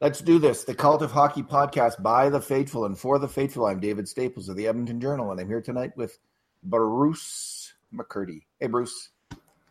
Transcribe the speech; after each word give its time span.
Let's 0.00 0.20
do 0.20 0.38
this. 0.38 0.62
The 0.62 0.76
Cult 0.76 1.02
of 1.02 1.10
Hockey 1.10 1.42
podcast 1.42 2.00
by 2.00 2.28
the 2.28 2.40
faithful 2.40 2.84
and 2.84 2.96
for 2.96 3.18
the 3.18 3.26
faithful. 3.26 3.66
I'm 3.66 3.80
David 3.80 4.08
Staples 4.08 4.48
of 4.48 4.54
the 4.54 4.68
Edmonton 4.68 5.00
Journal, 5.00 5.32
and 5.32 5.40
I'm 5.40 5.48
here 5.48 5.60
tonight 5.60 5.90
with 5.96 6.20
Bruce 6.62 7.72
McCurdy. 7.92 8.42
Hey, 8.60 8.68
Bruce. 8.68 9.08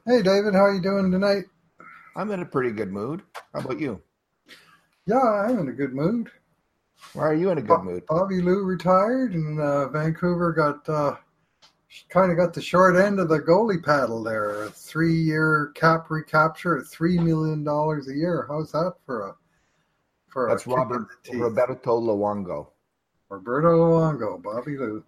Hey, 0.06 0.22
David. 0.22 0.54
How 0.54 0.66
are 0.66 0.76
you 0.76 0.82
doing 0.82 1.14
tonight? 1.14 1.46
I'm 2.18 2.30
in 2.32 2.42
a 2.42 2.46
pretty 2.46 2.72
good 2.72 2.92
mood. 2.92 3.22
How 3.54 3.62
about 3.62 3.80
you? 3.80 4.02
Yeah, 5.06 5.16
I'm 5.16 5.60
in 5.60 5.70
a 5.70 5.72
good 5.72 5.94
mood. 5.94 6.30
Why 7.14 7.24
are 7.24 7.34
you 7.34 7.50
in 7.52 7.60
a 7.60 7.62
good 7.62 7.84
mood? 7.84 8.04
Bobby 8.10 8.42
Lou 8.42 8.66
retired, 8.66 9.34
and 9.34 9.62
uh, 9.62 9.88
Vancouver 9.88 10.52
got 10.52 10.90
uh, 10.90 11.16
kind 12.10 12.32
of 12.32 12.38
got 12.38 12.54
the 12.54 12.62
short 12.62 12.98
end 12.98 13.22
of 13.22 13.30
the 13.30 13.40
goalie 13.40 13.82
paddle 13.82 14.22
there. 14.24 14.64
A 14.64 14.72
three-year 14.72 15.72
cap 15.74 16.10
recapture 16.10 16.78
at 16.78 16.88
three 16.88 17.18
million 17.18 17.64
dollars 17.64 18.10
a 18.10 18.14
year. 18.14 18.46
How's 18.50 18.74
that 18.74 18.96
for 19.06 19.30
a 19.30 19.36
for 20.28 20.50
That's 20.50 20.68
Robert 20.68 21.08
Roberto 21.34 22.00
Luongo. 22.00 22.68
Roberto 23.30 23.70
Luongo, 23.70 24.42
Bobby 24.42 24.78
Lou. 24.78 25.04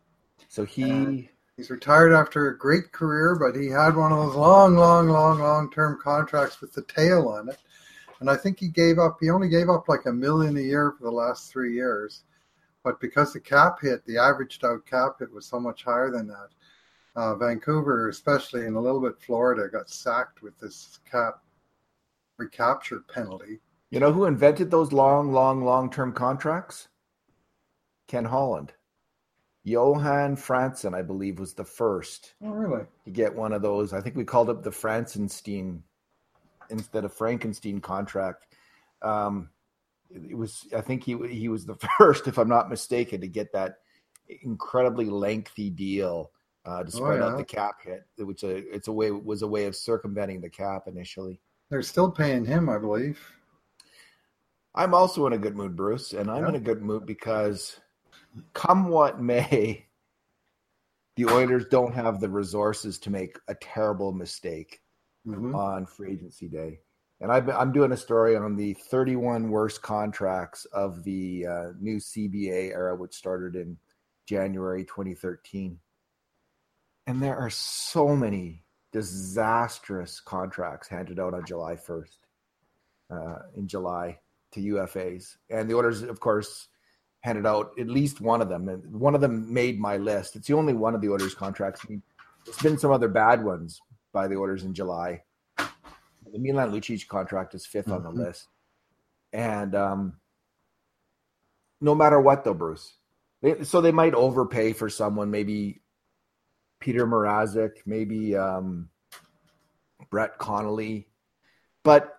So 0.48 0.66
he 0.66 1.30
he's 1.58 1.70
retired 1.70 2.14
after 2.14 2.48
a 2.48 2.58
great 2.58 2.92
career, 2.92 3.36
but 3.36 3.60
he 3.60 3.68
had 3.68 3.96
one 3.96 4.12
of 4.12 4.18
those 4.18 4.36
long, 4.36 4.76
long, 4.76 5.08
long, 5.10 5.40
long 5.40 5.72
term 5.72 6.00
contracts 6.02 6.62
with 6.62 6.74
the 6.74 6.84
tail 6.84 7.28
on 7.28 7.50
it. 7.50 7.60
And 8.20 8.30
I 8.30 8.36
think 8.36 8.60
he 8.60 8.68
gave 8.68 9.00
up. 9.00 9.18
He 9.22 9.30
only 9.30 9.50
gave 9.50 9.70
up 9.70 9.88
like 9.88 10.06
a 10.06 10.12
million 10.12 10.58
a 10.58 10.62
year 10.62 10.94
for 10.98 11.04
the 11.04 11.12
last 11.12 11.52
three 11.52 11.74
years. 11.74 12.24
But 12.84 13.00
because 13.00 13.34
the 13.34 13.40
cap 13.40 13.80
hit, 13.82 14.06
the 14.06 14.18
averaged 14.18 14.64
out 14.64 14.86
cap 14.86 15.20
hit 15.20 15.32
was 15.32 15.46
so 15.46 15.60
much 15.60 15.84
higher 15.84 16.12
than 16.12 16.28
that. 16.28 16.50
Uh, 17.16 17.36
Vancouver, 17.36 18.08
especially, 18.08 18.66
and 18.66 18.76
a 18.76 18.80
little 18.80 19.02
bit 19.02 19.20
Florida, 19.20 19.68
got 19.70 19.90
sacked 19.90 20.42
with 20.42 20.58
this 20.60 21.00
cap 21.10 21.42
recapture 22.38 23.02
penalty. 23.14 23.60
You 23.92 24.00
know 24.00 24.12
who 24.12 24.26
invented 24.26 24.70
those 24.70 24.92
long, 24.92 25.32
long, 25.32 25.64
long 25.64 25.90
term 25.90 26.14
contracts? 26.14 26.88
Ken 28.08 28.26
Holland. 28.26 28.74
Johan 29.64 30.36
Franzen, 30.36 30.96
I 30.96 31.02
believe, 31.02 31.40
was 31.40 31.54
the 31.54 31.66
first 31.66 32.34
oh, 32.44 32.50
really? 32.50 32.86
to 33.06 33.12
get 33.12 33.36
one 33.36 33.52
of 33.52 33.62
those. 33.62 33.94
I 33.94 34.02
think 34.02 34.16
we 34.16 34.24
called 34.24 34.50
it 34.50 34.64
the 34.64 34.70
Franzenstein 34.70 35.82
instead 36.70 37.04
of 37.04 37.14
Frankenstein 37.14 37.82
contract. 37.82 38.48
Um, 39.02 39.50
it 40.10 40.38
was, 40.38 40.68
I 40.76 40.82
think 40.82 41.04
he 41.04 41.18
he 41.28 41.50
was 41.50 41.66
the 41.66 41.76
first, 41.98 42.28
if 42.28 42.38
I'm 42.38 42.50
not 42.50 42.70
mistaken, 42.70 43.22
to 43.22 43.28
get 43.28 43.52
that 43.54 43.80
incredibly 44.44 45.06
lengthy 45.06 45.70
deal 45.70 46.32
uh, 46.66 46.84
to 46.84 46.88
oh, 46.88 46.90
spread 46.90 47.22
oh, 47.22 47.26
yeah. 47.26 47.32
out 47.32 47.38
the 47.38 47.44
cap 47.44 47.76
hit, 47.84 48.06
which 48.18 48.44
a 48.44 48.58
it's 48.74 48.88
a 48.88 48.92
way 48.92 49.12
was 49.12 49.42
a 49.42 49.48
way 49.48 49.66
of 49.66 49.76
circumventing 49.76 50.42
the 50.42 50.50
cap 50.50 50.84
initially. 50.88 51.40
They're 51.70 51.82
still 51.82 52.10
paying 52.10 52.46
him, 52.46 52.70
I 52.70 52.80
believe. 52.80 53.20
I'm 54.76 54.94
also 54.94 55.26
in 55.28 55.34
a 55.34 55.38
good 55.38 55.56
mood, 55.56 55.76
Bruce, 55.76 56.14
and 56.14 56.30
I'm 56.30 56.44
yeah. 56.44 56.50
in 56.50 56.56
a 56.56 56.60
good 56.60 56.82
mood 56.82 57.06
because 57.06 57.80
come 58.54 58.90
what 58.90 59.22
may, 59.22 59.86
the 61.16 61.26
Oilers 61.26 61.66
don't 61.66 61.94
have 61.94 62.20
the 62.20 62.30
resources 62.30 63.00
to 63.00 63.10
make 63.10 63.38
a 63.48 63.56
terrible 63.56 64.12
mistake 64.12 64.82
mm-hmm. 65.28 65.56
on 65.56 65.86
free 65.86 66.14
agency 66.14 66.48
day. 66.48 66.80
And 67.22 67.32
i 67.32 67.62
am 67.62 67.74
doing 67.74 67.92
a 67.92 67.98
story 67.98 68.38
on 68.38 68.56
the 68.56 68.74
31 68.90 69.50
worst 69.50 69.82
contracts 69.82 70.64
of 70.66 71.04
the 71.04 71.48
uh, 71.48 71.66
new 71.80 71.98
CBA 71.98 72.72
era, 72.72 72.96
which 72.96 73.14
started 73.14 73.58
in 73.58 73.78
January 74.26 74.86
2013. 74.86 75.78
And 77.08 77.22
there 77.22 77.38
are 77.38 77.50
so 77.50 78.16
many 78.16 78.64
disastrous 78.94 80.22
contracts 80.22 80.88
handed 80.88 81.20
out 81.20 81.34
on 81.34 81.46
July 81.46 81.76
1st, 81.76 82.18
uh, 83.12 83.40
in 83.58 83.68
July 83.68 84.20
to 84.52 84.60
UFAs. 84.60 85.38
And 85.50 85.70
the 85.70 85.76
Oilers, 85.76 86.02
of 86.02 86.20
course, 86.20 86.68
handed 87.22 87.46
out 87.46 87.72
at 87.80 87.88
least 87.88 88.22
one 88.22 88.42
of 88.42 88.50
them. 88.50 88.70
And 88.70 89.00
one 89.00 89.16
of 89.16 89.22
them 89.22 89.52
made 89.54 89.80
my 89.80 89.98
list. 89.98 90.36
It's 90.36 90.48
the 90.48 90.56
only 90.56 90.74
one 90.74 90.96
of 90.96 91.02
the 91.02 91.10
Oilers 91.10 91.36
contracts. 91.36 91.82
I 91.84 91.92
mean, 91.92 92.04
there's 92.46 92.58
been 92.58 92.78
some 92.78 92.92
other 92.92 93.08
bad 93.08 93.44
ones 93.44 93.82
by 94.14 94.28
the 94.28 94.36
Oilers 94.36 94.64
in 94.64 94.74
July. 94.74 95.24
The 95.58 96.38
Milan 96.38 96.72
Lucic 96.72 97.08
contract 97.08 97.56
is 97.56 97.66
5th 97.66 97.84
mm-hmm. 97.84 97.94
on 97.94 98.04
the 98.04 98.10
mm-hmm. 98.10 98.22
list. 98.22 98.48
And 99.34 99.76
um, 99.76 100.14
no 101.82 101.96
matter 101.96 102.20
what, 102.20 102.44
though, 102.44 102.54
Bruce, 102.54 102.94
they, 103.42 103.64
so 103.64 103.82
they 103.82 103.92
might 103.92 104.14
overpay 104.14 104.74
for 104.74 104.90
someone, 104.90 105.32
maybe 105.32 105.82
Peter 106.80 107.06
Mrazek, 107.06 107.72
maybe 107.86 108.36
um, 108.36 108.90
Brett 110.10 110.38
Connolly. 110.38 111.08
But 111.84 112.14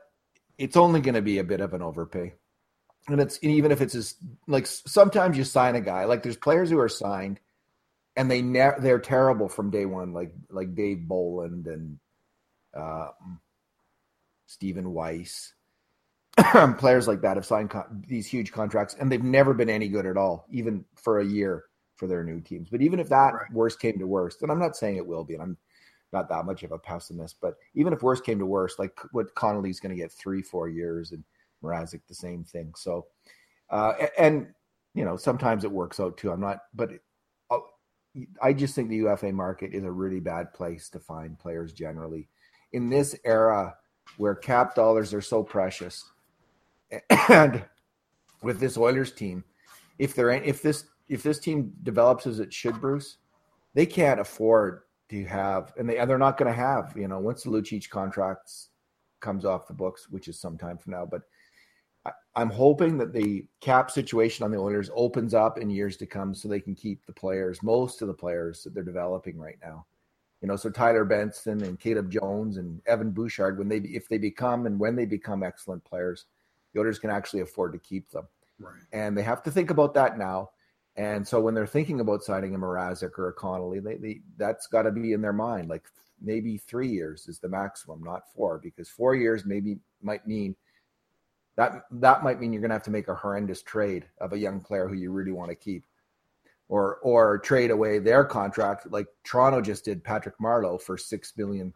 it's 0.60 0.76
only 0.76 1.00
going 1.00 1.14
to 1.14 1.22
be 1.22 1.38
a 1.38 1.44
bit 1.44 1.62
of 1.62 1.72
an 1.72 1.80
overpay. 1.80 2.34
And 3.08 3.18
it's 3.18 3.38
even 3.42 3.72
if 3.72 3.80
it's 3.80 3.94
just 3.94 4.18
like 4.46 4.66
sometimes 4.66 5.38
you 5.38 5.42
sign 5.42 5.74
a 5.74 5.80
guy, 5.80 6.04
like 6.04 6.22
there's 6.22 6.36
players 6.36 6.68
who 6.68 6.78
are 6.78 6.88
signed 6.88 7.40
and 8.14 8.30
they 8.30 8.42
ne- 8.42 8.78
they're 8.78 9.00
terrible 9.00 9.48
from 9.48 9.70
day 9.70 9.86
one, 9.86 10.12
like 10.12 10.32
like 10.50 10.74
Dave 10.74 11.08
Bolland 11.08 11.66
and 11.66 11.98
uh, 12.74 13.08
Stephen 14.46 14.92
Weiss. 14.92 15.54
players 16.78 17.08
like 17.08 17.22
that 17.22 17.36
have 17.36 17.46
signed 17.46 17.70
con- 17.70 18.04
these 18.06 18.26
huge 18.26 18.52
contracts 18.52 18.94
and 19.00 19.10
they've 19.10 19.24
never 19.24 19.54
been 19.54 19.70
any 19.70 19.88
good 19.88 20.06
at 20.06 20.18
all, 20.18 20.46
even 20.50 20.84
for 20.94 21.20
a 21.20 21.24
year 21.24 21.64
for 21.96 22.06
their 22.06 22.22
new 22.22 22.40
teams. 22.40 22.68
But 22.68 22.82
even 22.82 23.00
if 23.00 23.08
that 23.08 23.32
right. 23.32 23.52
worst 23.52 23.80
came 23.80 23.98
to 23.98 24.06
worst, 24.06 24.42
and 24.42 24.52
I'm 24.52 24.60
not 24.60 24.76
saying 24.76 24.96
it 24.96 25.06
will 25.06 25.24
be, 25.24 25.34
and 25.34 25.42
I'm 25.42 25.56
not 26.12 26.28
that 26.28 26.44
much 26.44 26.62
of 26.62 26.72
a 26.72 26.78
pessimist, 26.78 27.36
but 27.40 27.56
even 27.74 27.92
if 27.92 28.02
worst 28.02 28.24
came 28.24 28.38
to 28.38 28.46
worst, 28.46 28.78
like 28.78 28.98
what 29.12 29.34
Connolly's 29.34 29.80
going 29.80 29.94
to 29.94 30.00
get 30.00 30.12
three, 30.12 30.42
four 30.42 30.68
years, 30.68 31.12
and 31.12 31.22
Mrazek 31.62 32.00
the 32.08 32.14
same 32.14 32.44
thing. 32.44 32.72
So, 32.76 33.06
uh, 33.70 33.92
and 34.18 34.48
you 34.94 35.04
know, 35.04 35.16
sometimes 35.16 35.64
it 35.64 35.70
works 35.70 36.00
out 36.00 36.16
too. 36.16 36.32
I'm 36.32 36.40
not, 36.40 36.58
but 36.74 36.90
uh, 37.50 37.58
I 38.42 38.52
just 38.52 38.74
think 38.74 38.88
the 38.88 38.96
UFA 38.96 39.32
market 39.32 39.72
is 39.72 39.84
a 39.84 39.90
really 39.90 40.20
bad 40.20 40.52
place 40.52 40.88
to 40.90 40.98
find 40.98 41.38
players 41.38 41.72
generally 41.72 42.28
in 42.72 42.88
this 42.88 43.16
era 43.24 43.74
where 44.16 44.34
cap 44.34 44.74
dollars 44.74 45.14
are 45.14 45.20
so 45.20 45.42
precious, 45.42 46.10
and 47.28 47.64
with 48.42 48.58
this 48.58 48.76
Oilers 48.76 49.12
team, 49.12 49.44
if 49.98 50.14
they're 50.14 50.30
if 50.30 50.62
this 50.62 50.84
if 51.08 51.22
this 51.22 51.38
team 51.38 51.72
develops 51.82 52.26
as 52.26 52.40
it 52.40 52.52
should, 52.52 52.80
Bruce, 52.80 53.18
they 53.74 53.86
can't 53.86 54.20
afford 54.20 54.82
to 55.10 55.24
have, 55.24 55.72
and 55.76 55.88
they 55.88 55.98
and 55.98 56.08
they're 56.08 56.18
not 56.18 56.38
going 56.38 56.50
to 56.50 56.58
have, 56.58 56.94
you 56.96 57.08
know, 57.08 57.18
once 57.18 57.42
the 57.42 57.50
Lucic 57.50 57.88
contracts 57.90 58.68
comes 59.20 59.44
off 59.44 59.66
the 59.66 59.74
books, 59.74 60.08
which 60.10 60.28
is 60.28 60.38
some 60.38 60.56
time 60.56 60.78
from 60.78 60.92
now. 60.92 61.04
But 61.04 61.22
I, 62.06 62.12
I'm 62.34 62.50
hoping 62.50 62.96
that 62.98 63.12
the 63.12 63.44
cap 63.60 63.90
situation 63.90 64.44
on 64.44 64.50
the 64.50 64.58
Oilers 64.58 64.90
opens 64.94 65.34
up 65.34 65.58
in 65.58 65.68
years 65.68 65.96
to 65.98 66.06
come, 66.06 66.34
so 66.34 66.48
they 66.48 66.60
can 66.60 66.74
keep 66.74 67.04
the 67.04 67.12
players, 67.12 67.62
most 67.62 68.02
of 68.02 68.08
the 68.08 68.14
players 68.14 68.62
that 68.64 68.74
they're 68.74 68.82
developing 68.82 69.38
right 69.38 69.58
now. 69.62 69.86
You 70.40 70.48
know, 70.48 70.56
so 70.56 70.70
Tyler 70.70 71.04
Benson 71.04 71.62
and 71.64 71.78
Caleb 71.78 72.10
Jones 72.10 72.56
and 72.56 72.80
Evan 72.86 73.10
Bouchard, 73.10 73.58
when 73.58 73.68
they 73.68 73.78
if 73.78 74.08
they 74.08 74.18
become 74.18 74.66
and 74.66 74.78
when 74.78 74.96
they 74.96 75.04
become 75.04 75.42
excellent 75.42 75.84
players, 75.84 76.26
the 76.72 76.80
Oilers 76.80 76.98
can 76.98 77.10
actually 77.10 77.40
afford 77.40 77.72
to 77.72 77.78
keep 77.78 78.10
them. 78.10 78.26
Right. 78.58 78.80
And 78.92 79.16
they 79.16 79.22
have 79.22 79.42
to 79.42 79.50
think 79.50 79.70
about 79.70 79.94
that 79.94 80.18
now. 80.18 80.50
And 80.96 81.26
so 81.26 81.40
when 81.40 81.54
they're 81.54 81.66
thinking 81.66 82.00
about 82.00 82.24
signing 82.24 82.54
a 82.54 82.58
Mrazek 82.58 83.18
or 83.18 83.28
a 83.28 83.32
Connolly, 83.32 83.80
they, 83.80 83.96
they 83.96 84.20
that's 84.36 84.66
got 84.66 84.82
to 84.82 84.90
be 84.90 85.12
in 85.12 85.22
their 85.22 85.32
mind. 85.32 85.68
Like 85.68 85.84
maybe 86.20 86.58
three 86.58 86.88
years 86.88 87.28
is 87.28 87.38
the 87.38 87.48
maximum, 87.48 88.02
not 88.02 88.22
four, 88.34 88.58
because 88.58 88.88
four 88.88 89.14
years 89.14 89.44
maybe 89.46 89.78
might 90.02 90.26
mean 90.26 90.56
that 91.56 91.84
that 91.90 92.22
might 92.22 92.40
mean 92.40 92.52
you're 92.52 92.60
going 92.60 92.70
to 92.70 92.74
have 92.74 92.82
to 92.84 92.90
make 92.90 93.08
a 93.08 93.14
horrendous 93.14 93.62
trade 93.62 94.06
of 94.20 94.32
a 94.32 94.38
young 94.38 94.60
player 94.60 94.88
who 94.88 94.94
you 94.94 95.10
really 95.10 95.32
want 95.32 95.50
to 95.50 95.54
keep, 95.54 95.84
or 96.68 96.96
or 97.02 97.38
trade 97.38 97.70
away 97.70 97.98
their 97.98 98.24
contract 98.24 98.90
like 98.90 99.06
Toronto 99.24 99.60
just 99.60 99.84
did 99.84 100.04
Patrick 100.04 100.38
Marleau 100.38 100.80
for 100.80 100.96
six 100.96 101.32
million 101.36 101.72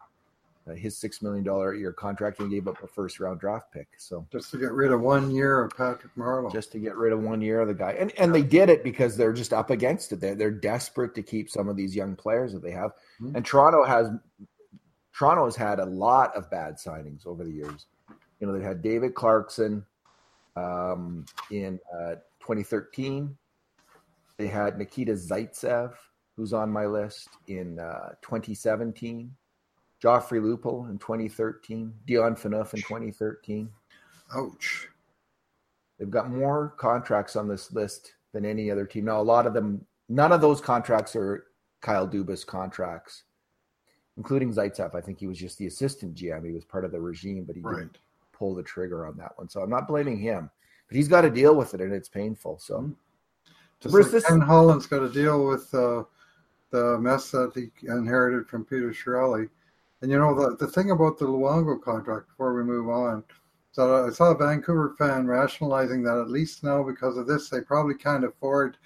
his 0.73 0.97
six 0.97 1.21
million 1.21 1.43
dollar 1.43 1.73
a 1.73 1.77
year 1.77 1.93
contract 1.93 2.39
and 2.39 2.49
gave 2.49 2.67
up 2.67 2.81
a 2.83 2.87
first 2.87 3.19
round 3.19 3.39
draft 3.39 3.71
pick. 3.71 3.87
So 3.97 4.25
just 4.31 4.51
to 4.51 4.57
get 4.57 4.71
rid 4.71 4.91
of 4.91 5.01
one 5.01 5.29
year 5.29 5.63
of 5.63 5.71
Patrick 5.77 6.15
Marleau, 6.15 6.51
just 6.51 6.71
to 6.71 6.79
get 6.79 6.95
rid 6.95 7.13
of 7.13 7.21
one 7.21 7.41
year 7.41 7.61
of 7.61 7.67
the 7.67 7.73
guy, 7.73 7.91
and 7.91 8.11
and 8.17 8.33
they 8.33 8.41
did 8.41 8.69
it 8.69 8.83
because 8.83 9.15
they're 9.15 9.33
just 9.33 9.53
up 9.53 9.69
against 9.69 10.11
it. 10.11 10.19
They're 10.19 10.35
they're 10.35 10.51
desperate 10.51 11.13
to 11.15 11.21
keep 11.21 11.49
some 11.49 11.69
of 11.69 11.75
these 11.75 11.95
young 11.95 12.15
players 12.15 12.51
that 12.53 12.63
they 12.63 12.71
have, 12.71 12.91
mm-hmm. 13.21 13.35
and 13.35 13.45
Toronto 13.45 13.83
has 13.83 14.09
Toronto 15.13 15.45
has 15.45 15.55
had 15.55 15.79
a 15.79 15.85
lot 15.85 16.35
of 16.35 16.49
bad 16.49 16.75
signings 16.75 17.27
over 17.27 17.43
the 17.43 17.51
years. 17.51 17.85
You 18.39 18.47
know 18.47 18.53
they've 18.53 18.63
had 18.63 18.81
David 18.81 19.13
Clarkson 19.13 19.85
um, 20.55 21.25
in 21.51 21.79
uh, 21.93 22.15
2013. 22.39 23.37
They 24.37 24.47
had 24.47 24.77
Nikita 24.77 25.13
Zaitsev, 25.13 25.93
who's 26.35 26.53
on 26.53 26.71
my 26.71 26.85
list 26.85 27.29
in 27.47 27.79
uh, 27.79 28.09
2017. 28.21 29.31
Joffrey 30.03 30.41
Lupul 30.41 30.89
in 30.89 30.97
2013, 30.97 31.93
Dion 32.05 32.35
Phaneuf 32.35 32.73
in 32.73 32.81
2013. 32.81 33.69
Ouch. 34.35 34.87
They've 35.97 36.09
got 36.09 36.29
more 36.29 36.73
contracts 36.77 37.35
on 37.35 37.47
this 37.47 37.71
list 37.71 38.13
than 38.33 38.45
any 38.45 38.69
other 38.69 38.85
team. 38.85 39.05
Now, 39.05 39.21
a 39.21 39.23
lot 39.23 39.47
of 39.47 39.53
them, 39.53 39.85
none 40.09 40.31
of 40.31 40.41
those 40.41 40.59
contracts 40.59 41.15
are 41.15 41.45
Kyle 41.81 42.07
Dubas 42.07 42.45
contracts, 42.45 43.23
including 44.17 44.53
Zaitsev. 44.53 44.93
I 44.93 45.01
think 45.01 45.19
he 45.19 45.27
was 45.27 45.37
just 45.37 45.57
the 45.57 45.67
assistant 45.67 46.15
GM. 46.15 46.45
He 46.45 46.51
was 46.51 46.65
part 46.65 46.83
of 46.83 46.91
the 46.91 46.99
regime, 46.99 47.45
but 47.45 47.55
he 47.55 47.61
right. 47.61 47.77
didn't 47.77 47.97
pull 48.33 48.53
the 48.53 48.63
trigger 48.63 49.07
on 49.07 49.15
that 49.17 49.31
one. 49.37 49.49
So 49.49 49.61
I'm 49.61 49.69
not 49.69 49.87
blaming 49.87 50.19
him. 50.19 50.49
but 50.87 50.97
he's 50.97 51.07
got 51.07 51.21
to 51.21 51.29
deal 51.29 51.55
with 51.55 51.73
it, 51.73 51.81
and 51.81 51.93
it's 51.93 52.09
painful. 52.09 52.59
So, 52.59 52.79
mm-hmm. 52.79 52.91
just 53.79 53.93
Bruce, 53.93 54.11
like. 54.11 54.25
Ken 54.25 54.41
Holland's 54.41 54.87
got 54.87 54.99
to 54.99 55.09
deal 55.09 55.47
with 55.47 55.73
uh, 55.73 56.03
the 56.71 56.97
mess 56.99 57.31
that 57.31 57.53
he 57.55 57.69
inherited 57.87 58.47
from 58.47 58.65
Peter 58.65 58.91
Chiarelli. 58.91 59.49
And 60.01 60.11
you 60.11 60.19
know 60.19 60.35
the 60.35 60.55
the 60.57 60.71
thing 60.71 60.91
about 60.91 61.17
the 61.17 61.25
Luongo 61.25 61.81
contract 61.81 62.27
before 62.29 62.53
we 62.53 62.63
move 62.63 62.89
on. 62.89 63.23
is 63.71 63.77
that 63.77 63.89
I 63.89 64.09
saw 64.11 64.31
a 64.31 64.37
Vancouver 64.37 64.95
fan 64.97 65.27
rationalizing 65.27 66.03
that 66.03 66.17
at 66.17 66.29
least 66.29 66.63
now 66.63 66.83
because 66.83 67.17
of 67.17 67.27
this 67.27 67.49
they 67.49 67.61
probably 67.61 67.95
can't 67.95 68.25
afford 68.25 68.77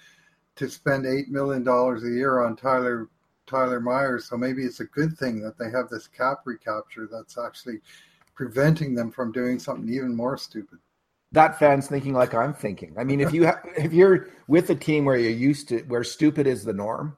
to 0.56 0.68
spend 0.68 1.06
eight 1.06 1.28
million 1.28 1.64
dollars 1.64 2.04
a 2.04 2.10
year 2.10 2.40
on 2.40 2.56
Tyler 2.56 3.08
Tyler 3.46 3.80
Myers. 3.80 4.26
So 4.26 4.36
maybe 4.36 4.62
it's 4.62 4.80
a 4.80 4.84
good 4.84 5.18
thing 5.18 5.40
that 5.42 5.58
they 5.58 5.70
have 5.70 5.88
this 5.88 6.06
cap 6.06 6.42
recapture 6.44 7.08
that's 7.10 7.36
actually 7.36 7.80
preventing 8.34 8.94
them 8.94 9.10
from 9.10 9.32
doing 9.32 9.58
something 9.58 9.92
even 9.92 10.14
more 10.14 10.38
stupid. 10.38 10.78
That 11.32 11.58
fan's 11.58 11.86
thinking 11.86 12.14
like 12.14 12.34
I'm 12.34 12.54
thinking. 12.54 12.94
I 12.98 13.04
mean, 13.04 13.20
if 13.20 13.32
you 13.32 13.46
ha- 13.46 13.60
if 13.76 13.92
you're 13.92 14.28
with 14.48 14.70
a 14.70 14.74
team 14.74 15.04
where 15.04 15.16
you're 15.16 15.30
used 15.30 15.68
to 15.68 15.80
where 15.82 16.02
stupid 16.02 16.46
is 16.46 16.64
the 16.64 16.72
norm, 16.72 17.16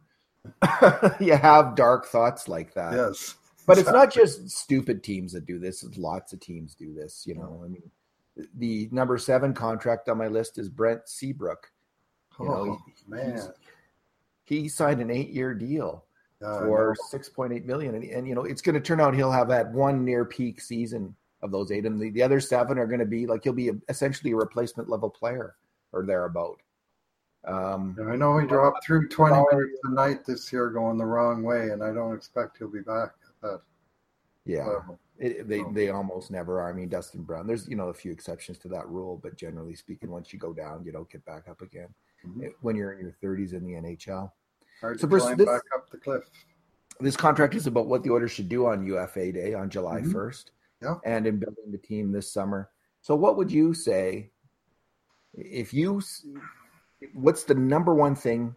you 1.20 1.34
have 1.34 1.76
dark 1.76 2.06
thoughts 2.06 2.48
like 2.48 2.74
that. 2.74 2.94
Yes. 2.94 3.36
But 3.66 3.78
it's 3.78 3.90
not 3.90 4.12
just 4.12 4.50
stupid 4.50 5.02
teams 5.02 5.32
that 5.32 5.46
do 5.46 5.58
this. 5.58 5.82
It's 5.82 5.96
lots 5.96 6.32
of 6.32 6.40
teams 6.40 6.74
do 6.74 6.92
this. 6.94 7.24
You 7.26 7.36
know, 7.36 7.62
I 7.64 7.68
mean, 7.68 7.82
the 8.56 8.88
number 8.90 9.18
seven 9.18 9.54
contract 9.54 10.08
on 10.08 10.18
my 10.18 10.28
list 10.28 10.58
is 10.58 10.68
Brent 10.68 11.08
Seabrook. 11.08 11.70
You 12.40 12.48
oh 12.48 12.64
know, 12.64 12.78
he, 12.86 12.92
man, 13.06 13.52
he 14.44 14.68
signed 14.68 15.00
an 15.00 15.10
eight-year 15.10 15.54
deal 15.54 16.04
for 16.40 16.96
six 17.08 17.28
point 17.28 17.52
eight 17.52 17.66
million, 17.66 17.94
and, 17.94 18.04
and 18.04 18.26
you 18.26 18.34
know 18.34 18.44
it's 18.44 18.62
going 18.62 18.74
to 18.74 18.80
turn 18.80 19.00
out 19.00 19.14
he'll 19.14 19.30
have 19.30 19.48
that 19.48 19.70
one 19.70 20.04
near 20.04 20.24
peak 20.24 20.60
season 20.60 21.14
of 21.42 21.52
those 21.52 21.70
eight, 21.70 21.86
and 21.86 22.00
the, 22.00 22.10
the 22.10 22.22
other 22.22 22.40
seven 22.40 22.78
are 22.78 22.86
going 22.86 23.00
to 23.00 23.06
be 23.06 23.26
like 23.26 23.44
he'll 23.44 23.52
be 23.52 23.68
a, 23.68 23.74
essentially 23.88 24.32
a 24.32 24.36
replacement 24.36 24.88
level 24.88 25.10
player 25.10 25.56
or 25.92 26.04
thereabout. 26.04 26.60
Um, 27.44 27.96
I 28.08 28.14
know 28.14 28.38
he 28.38 28.46
dropped 28.46 28.86
through 28.86 29.08
20 29.08 29.34
minutes 29.34 29.78
a 29.82 29.90
night 29.90 30.24
this 30.24 30.52
year 30.52 30.70
going 30.70 30.96
the 30.96 31.04
wrong 31.04 31.42
way, 31.42 31.70
and 31.70 31.82
I 31.82 31.92
don't 31.92 32.14
expect 32.14 32.58
he'll 32.58 32.68
be 32.68 32.80
back 32.80 33.10
that. 33.42 33.60
Yeah, 34.44 34.78
it, 35.18 35.48
they 35.48 35.62
they 35.72 35.90
almost 35.90 36.30
never 36.30 36.60
are. 36.60 36.68
I 36.68 36.72
mean, 36.72 36.88
Dustin 36.88 37.22
Brown. 37.22 37.46
There's 37.46 37.68
you 37.68 37.76
know 37.76 37.88
a 37.88 37.94
few 37.94 38.10
exceptions 38.10 38.58
to 38.58 38.68
that 38.68 38.88
rule, 38.88 39.20
but 39.22 39.36
generally 39.36 39.74
speaking, 39.74 40.10
once 40.10 40.32
you 40.32 40.38
go 40.38 40.52
down, 40.52 40.84
you 40.84 40.90
don't 40.90 41.10
get 41.10 41.24
back 41.24 41.48
up 41.48 41.62
again. 41.62 41.88
Mm-hmm. 42.26 42.46
When 42.60 42.76
you're 42.76 42.92
in 42.92 43.00
your 43.00 43.16
30s 43.22 43.52
in 43.52 43.64
the 43.64 43.72
NHL, 43.72 44.30
hard 44.80 45.00
so 45.00 45.08
to 45.08 45.18
climb 45.18 45.36
this, 45.36 45.46
back 45.46 45.62
up 45.76 45.90
the 45.90 45.98
cliff. 45.98 46.24
This 47.00 47.16
contract 47.16 47.54
is 47.54 47.66
about 47.66 47.86
what 47.86 48.02
the 48.02 48.10
Oilers 48.10 48.32
should 48.32 48.48
do 48.48 48.66
on 48.66 48.84
UFA 48.86 49.32
Day 49.32 49.54
on 49.54 49.70
July 49.70 50.00
mm-hmm. 50.00 50.16
1st, 50.16 50.44
yeah, 50.82 50.94
and 51.04 51.26
in 51.26 51.38
building 51.38 51.70
the 51.70 51.78
team 51.78 52.10
this 52.10 52.32
summer. 52.32 52.70
So, 53.00 53.14
what 53.14 53.36
would 53.36 53.50
you 53.50 53.74
say 53.74 54.30
if 55.34 55.72
you 55.72 56.00
what's 57.14 57.44
the 57.44 57.54
number 57.54 57.94
one 57.94 58.14
thing 58.14 58.54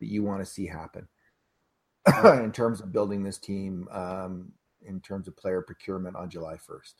that 0.00 0.06
you 0.06 0.22
want 0.22 0.40
to 0.40 0.46
see 0.46 0.66
happen 0.66 1.06
in 2.06 2.52
terms 2.52 2.80
of 2.80 2.92
building 2.92 3.22
this 3.22 3.38
team, 3.38 3.88
um, 3.90 4.52
in 4.82 5.00
terms 5.00 5.28
of 5.28 5.36
player 5.36 5.62
procurement 5.62 6.16
on 6.16 6.28
July 6.28 6.56
1st? 6.56 6.94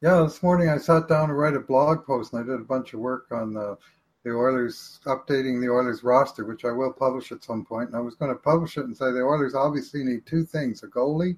Yeah, 0.00 0.22
this 0.22 0.42
morning 0.42 0.68
I 0.68 0.76
sat 0.76 1.08
down 1.08 1.28
to 1.28 1.34
write 1.34 1.54
a 1.54 1.60
blog 1.60 2.04
post 2.04 2.32
and 2.32 2.42
I 2.42 2.46
did 2.46 2.60
a 2.60 2.64
bunch 2.64 2.92
of 2.92 3.00
work 3.00 3.26
on 3.32 3.54
the, 3.54 3.76
the 4.22 4.30
Oilers, 4.30 5.00
updating 5.06 5.60
the 5.60 5.70
Oilers 5.70 6.04
roster, 6.04 6.44
which 6.44 6.64
I 6.64 6.72
will 6.72 6.92
publish 6.92 7.32
at 7.32 7.42
some 7.42 7.64
point. 7.64 7.88
And 7.88 7.96
I 7.96 8.00
was 8.00 8.14
going 8.14 8.30
to 8.30 8.38
publish 8.38 8.76
it 8.76 8.84
and 8.84 8.96
say 8.96 9.10
the 9.10 9.22
Oilers 9.22 9.54
obviously 9.54 10.04
need 10.04 10.26
two 10.26 10.44
things 10.44 10.82
a 10.82 10.88
goalie 10.88 11.36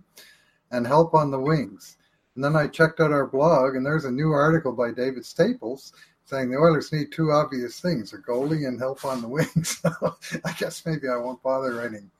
and 0.71 0.87
help 0.87 1.15
on 1.15 1.31
the 1.31 1.39
wings. 1.39 1.97
And 2.35 2.45
then 2.45 2.57
I 2.57 2.67
checked 2.67 3.01
out 3.01 3.13
our 3.13 3.27
blog, 3.27 3.77
and 3.77 3.87
there's 3.87 4.05
a 4.05 4.11
new 4.11 4.31
article 4.33 4.73
by 4.73 4.91
David 4.91 5.25
Staples 5.25 5.93
saying 6.27 6.51
the 6.51 6.59
Oilers 6.59 6.93
need 6.93 7.11
two 7.11 7.31
obvious 7.31 7.81
things: 7.81 8.13
a 8.13 8.19
goalie 8.19 8.69
and 8.69 8.79
help 8.79 9.05
on 9.05 9.23
the 9.23 9.29
wings. 9.37 9.79
So 9.79 10.17
I 10.45 10.53
guess 10.53 10.85
maybe 10.85 11.09
I 11.09 11.17
won't 11.17 11.43
bother 11.43 11.77
writing 11.77 12.11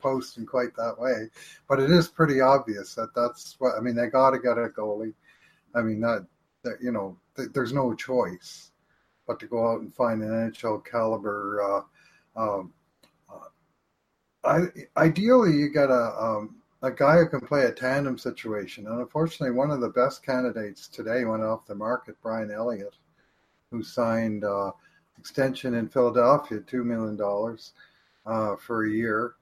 post 0.00 0.38
in 0.38 0.46
quite 0.46 0.74
that 0.76 0.98
way, 0.98 1.28
but 1.68 1.80
it 1.80 1.90
is 1.90 2.08
pretty 2.08 2.40
obvious 2.40 2.94
that 2.94 3.14
that's 3.14 3.56
what 3.58 3.74
I 3.76 3.80
mean. 3.80 3.94
They 3.94 4.08
got 4.08 4.30
to 4.30 4.38
get 4.38 4.58
a 4.58 4.68
goalie. 4.68 5.14
I 5.74 5.82
mean 5.82 6.00
that, 6.00 6.26
that 6.64 6.78
you 6.82 6.92
know 6.92 7.16
th- 7.36 7.50
there's 7.52 7.72
no 7.72 7.94
choice 7.94 8.72
but 9.26 9.38
to 9.40 9.46
go 9.46 9.70
out 9.70 9.80
and 9.80 9.94
find 9.94 10.22
an 10.22 10.30
NHL 10.30 10.84
caliber. 10.84 11.84
Uh, 12.36 12.40
um, 12.40 12.72
uh, 13.32 13.48
I, 14.44 14.60
ideally, 14.96 15.52
you 15.52 15.68
got 15.68 15.90
a 15.90 16.22
um, 16.22 16.56
a 16.82 16.90
guy 16.90 17.18
who 17.18 17.28
can 17.28 17.40
play 17.40 17.64
a 17.64 17.72
tandem 17.72 18.18
situation, 18.18 18.86
and 18.86 19.00
unfortunately, 19.00 19.54
one 19.54 19.70
of 19.70 19.80
the 19.80 19.90
best 19.90 20.24
candidates 20.24 20.88
today 20.88 21.24
went 21.24 21.42
off 21.42 21.66
the 21.66 21.74
market, 21.74 22.16
Brian 22.22 22.50
Elliott 22.50 22.94
who 23.70 23.82
signed 23.82 24.44
uh, 24.44 24.70
extension 25.18 25.74
in 25.74 25.88
Philadelphia, 25.88 26.60
$2 26.60 26.84
million 26.84 27.18
uh, 28.26 28.56
for 28.56 28.84
a 28.84 28.90
year. 28.90 29.34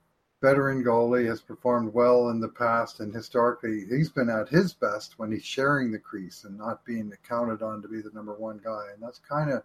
Veteran 0.42 0.84
goalie 0.84 1.26
has 1.26 1.40
performed 1.40 1.92
well 1.94 2.28
in 2.28 2.40
the 2.40 2.48
past, 2.48 3.00
and 3.00 3.14
historically, 3.14 3.86
he's 3.88 4.10
been 4.10 4.28
at 4.28 4.48
his 4.48 4.74
best 4.74 5.18
when 5.18 5.32
he's 5.32 5.44
sharing 5.44 5.90
the 5.90 5.98
crease 5.98 6.44
and 6.44 6.58
not 6.58 6.84
being 6.84 7.12
counted 7.26 7.62
on 7.62 7.80
to 7.80 7.88
be 7.88 8.02
the 8.02 8.10
number 8.12 8.34
one 8.34 8.60
guy. 8.62 8.84
And 8.92 9.02
that's 9.02 9.18
kind 9.18 9.50
of 9.50 9.62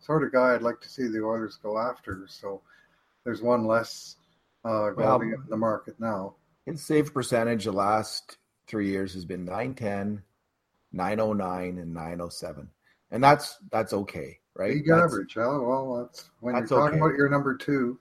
sort 0.00 0.24
of 0.24 0.32
guy 0.32 0.54
I'd 0.54 0.62
like 0.62 0.80
to 0.80 0.88
see 0.88 1.06
the 1.06 1.24
Oilers 1.24 1.58
go 1.62 1.78
after. 1.78 2.26
So 2.28 2.62
there's 3.24 3.42
one 3.42 3.66
less 3.66 4.16
uh, 4.64 4.90
goalie 4.90 4.96
well, 4.96 5.22
in 5.22 5.44
the 5.48 5.56
market 5.56 5.94
now. 6.00 6.34
His 6.66 6.84
save 6.84 7.14
percentage 7.14 7.64
the 7.64 7.72
last 7.72 8.38
three 8.66 8.88
years 8.88 9.14
has 9.14 9.24
been 9.24 9.44
910, 9.44 10.22
909, 10.92 11.78
and 11.78 11.94
907 11.94 12.68
and 13.10 13.22
that's 13.22 13.58
that's 13.70 13.92
okay, 13.92 14.38
right? 14.54 14.74
League 14.74 14.90
average. 14.90 15.36
Oh, 15.36 15.62
well, 15.62 16.04
that's 16.04 16.30
when 16.40 16.54
that's 16.54 16.70
you're 16.70 16.80
talking 16.80 17.00
okay. 17.00 17.06
about 17.06 17.16
your 17.16 17.28
number 17.28 17.56
two. 17.56 17.98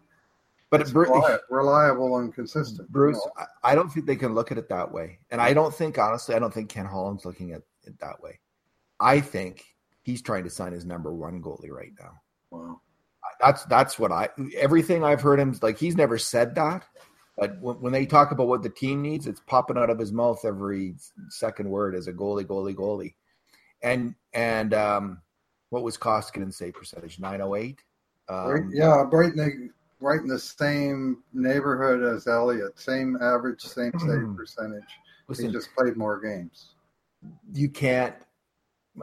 But 0.70 0.82
it's 0.82 0.92
reliable, 0.92 1.40
reliable 1.50 2.18
and 2.18 2.34
consistent. 2.34 2.92
Bruce, 2.92 3.16
you 3.24 3.32
know? 3.38 3.46
I 3.64 3.74
don't 3.74 3.90
think 3.90 4.06
they 4.06 4.18
can 4.18 4.36
look 4.36 4.52
at 4.52 4.58
it 4.58 4.68
that 4.70 4.92
way, 4.92 5.20
and 5.32 5.40
I 5.40 5.54
don't 5.54 5.74
think 5.74 5.98
honestly, 5.98 6.36
I 6.36 6.40
don't 6.40 6.54
think 6.54 6.70
Ken 6.70 6.86
Holland's 6.86 7.26
looking 7.26 7.54
at 7.54 7.62
it 7.84 7.98
that 8.00 8.22
way. 8.22 8.40
I 9.00 9.22
think 9.22 9.64
he's 10.04 10.22
trying 10.22 10.44
to 10.44 10.50
sign 10.50 10.74
his 10.74 10.86
number 10.86 11.14
one 11.14 11.42
goalie 11.42 11.70
right 11.70 11.94
now. 11.98 12.12
Wow, 12.52 12.82
that's 13.40 13.64
that's 13.66 13.98
what 13.98 14.12
I 14.12 14.28
everything 14.58 15.04
I've 15.04 15.22
heard 15.22 15.40
him 15.40 15.58
like. 15.62 15.78
He's 15.78 15.96
never 15.96 16.18
said 16.18 16.56
that, 16.56 16.84
but 17.38 17.58
when, 17.62 17.78
when 17.78 17.94
they 17.94 18.06
talk 18.06 18.32
about 18.32 18.48
what 18.48 18.62
the 18.62 18.70
team 18.70 19.02
needs, 19.02 19.26
it's 19.26 19.42
popping 19.48 19.78
out 19.78 19.90
of 19.90 20.00
his 20.00 20.12
mouth 20.12 20.44
every 20.44 20.96
second 21.30 21.70
word 21.70 21.96
as 21.96 22.08
a 22.08 22.14
goalie, 22.14 22.46
goalie, 22.46 22.76
goalie 22.76 23.14
and 23.82 24.16
and 24.34 24.74
um, 24.74 25.22
what 25.70 25.84
was 25.84 25.98
Koskinen 25.98 26.54
save 26.54 26.74
percentage? 26.74 27.20
Nine 27.20 27.42
oh 27.42 27.56
eight. 27.56 27.84
Um, 28.30 28.72
yeah, 28.74 29.04
right 29.12 29.32
in 29.32 29.38
the 29.38 29.70
right 30.00 30.20
in 30.20 30.28
the 30.28 30.40
same 30.40 31.24
neighborhood 31.34 32.04
as 32.04 32.28
Elliott. 32.28 32.80
Same 32.80 33.18
average, 33.22 33.62
same 33.62 33.92
save 34.00 34.36
percentage. 34.36 34.84
Listen, 35.28 35.48
he 35.48 35.52
just 35.52 35.74
played 35.76 35.98
more 35.98 36.20
games. 36.20 36.74
You 37.54 37.70
can't. 37.70 38.16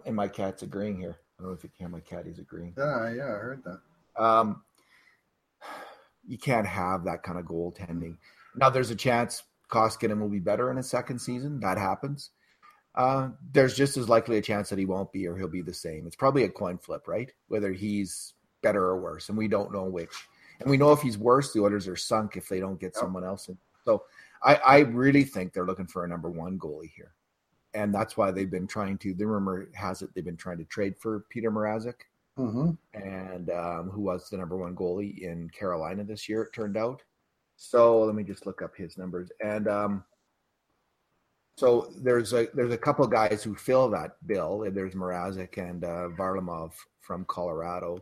And 0.07 0.17
my 0.17 0.29
cat's 0.29 0.63
agreeing 0.63 0.99
here. 0.99 1.19
I 1.39 1.43
don't 1.43 1.51
know 1.51 1.57
if 1.57 1.65
you 1.65 1.71
can. 1.77 1.91
My 1.91 2.01
cat 2.01 2.27
is 2.27 2.39
agreeing. 2.39 2.75
Yeah, 2.77 3.13
yeah, 3.13 3.25
I 3.25 3.39
heard 3.39 3.63
that. 3.65 4.23
Um, 4.23 4.63
you 6.27 6.39
can't 6.39 6.67
have 6.67 7.05
that 7.05 7.23
kind 7.23 7.39
of 7.39 7.45
goaltending. 7.45 8.17
Now, 8.57 8.71
there's 8.71 8.91
a 8.91 8.97
chance 8.97 9.43
Koskinen 9.71 10.21
will 10.21 10.29
be 10.29 10.39
better 10.39 10.71
in 10.71 10.79
a 10.79 10.83
second 10.83 11.19
season. 11.19 11.61
That 11.61 11.77
happens 11.77 12.31
uh, 12.95 13.29
there's 13.53 13.77
just 13.77 13.97
as 13.97 14.09
likely 14.09 14.39
a 14.39 14.43
chance 14.43 14.69
that 14.69 14.79
he 14.79 14.87
won't 14.87 15.13
be 15.13 15.27
or 15.27 15.37
he'll 15.37 15.49
be 15.49 15.63
the 15.63 15.75
same. 15.75 16.07
It's 16.07 16.17
probably 16.17 16.45
a 16.45 16.49
coin 16.49 16.79
flip, 16.79 17.09
right? 17.09 17.31
Whether 17.49 17.73
he's 17.73 18.35
better 18.63 18.85
or 18.85 19.01
worse, 19.01 19.29
and 19.29 19.39
we 19.39 19.49
don't 19.49 19.73
know 19.73 19.85
which. 19.85 20.13
And 20.61 20.71
we 20.71 20.77
know 20.77 20.93
if 20.93 21.01
he's 21.01 21.19
worse, 21.19 21.53
the 21.53 21.61
Oilers 21.61 21.89
are 21.89 21.97
sunk 21.97 22.37
if 22.37 22.49
they 22.49 22.61
don't 22.61 22.81
get 22.81 22.97
someone 22.97 23.25
else 23.25 23.49
in. 23.49 23.59
So 23.85 24.05
I, 24.43 24.55
I 24.57 24.79
really 24.81 25.25
think 25.25 25.53
they're 25.53 25.67
looking 25.67 25.87
for 25.87 26.05
a 26.05 26.09
number 26.09 26.31
one 26.31 26.59
goalie 26.59 26.93
here. 26.95 27.13
And 27.75 27.93
that's 27.93 28.17
why 28.17 28.31
they've 28.31 28.51
been 28.51 28.69
trying 28.69 28.99
to. 28.99 29.15
The 29.15 29.27
rumor 29.27 29.69
has 29.75 30.03
it 30.03 30.11
they've 30.15 30.25
been 30.25 30.37
trying 30.37 30.59
to 30.59 30.65
trade 30.65 30.95
for 30.97 31.25
Peter 31.29 31.51
Mrazek, 31.51 31.95
mm-hmm. 32.39 32.71
and 32.95 33.51
um, 33.51 33.91
who 33.91 34.03
was 34.03 34.31
the 34.31 34.37
number 34.37 34.57
one 34.57 34.77
goalie 34.77 35.19
in 35.19 35.51
Carolina 35.51 36.05
this 36.05 36.29
year. 36.29 36.43
It 36.43 36.53
turned 36.53 36.77
out. 36.77 37.03
So 37.57 38.05
let 38.05 38.15
me 38.15 38.23
just 38.23 38.47
look 38.47 38.63
up 38.63 38.77
his 38.77 38.97
numbers. 38.97 39.31
And 39.43 39.67
um, 39.67 40.05
so 41.57 41.93
there's 41.97 42.33
a 42.33 42.49
there's 42.55 42.73
a 42.73 42.79
couple 42.79 43.07
guys 43.09 43.43
who 43.43 43.57
fill 43.57 43.89
that 43.91 44.17
bill. 44.27 44.65
There's 44.73 44.95
Mrazek 44.95 45.59
and 45.59 45.85
uh, 45.85 46.09
Varlamov 46.17 46.73
from 47.05 47.25
Colorado. 47.27 47.99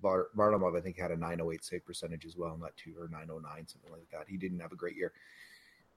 Var, 0.00 0.28
Varlamov, 0.36 0.78
I 0.78 0.80
think, 0.80 0.98
had 0.98 1.10
a 1.10 1.16
908 1.16 1.64
save 1.64 1.84
percentage 1.84 2.24
as 2.24 2.36
well, 2.36 2.56
not 2.56 2.76
two 2.76 2.94
or 2.98 3.08
909, 3.08 3.66
something 3.66 3.90
like 3.90 4.08
that. 4.12 4.26
He 4.28 4.36
didn't 4.36 4.60
have 4.60 4.72
a 4.72 4.76
great 4.76 4.96
year. 4.96 5.12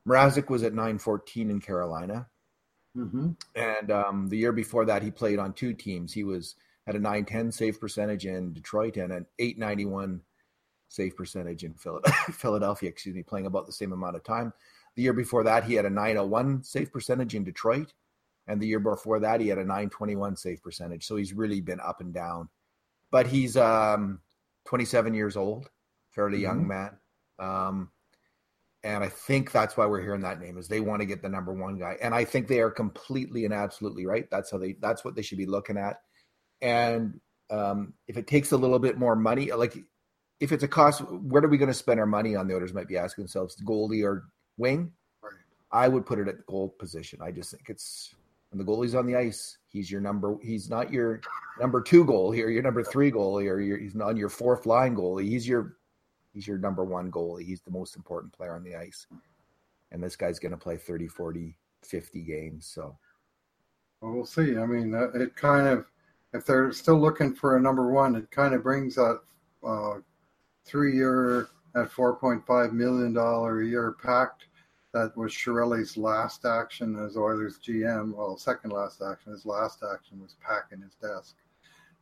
Mrazek 0.08 0.50
was 0.50 0.64
at 0.64 0.74
914 0.74 1.52
in 1.52 1.60
Carolina, 1.60 2.28
mm-hmm. 2.96 3.32
and 3.56 3.92
um, 3.92 4.28
the 4.30 4.38
year 4.38 4.54
before 4.54 4.86
that, 4.86 5.04
he 5.04 5.12
played 5.12 5.38
on 5.38 5.54
two 5.54 5.74
teams. 5.74 6.14
He 6.14 6.24
was 6.24 6.56
at 6.88 6.96
a 6.96 7.00
910 7.00 7.52
save 7.52 7.80
percentage 7.80 8.26
in 8.26 8.54
Detroit 8.54 8.98
and 8.98 9.12
an 9.12 9.26
891 9.38 10.22
save 10.88 11.16
percentage 11.16 11.64
in 11.64 11.74
Philadelphia. 12.32 12.90
Excuse 12.90 13.16
me, 13.16 13.24
playing 13.24 13.46
about 13.46 13.66
the 13.66 13.74
same 13.74 13.92
amount 13.92 14.16
of 14.16 14.24
time. 14.24 14.54
The 14.96 15.04
year 15.04 15.14
before 15.14 15.44
that, 15.44 15.66
he 15.66 15.76
had 15.76 15.86
a 15.86 15.90
901 15.90 16.64
save 16.64 16.92
percentage 16.92 17.36
in 17.36 17.44
Detroit. 17.44 17.94
And 18.48 18.62
the 18.62 18.68
year 18.68 18.80
before 18.80 19.20
that, 19.20 19.42
he 19.42 19.48
had 19.48 19.58
a 19.58 19.62
921 19.63 20.36
save 20.36 20.62
percentage. 20.63 21.06
So 21.06 21.16
he's 21.16 21.34
really 21.34 21.62
been 21.62 21.80
up 21.80 22.01
and 22.01 22.13
down 22.13 22.50
but 23.12 23.27
he's 23.27 23.58
um, 23.58 24.20
27 24.66 25.13
years 25.13 25.38
old, 25.38 25.70
fairly 26.12 26.39
young 26.39 26.66
Mhm. 26.66 26.68
man. 26.68 27.00
Um, 27.39 27.92
and 28.84 29.04
I 29.04 29.10
think 29.10 29.51
that's 29.51 29.75
why 29.75 29.86
we're 29.86 30.01
hearing 30.01 30.22
that 30.22 30.39
name 30.39 30.58
is 30.58 30.68
they 30.68 30.82
want 30.82 31.01
to 31.01 31.06
get 31.06 31.22
the 31.22 31.30
number 31.30 31.54
one 31.54 31.77
guy. 31.77 31.98
And 32.01 32.13
I 32.13 32.24
think 32.24 32.48
they 32.48 32.62
are 32.62 32.72
completely 32.72 33.46
and 33.46 33.54
absolutely 33.54 34.06
right. 34.06 34.30
That's 34.30 34.51
how 34.51 34.58
they 34.58 34.74
that's 34.74 35.04
what 35.04 35.16
they 35.16 35.22
should 35.22 35.38
be 35.38 35.46
looking 35.46 35.77
at. 35.77 36.01
And 36.62 37.20
um, 37.50 37.94
if 38.08 38.18
it 38.18 38.27
takes 38.27 38.51
a 38.51 38.58
little 38.58 38.80
bit 38.80 38.98
more 38.98 39.16
money, 39.16 39.51
like 39.51 39.77
if 40.39 40.51
it's 40.51 40.63
a 40.63 40.68
cost, 40.68 41.01
where 41.01 41.44
are 41.44 41.48
we 41.50 41.58
going 41.58 41.68
to 41.70 41.74
spend 41.74 42.00
our 42.00 42.06
money 42.06 42.36
on? 42.36 42.48
The 42.48 42.56
owners 42.56 42.74
might 42.74 42.88
be 42.88 42.98
asking 42.98 43.24
themselves, 43.24 43.62
goalie 43.63 44.04
or 44.06 44.30
wing. 44.58 44.92
I 45.72 45.88
would 45.88 46.06
put 46.06 46.20
it 46.20 46.27
at 46.27 46.38
the 46.38 46.44
goal 46.44 46.70
position. 46.70 47.20
I 47.22 47.32
just 47.32 47.51
think 47.51 47.70
it's 47.70 48.16
when 48.50 48.58
the 48.60 48.72
goalie's 48.72 48.96
on 48.96 49.06
the 49.06 49.16
ice, 49.16 49.58
he's 49.68 49.92
your 49.92 50.01
number. 50.01 50.38
He's 50.42 50.70
not 50.70 50.92
your 50.92 51.22
number 51.60 51.82
two 51.82 52.06
goalie 52.06 52.44
or 52.44 52.50
your 52.50 52.63
number 52.63 52.84
three 52.84 53.12
goalie 53.12 53.50
or 53.50 53.60
your, 53.60 53.77
he's 53.77 53.96
not 53.96 54.16
your 54.16 54.30
fourth 54.30 54.66
line 54.66 54.96
goalie. 54.96 55.27
He's 55.27 55.48
your 55.48 55.77
he's 56.34 56.48
your 56.48 56.58
number 56.58 56.84
one 56.84 57.12
goalie. 57.12 57.44
He's 57.44 57.62
the 57.62 57.72
most 57.72 57.96
important 57.96 58.32
player 58.34 58.56
on 58.56 58.63
the 58.63 58.75
ice. 58.75 59.08
And 59.92 60.04
this 60.04 60.16
guy's 60.16 60.39
going 60.39 60.51
to 60.51 60.58
play 60.58 60.77
30, 60.77 61.08
40, 61.08 61.58
50 61.84 62.22
games. 62.22 62.66
So 62.66 62.98
Well, 64.01 64.13
we'll 64.13 64.25
see. 64.25 64.58
I 64.58 64.66
mean, 64.66 64.94
it 65.16 65.36
kind 65.36 65.68
of, 65.68 65.86
if 66.34 66.46
they're 66.46 66.72
still 66.72 67.00
looking 67.00 67.34
for 67.34 67.58
a 67.58 67.62
number 67.62 67.92
one, 67.92 68.16
it 68.16 68.30
kind 68.32 68.54
of 68.54 68.63
brings 68.63 68.96
that 68.96 69.22
uh, 69.66 69.96
three-year 70.66 71.48
at 71.75 71.92
four 71.92 72.16
point 72.16 72.46
five 72.46 72.74
million 72.74 73.13
dollar 73.13 73.62
a 73.62 73.66
year 73.66 73.96
pact 74.01 74.46
that 74.94 75.15
was 75.15 75.34
Chiarelli's 75.34 75.98
last 75.98 76.46
action 76.46 76.98
as 77.06 77.17
Oilers 77.17 77.60
GM. 77.60 78.15
Well, 78.15 78.38
second 78.38 78.72
last 78.72 79.01
action. 79.01 79.32
His 79.32 79.46
last 79.46 79.84
action 79.84 80.22
was 80.22 80.36
packing 80.41 80.82
his 80.82 80.96
desk. 80.96 81.36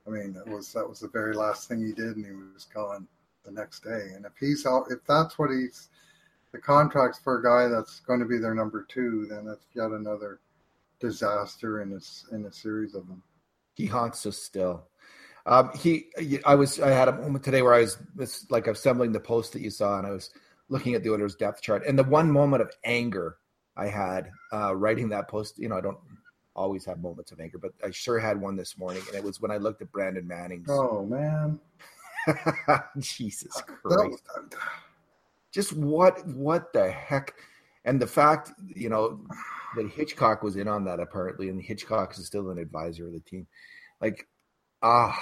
I 0.08 0.12
mean, 0.12 0.34
that 0.34 0.48
was 0.48 0.72
that 0.74 0.88
was 0.88 1.00
the 1.00 1.08
very 1.08 1.34
last 1.34 1.68
thing 1.68 1.86
he 1.86 1.94
did, 1.94 2.16
and 2.16 2.26
he 2.26 2.32
was 2.32 2.66
gone 2.66 3.08
the 3.44 3.52
next 3.52 3.84
day. 3.84 4.10
And 4.16 4.26
if 4.26 4.34
he's 4.40 4.66
out, 4.66 4.86
if 4.90 5.00
that's 5.08 5.40
what 5.40 5.50
he's, 5.50 5.90
the 6.52 6.60
contract's 6.60 7.20
for 7.20 7.40
a 7.40 7.44
guy 7.44 7.74
that's 7.74 8.02
going 8.02 8.20
to 8.20 8.26
be 8.26 8.38
their 8.38 8.54
number 8.54 8.86
two, 8.88 9.26
then 9.30 9.46
that's 9.46 9.66
yet 9.74 9.92
another 9.92 10.40
disaster 11.00 11.82
in 11.82 11.92
a 11.92 12.36
in 12.36 12.46
a 12.46 12.52
series 12.52 12.96
of 12.96 13.08
them. 13.08 13.22
he 13.74 13.86
haunts 13.88 14.26
us 14.26 14.38
still. 14.38 14.88
Um, 15.48 15.70
he, 15.78 16.08
I 16.44 16.56
was, 16.56 16.80
I 16.80 16.90
had 16.90 17.08
a 17.08 17.12
moment 17.12 17.44
today 17.44 17.62
where 17.62 17.76
I 17.76 17.82
was 17.82 18.00
this, 18.16 18.50
like 18.50 18.66
assembling 18.66 19.12
the 19.12 19.20
post 19.20 19.54
that 19.54 19.62
you 19.62 19.70
saw, 19.70 20.00
and 20.00 20.08
I 20.08 20.12
was 20.12 20.32
looking 20.70 20.96
at 20.96 21.04
the 21.04 21.12
Oilers 21.12 21.36
depth 21.36 21.62
chart, 21.62 21.86
and 21.86 21.98
the 21.98 22.04
one 22.04 22.32
moment 22.32 22.62
of 22.62 22.72
anger 22.84 23.38
I 23.78 23.88
had 23.88 24.30
uh, 24.54 24.76
writing 24.76 25.10
that 25.10 25.28
post. 25.28 25.58
You 25.58 25.70
know, 25.70 25.78
I 25.78 25.82
don't 25.82 25.98
always 26.56 26.86
have 26.86 27.00
moments 27.00 27.32
of 27.32 27.40
anger, 27.40 27.58
but 27.58 27.74
I 27.84 27.92
sure 27.92 28.20
had 28.20 28.40
one 28.40 28.56
this 28.56 28.78
morning, 28.78 29.04
and 29.08 29.16
it 29.16 29.24
was 29.24 29.42
when 29.42 29.52
I 29.52 29.58
looked 29.58 29.82
at 29.82 29.92
Brandon 29.92 30.28
Manning's. 30.28 30.70
Oh 30.70 31.06
man, 31.06 31.60
Jesus 33.00 33.54
that 33.56 33.68
Christ! 33.68 34.10
was, 34.10 34.22
Just 35.52 35.74
what, 35.74 36.26
what 36.28 36.74
the 36.74 36.90
heck? 36.90 37.36
And 37.84 38.02
the 38.02 38.08
fact, 38.08 38.52
you 38.66 38.90
know, 38.90 39.20
that 39.76 39.90
Hitchcock 39.90 40.42
was 40.42 40.56
in 40.56 40.68
on 40.68 40.86
that 40.86 41.00
apparently, 41.00 41.50
and 41.50 41.62
Hitchcock 41.62 42.18
is 42.18 42.26
still 42.26 42.50
an 42.50 42.58
advisor 42.58 43.08
of 43.08 43.14
the 43.14 43.20
team. 43.20 43.46
Like, 44.02 44.28
ah, 44.82 45.18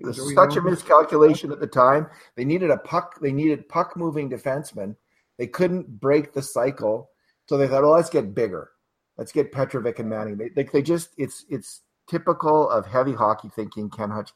it 0.00 0.06
was 0.06 0.34
such 0.34 0.56
a 0.56 0.62
miscalculation 0.62 1.52
at 1.52 1.60
the 1.60 1.66
time. 1.66 2.06
They 2.36 2.44
needed 2.44 2.70
a 2.70 2.78
puck. 2.78 3.20
They 3.20 3.32
needed 3.32 3.68
puck 3.68 3.96
moving 3.96 4.30
defensemen. 4.30 4.96
They 5.38 5.46
couldn't 5.46 6.00
break 6.00 6.32
the 6.32 6.42
cycle, 6.42 7.10
so 7.46 7.56
they 7.56 7.68
thought, 7.68 7.84
"Oh, 7.84 7.92
let's 7.92 8.10
get 8.10 8.34
bigger. 8.34 8.70
Let's 9.16 9.32
get 9.32 9.52
Petrovic 9.52 9.98
and 9.98 10.08
Manning." 10.08 10.36
They, 10.36 10.48
they, 10.48 10.64
they 10.64 10.82
just 10.82 11.10
it's 11.18 11.44
it's 11.48 11.82
typical 12.08 12.68
of 12.68 12.86
heavy 12.86 13.14
hockey 13.14 13.50
thinking. 13.54 13.90
Ken 13.90 14.10
Hutch, 14.10 14.30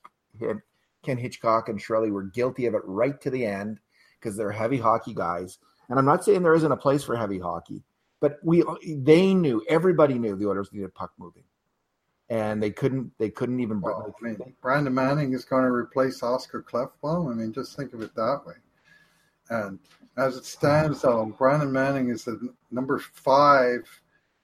Ken 1.02 1.18
Hitchcock 1.18 1.68
and 1.68 1.78
Chiarelli 1.78 2.10
were 2.10 2.24
guilty 2.24 2.66
of 2.66 2.74
it 2.74 2.82
right 2.84 3.20
to 3.20 3.30
the 3.30 3.44
end 3.44 3.78
because 4.18 4.36
they're 4.36 4.52
heavy 4.52 4.78
hockey 4.78 5.14
guys. 5.14 5.58
And 5.88 5.98
I'm 5.98 6.04
not 6.04 6.24
saying 6.24 6.42
there 6.42 6.54
isn't 6.54 6.72
a 6.72 6.76
place 6.76 7.04
for 7.04 7.16
heavy 7.16 7.38
hockey, 7.38 7.82
but 8.20 8.38
we 8.42 8.64
they 8.86 9.34
knew 9.34 9.62
everybody 9.68 10.18
knew 10.18 10.36
the 10.36 10.48
Oilers 10.48 10.72
needed 10.72 10.94
puck 10.94 11.12
moving, 11.18 11.44
and 12.30 12.62
they 12.62 12.70
couldn't 12.70 13.12
they 13.18 13.30
couldn't 13.30 13.60
even. 13.60 13.80
well, 13.80 14.14
I 14.18 14.24
mean, 14.24 14.54
Brandon 14.62 14.94
Manning 14.94 15.32
is 15.32 15.44
going 15.44 15.64
to 15.64 15.70
replace 15.70 16.22
Oscar 16.22 16.62
Klefbom. 16.62 17.30
I 17.30 17.34
mean, 17.34 17.52
just 17.52 17.76
think 17.76 17.92
of 17.92 18.00
it 18.02 18.14
that 18.14 18.40
way. 18.46 18.54
And 19.50 19.78
as 20.16 20.36
it 20.36 20.44
stands, 20.44 21.02
though, 21.02 21.34
Brandon 21.38 21.70
Manning 21.70 22.08
is 22.08 22.24
the 22.24 22.54
number 22.70 22.98
five 22.98 23.86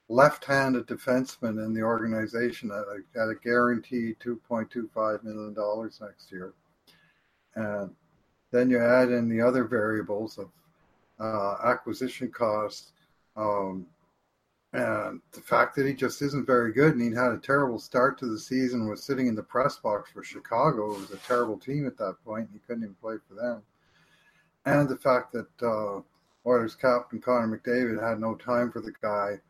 left-handed 0.09 0.87
defenseman 0.87 1.65
in 1.65 1.73
the 1.73 1.83
organization 1.83 2.71
at 2.73 2.79
a, 2.79 3.23
at 3.23 3.31
a 3.31 3.35
guaranteed 3.45 4.17
$2.25 4.19 5.23
million 5.23 5.55
next 6.01 6.33
year. 6.33 6.53
And 7.55 7.95
then 8.51 8.71
you 8.71 8.81
add 8.81 9.13
in 9.13 9.29
the 9.29 9.41
other 9.41 9.65
variables 9.65 10.37
of 10.37 10.51
uh, 11.21 11.57
acquisition 11.65 12.29
costs 12.31 12.93
um, 13.37 13.87
and 14.73 15.21
the 15.33 15.41
fact 15.41 15.75
that 15.77 15.87
he 15.87 15.95
just 15.95 16.23
isn't 16.23 16.47
very 16.47 16.73
good 16.73 16.95
and 16.95 17.03
he 17.03 17.09
had 17.09 17.33
a 17.33 17.39
terrible 17.39 17.79
start 17.79 18.19
to 18.19 18.27
the 18.27 18.39
season 18.39 18.89
was 18.89 19.03
sitting 19.03 19.27
in 19.27 19.35
the 19.35 19.43
press 19.43 19.77
box 19.77 20.11
for 20.11 20.23
Chicago. 20.23 20.95
It 20.95 21.01
was 21.01 21.11
a 21.11 21.17
terrible 21.19 21.59
team 21.59 21.87
at 21.87 21.97
that 21.99 22.17
point. 22.25 22.51
He 22.53 22.61
couldn't 22.61 22.85
even 22.85 22.95
play 22.95 23.17
for 23.27 23.35
them. 23.35 23.63
And 24.67 24.89
the 24.89 24.97
fact 24.97 25.33
that 25.33 25.49
uh, 25.63 26.03
Oilers 26.47 26.77
captain 26.77 27.21
Connor 27.21 27.59
McDavid 27.59 28.01
had 28.01 28.21
no 28.21 28.37
time 28.37 28.71
for 28.71 28.81
the 28.81 28.93
guy, 29.03 29.41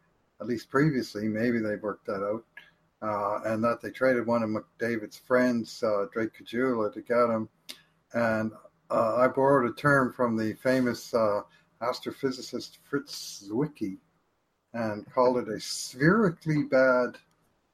at 0.40 0.46
least 0.46 0.70
previously. 0.70 1.28
Maybe 1.28 1.58
they 1.58 1.76
worked 1.76 2.06
that 2.06 2.24
out. 2.24 2.44
Uh, 3.02 3.40
and 3.44 3.64
that 3.64 3.80
they 3.80 3.90
traded 3.90 4.26
one 4.26 4.42
of 4.42 4.50
McDavid's 4.50 5.18
friends, 5.18 5.82
uh, 5.82 6.06
Drake 6.12 6.30
Caggiula, 6.38 6.92
to 6.92 7.00
get 7.02 7.30
him. 7.30 7.48
And 8.14 8.52
uh, 8.90 9.16
I 9.16 9.28
borrowed 9.28 9.70
a 9.70 9.74
term 9.74 10.12
from 10.12 10.36
the 10.36 10.54
famous 10.54 11.12
uh, 11.12 11.42
astrophysicist 11.82 12.78
Fritz 12.84 13.48
Zwicky 13.48 13.98
and 14.72 15.04
called 15.12 15.38
it 15.38 15.48
a 15.48 15.60
spherically 15.60 16.64
bad 16.64 17.16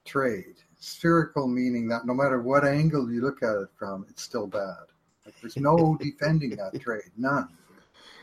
trade. 0.04 0.56
Spherical 0.78 1.46
meaning 1.48 1.88
that 1.88 2.06
no 2.06 2.14
matter 2.14 2.40
what 2.40 2.64
angle 2.64 3.10
you 3.10 3.20
look 3.20 3.42
at 3.42 3.56
it 3.56 3.68
from, 3.78 4.06
it's 4.08 4.22
still 4.22 4.46
bad. 4.46 4.86
Like 5.24 5.34
there's 5.40 5.56
no 5.56 5.96
defending 6.00 6.50
that 6.56 6.80
trade, 6.80 7.10
none. 7.16 7.48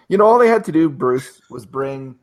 You 0.08 0.18
know, 0.18 0.26
all 0.26 0.38
they 0.38 0.48
had 0.48 0.64
to 0.66 0.72
do, 0.72 0.90
Bruce, 0.90 1.42
was 1.50 1.66
bring 1.66 2.16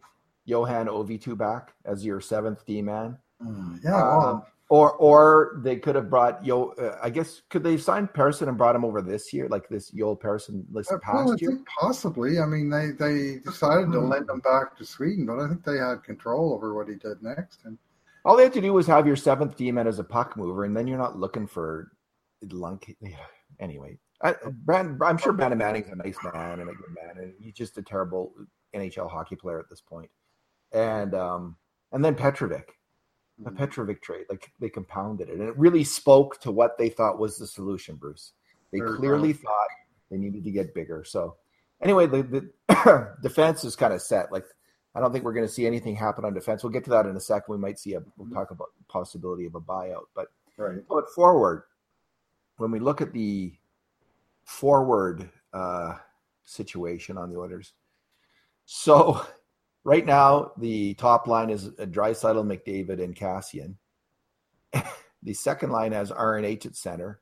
Johan 0.44 0.86
Ovitu 0.86 1.36
back 1.36 1.74
as 1.84 2.04
your 2.04 2.20
seventh 2.20 2.64
D 2.66 2.82
man. 2.82 3.18
Mm, 3.42 3.80
yeah, 3.82 3.92
well, 3.92 4.26
Um, 4.28 4.42
or 4.70 4.92
or 4.94 5.60
they 5.64 5.76
could 5.76 5.96
have 5.96 6.08
brought 6.08 6.44
Yo. 6.44 6.68
Uh, 6.78 6.96
I 7.02 7.10
guess 7.10 7.42
could 7.50 7.62
they 7.64 7.76
sign 7.76 8.06
Persson 8.06 8.48
and 8.48 8.56
brought 8.56 8.76
him 8.76 8.84
over 8.84 9.02
this 9.02 9.32
year, 9.32 9.48
like 9.48 9.68
this 9.68 9.90
Joel 9.90 10.16
Persson 10.16 10.64
this 10.72 10.90
Uh, 10.90 10.98
well, 11.12 11.28
I 11.28 11.32
past 11.32 11.42
year? 11.42 11.50
think 11.50 11.66
possibly. 11.80 12.38
I 12.38 12.46
mean, 12.46 12.70
they, 12.70 12.92
they 12.92 13.40
decided 13.40 13.90
to 13.92 14.00
lend 14.00 14.30
him 14.30 14.40
back 14.40 14.76
to 14.78 14.84
Sweden, 14.86 15.26
but 15.26 15.40
I 15.40 15.48
think 15.48 15.64
they 15.64 15.76
had 15.78 16.04
control 16.04 16.54
over 16.54 16.72
what 16.74 16.88
he 16.88 16.94
did 16.94 17.22
next. 17.22 17.64
And 17.64 17.78
All 18.24 18.36
they 18.36 18.44
had 18.44 18.52
to 18.54 18.60
do 18.60 18.72
was 18.72 18.86
have 18.86 19.06
your 19.06 19.16
seventh 19.16 19.56
D 19.56 19.72
man 19.72 19.88
as 19.88 19.98
a 19.98 20.04
puck 20.04 20.36
mover, 20.36 20.64
and 20.64 20.76
then 20.76 20.86
you're 20.86 20.98
not 20.98 21.18
looking 21.18 21.46
for 21.46 21.92
lunk. 22.50 22.96
Anyway, 23.58 23.98
I, 24.22 24.36
Brand, 24.64 25.02
I'm 25.02 25.18
sure 25.18 25.34
Brandon 25.34 25.58
Manning's 25.58 25.88
a 25.88 25.96
nice 25.96 26.16
man 26.24 26.60
and 26.60 26.70
a 26.70 26.72
good 26.72 26.94
man, 26.98 27.22
and 27.22 27.34
he's 27.38 27.52
just 27.52 27.76
a 27.76 27.82
terrible 27.82 28.32
NHL 28.74 29.10
hockey 29.10 29.36
player 29.36 29.58
at 29.58 29.68
this 29.68 29.82
point. 29.82 30.08
And 30.72 31.14
um, 31.14 31.56
and 31.92 32.02
then 32.02 32.14
Petrovic, 32.14 32.68
the 33.42 33.50
Petrovic 33.50 34.02
trade, 34.02 34.26
like 34.28 34.52
they 34.60 34.68
compounded 34.68 35.28
it, 35.28 35.38
and 35.38 35.48
it 35.48 35.56
really 35.56 35.84
spoke 35.84 36.40
to 36.40 36.50
what 36.50 36.76
they 36.78 36.88
thought 36.88 37.18
was 37.18 37.38
the 37.38 37.46
solution. 37.46 37.96
Bruce, 37.96 38.32
they 38.72 38.78
Third 38.78 38.98
clearly 38.98 39.28
round. 39.28 39.40
thought 39.40 39.68
they 40.10 40.18
needed 40.18 40.44
to 40.44 40.50
get 40.50 40.74
bigger. 40.74 41.04
So 41.04 41.36
anyway, 41.80 42.06
the, 42.06 42.50
the 42.68 43.16
defense 43.22 43.64
is 43.64 43.76
kind 43.76 43.92
of 43.92 44.02
set. 44.02 44.30
Like 44.30 44.44
I 44.94 45.00
don't 45.00 45.12
think 45.12 45.24
we're 45.24 45.32
going 45.32 45.46
to 45.46 45.52
see 45.52 45.66
anything 45.66 45.94
happen 45.94 46.24
on 46.24 46.34
defense. 46.34 46.62
We'll 46.62 46.72
get 46.72 46.84
to 46.84 46.90
that 46.90 47.06
in 47.06 47.16
a 47.16 47.20
second. 47.20 47.52
We 47.52 47.58
might 47.58 47.78
see 47.78 47.94
a. 47.94 48.02
We'll 48.16 48.30
talk 48.30 48.50
about 48.50 48.68
the 48.78 48.84
possibility 48.84 49.46
of 49.46 49.54
a 49.54 49.60
buyout, 49.60 50.04
but 50.14 50.28
right. 50.56 50.80
but 50.88 51.08
forward, 51.14 51.64
when 52.56 52.70
we 52.70 52.80
look 52.80 53.00
at 53.00 53.12
the 53.12 53.54
forward 54.44 55.30
uh, 55.52 55.94
situation 56.44 57.16
on 57.16 57.30
the 57.30 57.38
Oilers, 57.38 57.72
so 58.66 59.24
right 59.84 60.04
now 60.04 60.52
the 60.58 60.94
top 60.94 61.26
line 61.26 61.50
is 61.50 61.68
Draisaitl, 61.70 62.44
McDavid, 62.44 63.02
and 63.02 63.14
Kassian. 63.14 63.76
the 65.22 65.34
second 65.34 65.70
line 65.70 65.92
has 65.92 66.10
RNH 66.10 66.66
at 66.66 66.76
center, 66.76 67.20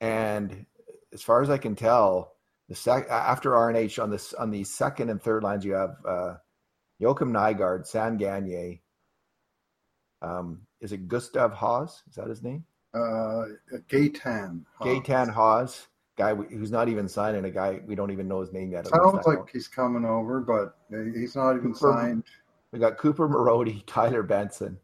and 0.00 0.66
as 1.12 1.22
far 1.22 1.42
as 1.42 1.50
I 1.50 1.58
can 1.58 1.74
tell, 1.74 2.34
the 2.68 2.74
sec- 2.74 3.08
after 3.08 3.50
RNH 3.50 4.02
on 4.02 4.10
this 4.10 4.32
on 4.34 4.50
the 4.50 4.64
second 4.64 5.10
and 5.10 5.22
third 5.22 5.42
lines, 5.42 5.64
you 5.64 5.72
have 5.72 5.96
uh, 6.06 6.34
Joakim 7.00 7.30
Nygard, 7.30 7.86
Sam 7.86 8.16
Gagne. 8.16 8.82
Um, 10.22 10.62
is 10.80 10.92
it 10.92 11.08
Gustav 11.08 11.52
Haas? 11.52 12.02
Is 12.08 12.14
that 12.16 12.28
his 12.28 12.42
name? 12.42 12.64
Uh, 12.94 13.44
Gaëtan. 13.90 14.64
Gaëtan 14.80 15.32
Haas, 15.32 15.88
guy 16.16 16.34
who's 16.34 16.70
not 16.70 16.88
even 16.88 17.08
signing, 17.08 17.44
a 17.44 17.50
guy 17.50 17.80
we 17.86 17.94
don't 17.94 18.10
even 18.10 18.28
know 18.28 18.40
his 18.40 18.52
name 18.52 18.72
yet. 18.72 18.86
Sounds 18.86 19.26
like 19.26 19.50
he's 19.52 19.68
coming 19.68 20.04
over, 20.04 20.40
but 20.40 20.76
he's 21.14 21.34
not 21.36 21.56
even 21.56 21.72
Cooper- 21.72 21.92
signed. 21.92 22.24
we 22.72 22.78
got 22.78 22.98
Cooper 22.98 23.28
Marody, 23.28 23.82
Tyler 23.86 24.22
Benson. 24.22 24.78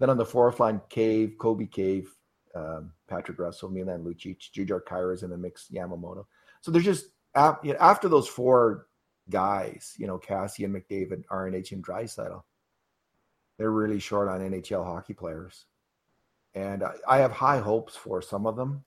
Then 0.00 0.10
on 0.10 0.16
the 0.16 0.24
fourth 0.26 0.58
line, 0.60 0.80
Cave, 0.88 1.36
Colby 1.38 1.66
Cave, 1.66 2.12
um, 2.54 2.92
Patrick 3.06 3.38
Russell, 3.38 3.68
Milan 3.70 4.02
Lucic, 4.02 4.50
Jujhar 4.52 4.80
Khaira's 4.82 5.22
in 5.22 5.30
the 5.30 5.36
mix, 5.36 5.68
Yamamoto. 5.72 6.26
So 6.60 6.70
there's 6.70 6.84
just 6.84 7.06
after 7.34 8.08
those 8.08 8.28
four 8.28 8.86
guys, 9.30 9.94
you 9.98 10.06
know, 10.06 10.18
Cassie 10.18 10.64
and 10.64 10.74
McDavid, 10.74 11.24
RNH, 11.26 11.72
and 11.72 11.84
Draisaitl, 11.84 12.42
they're 13.58 13.70
really 13.70 14.00
short 14.00 14.28
on 14.28 14.40
NHL 14.40 14.84
hockey 14.84 15.14
players. 15.14 15.66
And 16.54 16.82
I, 16.82 16.92
I 17.08 17.18
have 17.18 17.32
high 17.32 17.58
hopes 17.58 17.96
for 17.96 18.22
some 18.22 18.46
of 18.46 18.56
them, 18.56 18.84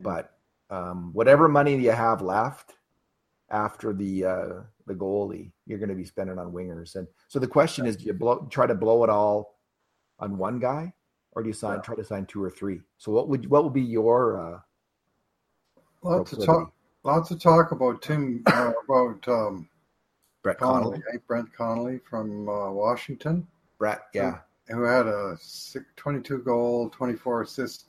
but 0.00 0.31
um, 0.72 1.10
whatever 1.12 1.48
money 1.48 1.76
you 1.76 1.90
have 1.90 2.22
left 2.22 2.74
after 3.50 3.92
the 3.92 4.24
uh, 4.24 4.48
the 4.86 4.94
goalie, 4.94 5.52
you're 5.66 5.78
going 5.78 5.90
to 5.90 5.94
be 5.94 6.04
spending 6.04 6.38
on 6.38 6.50
wingers. 6.50 6.96
And 6.96 7.06
so 7.28 7.38
the 7.38 7.46
question 7.46 7.84
is, 7.84 7.96
do 7.96 8.06
you 8.06 8.14
blow, 8.14 8.48
try 8.50 8.66
to 8.66 8.74
blow 8.74 9.04
it 9.04 9.10
all 9.10 9.58
on 10.18 10.38
one 10.38 10.58
guy, 10.58 10.92
or 11.32 11.42
do 11.42 11.48
you 11.48 11.52
sign 11.52 11.76
yeah. 11.76 11.82
try 11.82 11.94
to 11.94 12.04
sign 12.04 12.24
two 12.24 12.42
or 12.42 12.50
three? 12.50 12.80
So 12.96 13.12
what 13.12 13.28
would 13.28 13.48
what 13.50 13.64
would 13.64 13.74
be 13.74 13.82
your 13.82 14.40
uh, 14.40 14.58
lots 16.02 16.32
of 16.32 16.44
talk 16.44 16.72
lots 17.04 17.30
of 17.30 17.40
talk 17.40 17.72
about 17.72 18.00
Tim 18.00 18.42
uh, 18.46 18.72
about 18.88 19.28
um, 19.28 19.68
Brett 20.42 20.58
Connolly, 20.58 20.82
Connolly 20.84 21.02
right? 21.12 21.26
Brent 21.26 21.54
Connolly 21.54 22.00
from 22.08 22.48
uh, 22.48 22.70
Washington. 22.72 23.46
Brett, 23.78 24.04
yeah, 24.14 24.38
who, 24.68 24.76
who 24.76 24.82
had 24.84 25.06
a 25.06 25.36
22 25.96 26.38
goal, 26.38 26.88
24 26.88 27.42
assist 27.42 27.88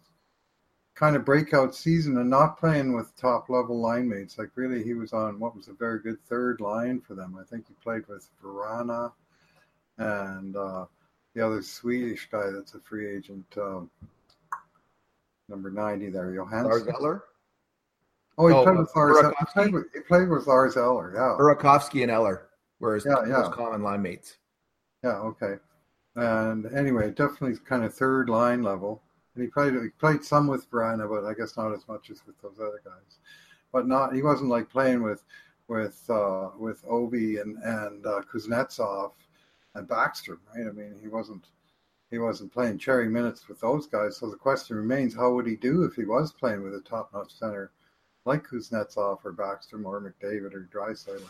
kind 0.95 1.15
of 1.15 1.25
breakout 1.25 1.75
season 1.75 2.17
and 2.17 2.29
not 2.29 2.59
playing 2.59 2.93
with 2.93 3.15
top 3.15 3.49
level 3.49 3.81
line 3.81 4.07
mates. 4.07 4.37
Like 4.37 4.49
really, 4.55 4.83
he 4.83 4.93
was 4.93 5.13
on 5.13 5.39
what 5.39 5.55
was 5.55 5.67
a 5.67 5.73
very 5.73 5.99
good 5.99 6.23
third 6.25 6.61
line 6.61 7.01
for 7.01 7.15
them. 7.15 7.37
I 7.39 7.43
think 7.43 7.67
he 7.67 7.73
played 7.81 8.07
with 8.07 8.29
Vrana 8.43 9.11
and 9.97 10.55
uh, 10.55 10.85
the 11.33 11.45
other 11.45 11.61
Swedish 11.61 12.29
guy 12.31 12.49
that's 12.51 12.75
a 12.75 12.79
free 12.79 13.15
agent, 13.15 13.45
um, 13.57 13.89
number 15.49 15.71
ninety 15.71 16.09
there, 16.09 16.31
Johansson. 16.33 16.69
Lars 16.69 16.87
Eller. 16.87 17.23
Oh, 18.37 18.47
he, 18.47 18.53
oh, 18.53 18.63
played, 18.63 18.77
with 18.77 18.95
Lars, 18.95 19.33
he, 19.39 19.45
played 19.45 19.73
with, 19.73 19.85
he 19.93 19.99
played 20.01 20.29
with 20.29 20.47
Lars 20.47 20.75
Eller. 20.77 21.13
Yeah, 21.15 21.35
Burakovsky 21.39 22.01
and 22.01 22.11
Eller 22.11 22.49
were 22.79 22.95
his 22.95 23.05
yeah, 23.05 23.25
yeah. 23.27 23.49
common 23.51 23.83
line 23.83 24.01
mates. 24.01 24.37
Yeah. 25.03 25.17
Okay. 25.17 25.55
And 26.15 26.65
anyway, 26.67 27.09
definitely 27.09 27.57
kind 27.65 27.83
of 27.83 27.93
third 27.93 28.29
line 28.29 28.61
level. 28.61 29.01
And 29.35 29.43
he 29.43 29.49
played 29.49 29.73
he 29.73 29.89
played 29.99 30.23
some 30.23 30.47
with 30.47 30.69
Vrana, 30.69 31.09
but 31.09 31.25
I 31.25 31.33
guess 31.33 31.57
not 31.57 31.73
as 31.73 31.87
much 31.87 32.09
as 32.09 32.21
with 32.25 32.39
those 32.41 32.59
other 32.59 32.81
guys. 32.83 33.19
But 33.71 33.87
not 33.87 34.13
he 34.13 34.21
wasn't 34.21 34.49
like 34.49 34.69
playing 34.69 35.01
with 35.01 35.23
with 35.67 36.03
uh, 36.09 36.49
with 36.57 36.85
Ovi 36.85 37.41
and 37.41 37.57
and 37.63 38.05
uh, 38.05 38.21
Kuznetsov 38.31 39.13
and 39.75 39.87
Backstrom, 39.87 40.39
right? 40.55 40.67
I 40.67 40.71
mean, 40.71 40.95
he 41.01 41.07
wasn't 41.07 41.47
he 42.13 42.19
wasn't 42.19 42.53
playing 42.53 42.77
cherry 42.77 43.09
minutes 43.09 43.47
with 43.47 43.59
those 43.59 43.87
guys. 43.87 44.17
So 44.17 44.29
the 44.29 44.35
question 44.35 44.77
remains, 44.77 45.15
how 45.15 45.33
would 45.33 45.47
he 45.47 45.55
do 45.55 45.83
if 45.83 45.95
he 45.95 46.05
was 46.05 46.31
playing 46.31 46.61
with 46.61 46.75
a 46.75 46.81
top-notch 46.81 47.33
center 47.33 47.71
like 48.25 48.47
Kuznetsov 48.47 49.17
or 49.23 49.33
Backstrom 49.33 49.83
or 49.83 49.99
McDavid 49.99 50.53
or 50.53 50.69
Draisaitl 50.71 51.27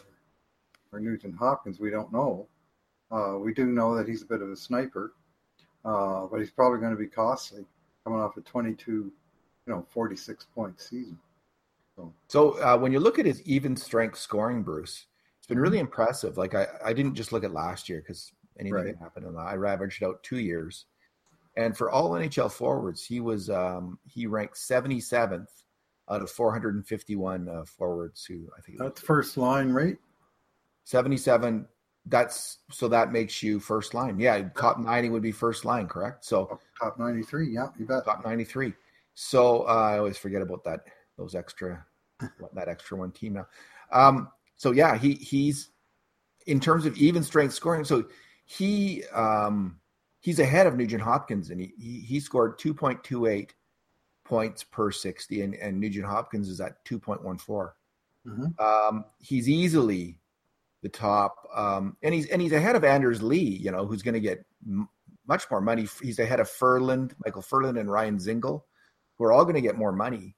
or, 0.91 0.99
Nugent 0.99 1.37
Hopkins? 1.37 1.79
We 1.79 1.89
don't 1.89 2.11
know. 2.11 2.49
Uh, 3.09 3.37
we 3.39 3.53
do 3.53 3.67
know 3.67 3.95
that 3.95 4.09
he's 4.09 4.23
a 4.23 4.25
bit 4.25 4.41
of 4.41 4.49
a 4.49 4.57
sniper, 4.57 5.13
uh, 5.85 6.25
but 6.25 6.41
he's 6.41 6.51
probably 6.51 6.79
going 6.79 6.91
to 6.91 6.99
be 6.99 7.07
costly 7.07 7.63
coming 8.03 8.19
off 8.19 8.37
a 8.37 8.41
22, 8.41 8.91
you 8.91 9.11
know, 9.67 9.85
46 9.89 10.45
point 10.53 10.79
season. 10.79 11.17
So, 11.95 12.13
so 12.27 12.51
uh, 12.61 12.77
when 12.77 12.91
you 12.91 12.99
look 12.99 13.19
at 13.19 13.25
his 13.25 13.41
even 13.43 13.75
strength 13.75 14.17
scoring, 14.17 14.63
Bruce, 14.63 15.05
it's 15.37 15.47
been 15.47 15.59
really 15.59 15.77
mm-hmm. 15.77 15.87
impressive. 15.87 16.37
Like 16.37 16.55
I, 16.55 16.67
I 16.83 16.93
didn't 16.93 17.15
just 17.15 17.31
look 17.31 17.43
at 17.43 17.51
last 17.51 17.89
year 17.89 18.01
because 18.01 18.31
anything 18.59 18.73
right. 18.73 18.85
can 18.87 18.97
happen. 18.97 19.25
And 19.25 19.37
I 19.37 19.55
ravaged 19.55 20.03
out 20.03 20.23
two 20.23 20.39
years, 20.39 20.85
and 21.55 21.77
for 21.77 21.91
all 21.91 22.11
NHL 22.11 22.51
forwards, 22.51 23.05
he 23.05 23.19
was 23.19 23.49
um, 23.49 23.99
he 24.05 24.25
ranked 24.25 24.55
77th 24.55 25.47
out 26.09 26.21
of 26.21 26.29
451 26.29 27.47
uh, 27.47 27.63
forwards 27.65 28.25
who 28.25 28.49
I 28.57 28.61
think 28.61 28.79
that's 28.79 29.01
first 29.01 29.37
line 29.37 29.69
rate. 29.69 29.97
77 30.85 31.65
that's 32.07 32.59
so 32.69 32.87
that 32.89 33.11
makes 33.11 33.41
you 33.41 33.59
first 33.59 33.93
line. 33.93 34.19
Yeah, 34.19 34.49
top 34.57 34.79
90 34.79 35.09
would 35.09 35.21
be 35.21 35.31
first 35.31 35.65
line, 35.65 35.87
correct? 35.87 36.25
So 36.25 36.59
top 36.81 36.99
93, 36.99 37.49
yeah, 37.49 37.67
you 37.79 37.85
bet. 37.85 38.05
Top 38.05 38.25
93. 38.25 38.73
So 39.13 39.67
uh, 39.67 39.91
I 39.93 39.97
always 39.97 40.17
forget 40.17 40.41
about 40.41 40.63
that 40.65 40.81
those 41.17 41.35
extra 41.35 41.85
that 42.53 42.67
extra 42.67 42.97
one 42.97 43.11
team 43.11 43.33
now. 43.33 43.47
Um, 43.91 44.29
so 44.55 44.71
yeah, 44.71 44.97
he 44.97 45.13
he's 45.13 45.69
in 46.45 46.59
terms 46.59 46.85
of 46.85 46.97
even 46.97 47.23
strength 47.23 47.53
scoring. 47.53 47.85
So 47.85 48.05
he 48.45 49.03
um, 49.13 49.79
he's 50.19 50.39
ahead 50.39 50.67
of 50.67 50.75
Nugent 50.75 51.03
Hopkins, 51.03 51.51
and 51.51 51.61
he 51.61 51.73
he, 51.77 51.99
he 51.99 52.19
scored 52.19 52.59
2.28 52.59 53.51
points 54.25 54.63
per 54.63 54.91
60, 54.91 55.41
and, 55.41 55.55
and 55.55 55.79
Nugent 55.79 56.05
Hopkins 56.05 56.49
is 56.49 56.59
at 56.59 56.83
2.14. 56.85 57.71
Mm-hmm. 58.25 58.45
Um, 58.63 59.05
he's 59.19 59.49
easily 59.49 60.17
the 60.83 60.89
top, 60.89 61.49
um, 61.55 61.97
and 62.03 62.13
he's 62.13 62.27
and 62.27 62.41
he's 62.41 62.51
ahead 62.51 62.75
of 62.75 62.83
Anders 62.83 63.23
Lee, 63.23 63.39
you 63.39 63.71
know, 63.71 63.87
who's 63.87 64.03
going 64.03 64.13
to 64.13 64.19
get 64.19 64.45
m- 64.67 64.89
much 65.25 65.49
more 65.49 65.61
money. 65.61 65.87
He's 66.01 66.19
ahead 66.19 66.39
of 66.39 66.49
Ferland, 66.49 67.15
Micheal 67.25 67.43
Ferland, 67.43 67.77
and 67.77 67.89
Ryan 67.89 68.17
Dzingel, 68.17 68.61
who 69.17 69.23
are 69.23 69.31
all 69.31 69.45
going 69.45 69.55
to 69.55 69.61
get 69.61 69.77
more 69.77 69.93
money. 69.93 70.35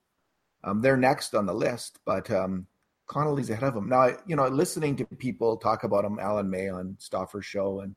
Um, 0.63 0.81
they're 0.81 0.95
next 0.97 1.36
on 1.36 1.45
the 1.45 1.53
list, 1.53 1.99
but 2.05 2.31
um, 2.31 2.67
Connolly's 3.08 3.49
ahead 3.49 3.63
of 3.63 3.75
him 3.75 3.89
now. 3.89 4.15
You 4.25 4.36
know, 4.36 4.47
listening 4.47 4.95
to 4.97 5.05
people 5.05 5.58
talk 5.58 5.84
about 5.84 6.05
him, 6.05 6.19
Alan 6.19 6.49
May 6.49 6.69
on 6.69 6.95
Stauffer's 6.99 7.45
show, 7.45 7.81
and 7.81 7.95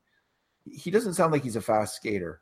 he 0.65 0.91
doesn't 0.91 1.15
sound 1.15 1.33
like 1.33 1.45
he's 1.45 1.57
a 1.57 1.61
fast 1.61 1.97
skater. 1.97 2.41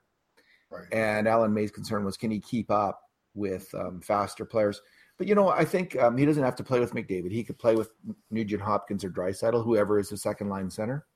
Right. 0.71 0.87
And 0.93 1.29
Alan 1.29 1.55
May's 1.55 1.71
concern 1.71 2.05
was, 2.05 2.17
can 2.17 2.31
he 2.31 2.41
keep 2.41 2.71
up 2.71 3.01
with 3.35 3.73
um, 3.75 4.01
faster 4.01 4.45
players? 4.45 4.81
But 5.19 5.27
you 5.27 5.35
know, 5.35 5.49
I 5.49 5.65
think 5.65 5.97
um, 5.97 6.17
he 6.17 6.27
doesn't 6.27 6.43
have 6.43 6.57
to 6.57 6.65
play 6.65 6.81
with 6.81 6.95
McDavid. 6.95 7.33
He 7.33 7.45
could 7.45 7.59
play 7.59 7.75
with 7.75 7.91
Nugent 8.31 8.63
Hopkins 8.63 9.05
or 9.05 9.11
Draisaitl, 9.11 9.65
whoever 9.65 9.99
is 9.99 10.11
the 10.11 10.17
second 10.17 10.49
line 10.49 10.71
center, 10.71 11.07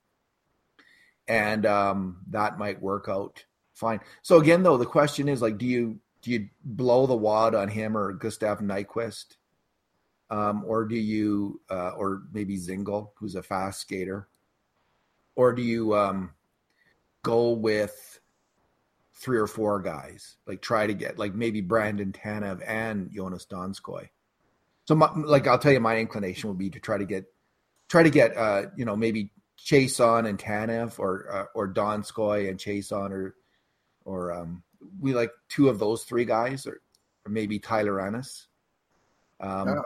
and 1.29 1.67
um, 1.67 2.19
that 2.29 2.59
might 2.59 2.81
work 2.81 3.07
out 3.09 3.45
fine. 3.75 4.01
So 4.23 4.39
again, 4.39 4.63
though, 4.63 4.77
the 4.77 4.87
question 4.87 5.29
is 5.29 5.43
like, 5.43 5.59
do 5.59 5.67
you 5.67 5.99
do 6.23 6.31
you 6.31 6.49
blow 6.65 7.07
the 7.07 7.17
wad 7.17 7.55
on 7.55 7.69
him 7.69 7.97
or 7.97 8.13
Gustav 8.13 8.61
Nyquist, 8.61 9.37
um, 10.31 10.65
or 10.67 10.85
do 10.85 10.97
you, 10.97 11.61
uh, 11.71 11.91
or 11.91 12.23
maybe 12.33 12.57
Dzingel, 12.57 13.11
who's 13.15 13.35
a 13.35 13.43
fast 13.43 13.81
skater, 13.81 14.29
or 15.35 15.53
do 15.53 15.63
you 15.63 15.95
um, 15.95 16.33
go 17.23 17.51
with 17.51 18.19
three 19.20 19.38
or 19.38 19.46
four 19.46 19.80
guys. 19.80 20.37
Like 20.46 20.62
try 20.62 20.87
to 20.87 20.94
get 20.94 21.18
like 21.18 21.35
maybe 21.35 21.61
Brandon 21.61 22.12
Tanev 22.12 22.62
and 22.66 23.11
Joonas 23.11 23.46
Donskoi. 23.46 24.09
So 24.87 24.94
my, 24.94 25.11
like 25.14 25.46
I'll 25.46 25.59
tell 25.59 25.72
you, 25.72 25.80
my 25.80 25.98
inclination 25.98 26.48
would 26.48 26.59
be 26.59 26.70
to 26.70 26.80
try 26.80 26.98
to 26.98 27.04
get 27.04 27.26
try 27.88 28.02
to 28.02 28.11
get 28.11 28.37
uh 28.37 28.62
you 28.76 28.85
know 28.85 28.96
maybe 28.96 29.30
Chiasson 29.59 30.26
and 30.26 30.38
Tanev 30.38 30.98
or 30.98 31.33
uh, 31.33 31.44
or 31.54 31.72
Donskoy 31.72 32.48
and 32.48 32.59
Chiasson 32.59 33.11
or 33.11 33.37
or 34.04 34.33
um 34.33 34.62
we 34.98 35.12
like 35.12 35.30
two 35.48 35.68
of 35.68 35.78
those 35.78 36.04
three 36.04 36.24
guys 36.24 36.66
or, 36.66 36.80
or 37.26 37.30
maybe 37.30 37.59
Tyler 37.59 38.00
Ennis. 38.00 38.46
Um, 39.38 39.68
yeah. 39.68 39.83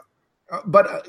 Uh, 0.51 0.61
but 0.67 0.87
uh, 0.89 1.01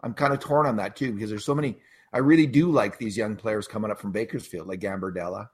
I'm 0.00 0.14
kind 0.14 0.32
of 0.32 0.38
torn 0.38 0.66
on 0.66 0.76
that 0.76 0.94
too 0.94 1.12
because 1.12 1.30
there's 1.30 1.44
so 1.44 1.54
many. 1.54 1.78
I 2.12 2.18
really 2.18 2.46
do 2.46 2.70
like 2.70 2.98
these 2.98 3.16
young 3.16 3.34
players 3.34 3.66
coming 3.66 3.90
up 3.90 4.00
from 4.00 4.12
Bakersfield, 4.12 4.68
like 4.68 4.80
Gambardella 4.80 5.48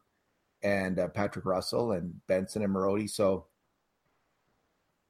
and 0.62 0.98
uh, 0.98 1.08
Patrick 1.08 1.44
Russell 1.44 1.92
and 1.92 2.14
Benson 2.26 2.62
and 2.62 2.74
Marody. 2.74 3.08
So 3.08 3.46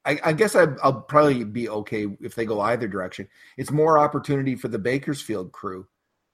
I, 0.04 0.18
I 0.24 0.32
guess 0.32 0.56
I, 0.56 0.64
will 0.64 1.02
probably 1.02 1.44
be 1.44 1.68
okay 1.68 2.06
if 2.20 2.34
they 2.34 2.44
go 2.44 2.60
either 2.60 2.88
direction. 2.88 3.28
It's 3.56 3.70
more 3.70 3.98
opportunity 3.98 4.56
for 4.56 4.68
the 4.68 4.78
Bakersfield 4.78 5.52
crew 5.52 5.86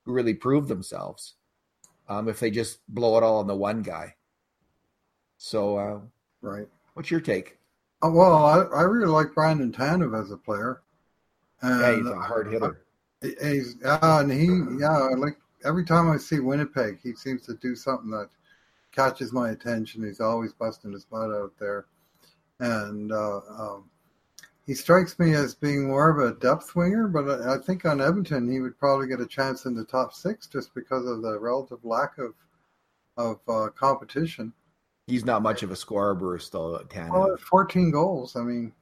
who 0.04 0.12
really 0.12 0.35
prove 0.35 0.68
themselves 0.68 1.35
um, 2.09 2.28
if 2.28 2.40
they 2.40 2.50
just 2.50 2.78
blow 2.88 3.18
it 3.18 3.22
all 3.22 3.38
on 3.38 3.46
the 3.46 3.57
one 3.57 3.83
guy. 3.83 4.14
So, 5.37 5.76
uh, 5.76 6.00
right. 6.40 6.66
What's 6.94 7.11
your 7.11 7.20
take? 7.20 7.59
Uh, 8.02 8.11
well, 8.11 8.44
I, 8.44 8.59
I 8.76 8.83
really 8.83 9.11
like 9.11 9.35
Brandon 9.35 9.72
Tanev 9.72 10.20
as 10.20 10.31
a 10.31 10.37
player. 10.37 10.83
And, 11.61 11.81
yeah, 11.81 11.96
he's 11.96 12.07
a 12.07 12.20
hard 12.20 12.52
hitter. 12.52 12.85
he's 13.20 13.76
yeah, 13.83 14.20
and 14.20 14.31
he 14.31 14.46
yeah, 14.81 14.96
like 15.16 15.37
every 15.64 15.85
time 15.85 16.09
I 16.11 16.16
see 16.16 16.38
Winnipeg, 16.38 17.00
he 17.02 17.14
seems 17.14 17.44
to 17.46 17.54
do 17.54 17.74
something 17.74 18.11
that 18.11 18.31
catches 18.98 19.32
my 19.32 19.50
attention. 19.50 20.04
He's 20.04 20.20
always 20.20 20.52
busting 20.52 20.92
his 20.92 21.04
butt 21.04 21.30
out 21.30 21.52
there, 21.61 21.87
and 22.58 23.12
uh, 23.12 23.40
um, 23.56 23.90
he 24.66 24.74
strikes 24.74 25.18
me 25.20 25.34
as 25.34 25.54
being 25.54 25.87
more 25.87 26.11
of 26.11 26.18
a 26.18 26.38
depth 26.40 26.74
winger. 26.74 27.06
But 27.06 27.42
I, 27.42 27.54
I 27.54 27.58
think 27.58 27.84
on 27.84 28.00
Edmonton, 28.00 28.50
he 28.50 28.61
would 28.61 28.76
probably 28.76 29.06
get 29.06 29.20
a 29.20 29.26
chance 29.26 29.66
in 29.66 29.74
the 29.74 29.84
top 29.84 30.12
six 30.12 30.48
just 30.48 30.74
because 30.74 31.06
of 31.06 31.22
the 31.22 31.38
relative 31.38 31.84
lack 31.84 32.18
of 32.18 32.34
of 33.16 33.38
uh, 33.48 33.68
competition. 33.70 34.52
He's 35.06 35.24
not 35.24 35.42
much 35.42 35.62
of 35.62 35.70
a 35.70 35.76
scorer, 35.76 36.14
Bruce. 36.14 36.48
Though, 36.48 36.78
Tanner. 36.90 37.12
Well, 37.12 37.37
14 37.37 37.92
goals. 37.92 38.34
I 38.34 38.40
mean, 38.40 38.72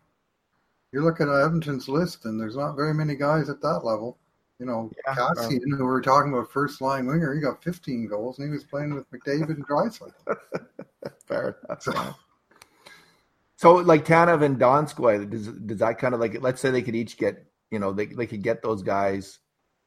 you 0.92 1.02
look 1.02 1.20
at 1.20 1.28
Edmonton's 1.28 1.88
list, 1.88 2.24
and 2.24 2.40
there's 2.40 2.56
not 2.56 2.74
very 2.74 2.94
many 2.94 3.16
guys 3.16 3.50
at 3.50 3.60
that 3.60 3.80
level. 3.84 4.16
You 4.58 4.66
know, 4.66 4.90
yeah, 5.06 5.14
Kassian, 5.14 5.62
um, 5.64 5.70
who 5.70 5.76
we 5.76 5.82
were 5.84 6.00
talking 6.00 6.32
about 6.32 6.50
first 6.50 6.80
line 6.80 7.06
winger, 7.06 7.34
he 7.34 7.40
got 7.40 7.62
15 7.62 8.08
goals, 8.08 8.38
and 8.38 8.48
he 8.48 8.52
was 8.52 8.64
playing 8.64 8.94
with 8.94 9.10
McDavid 9.10 9.50
and 9.50 9.68
Draisaitl. 9.68 10.12
Fair 11.26 11.58
enough. 11.68 11.82
So, 11.82 12.14
So 13.56 13.74
like 13.74 14.04
Tanev 14.04 14.42
and 14.42 14.58
Donskoi, 14.58 15.28
does 15.30 15.48
does 15.48 15.78
that 15.78 15.98
kind 15.98 16.14
of 16.14 16.20
like 16.20 16.40
let's 16.42 16.60
say 16.60 16.70
they 16.70 16.82
could 16.82 16.94
each 16.94 17.16
get 17.16 17.44
you 17.70 17.78
know 17.78 17.92
they 17.92 18.06
they 18.06 18.26
could 18.26 18.42
get 18.42 18.62
those 18.62 18.82
guys. 18.82 19.38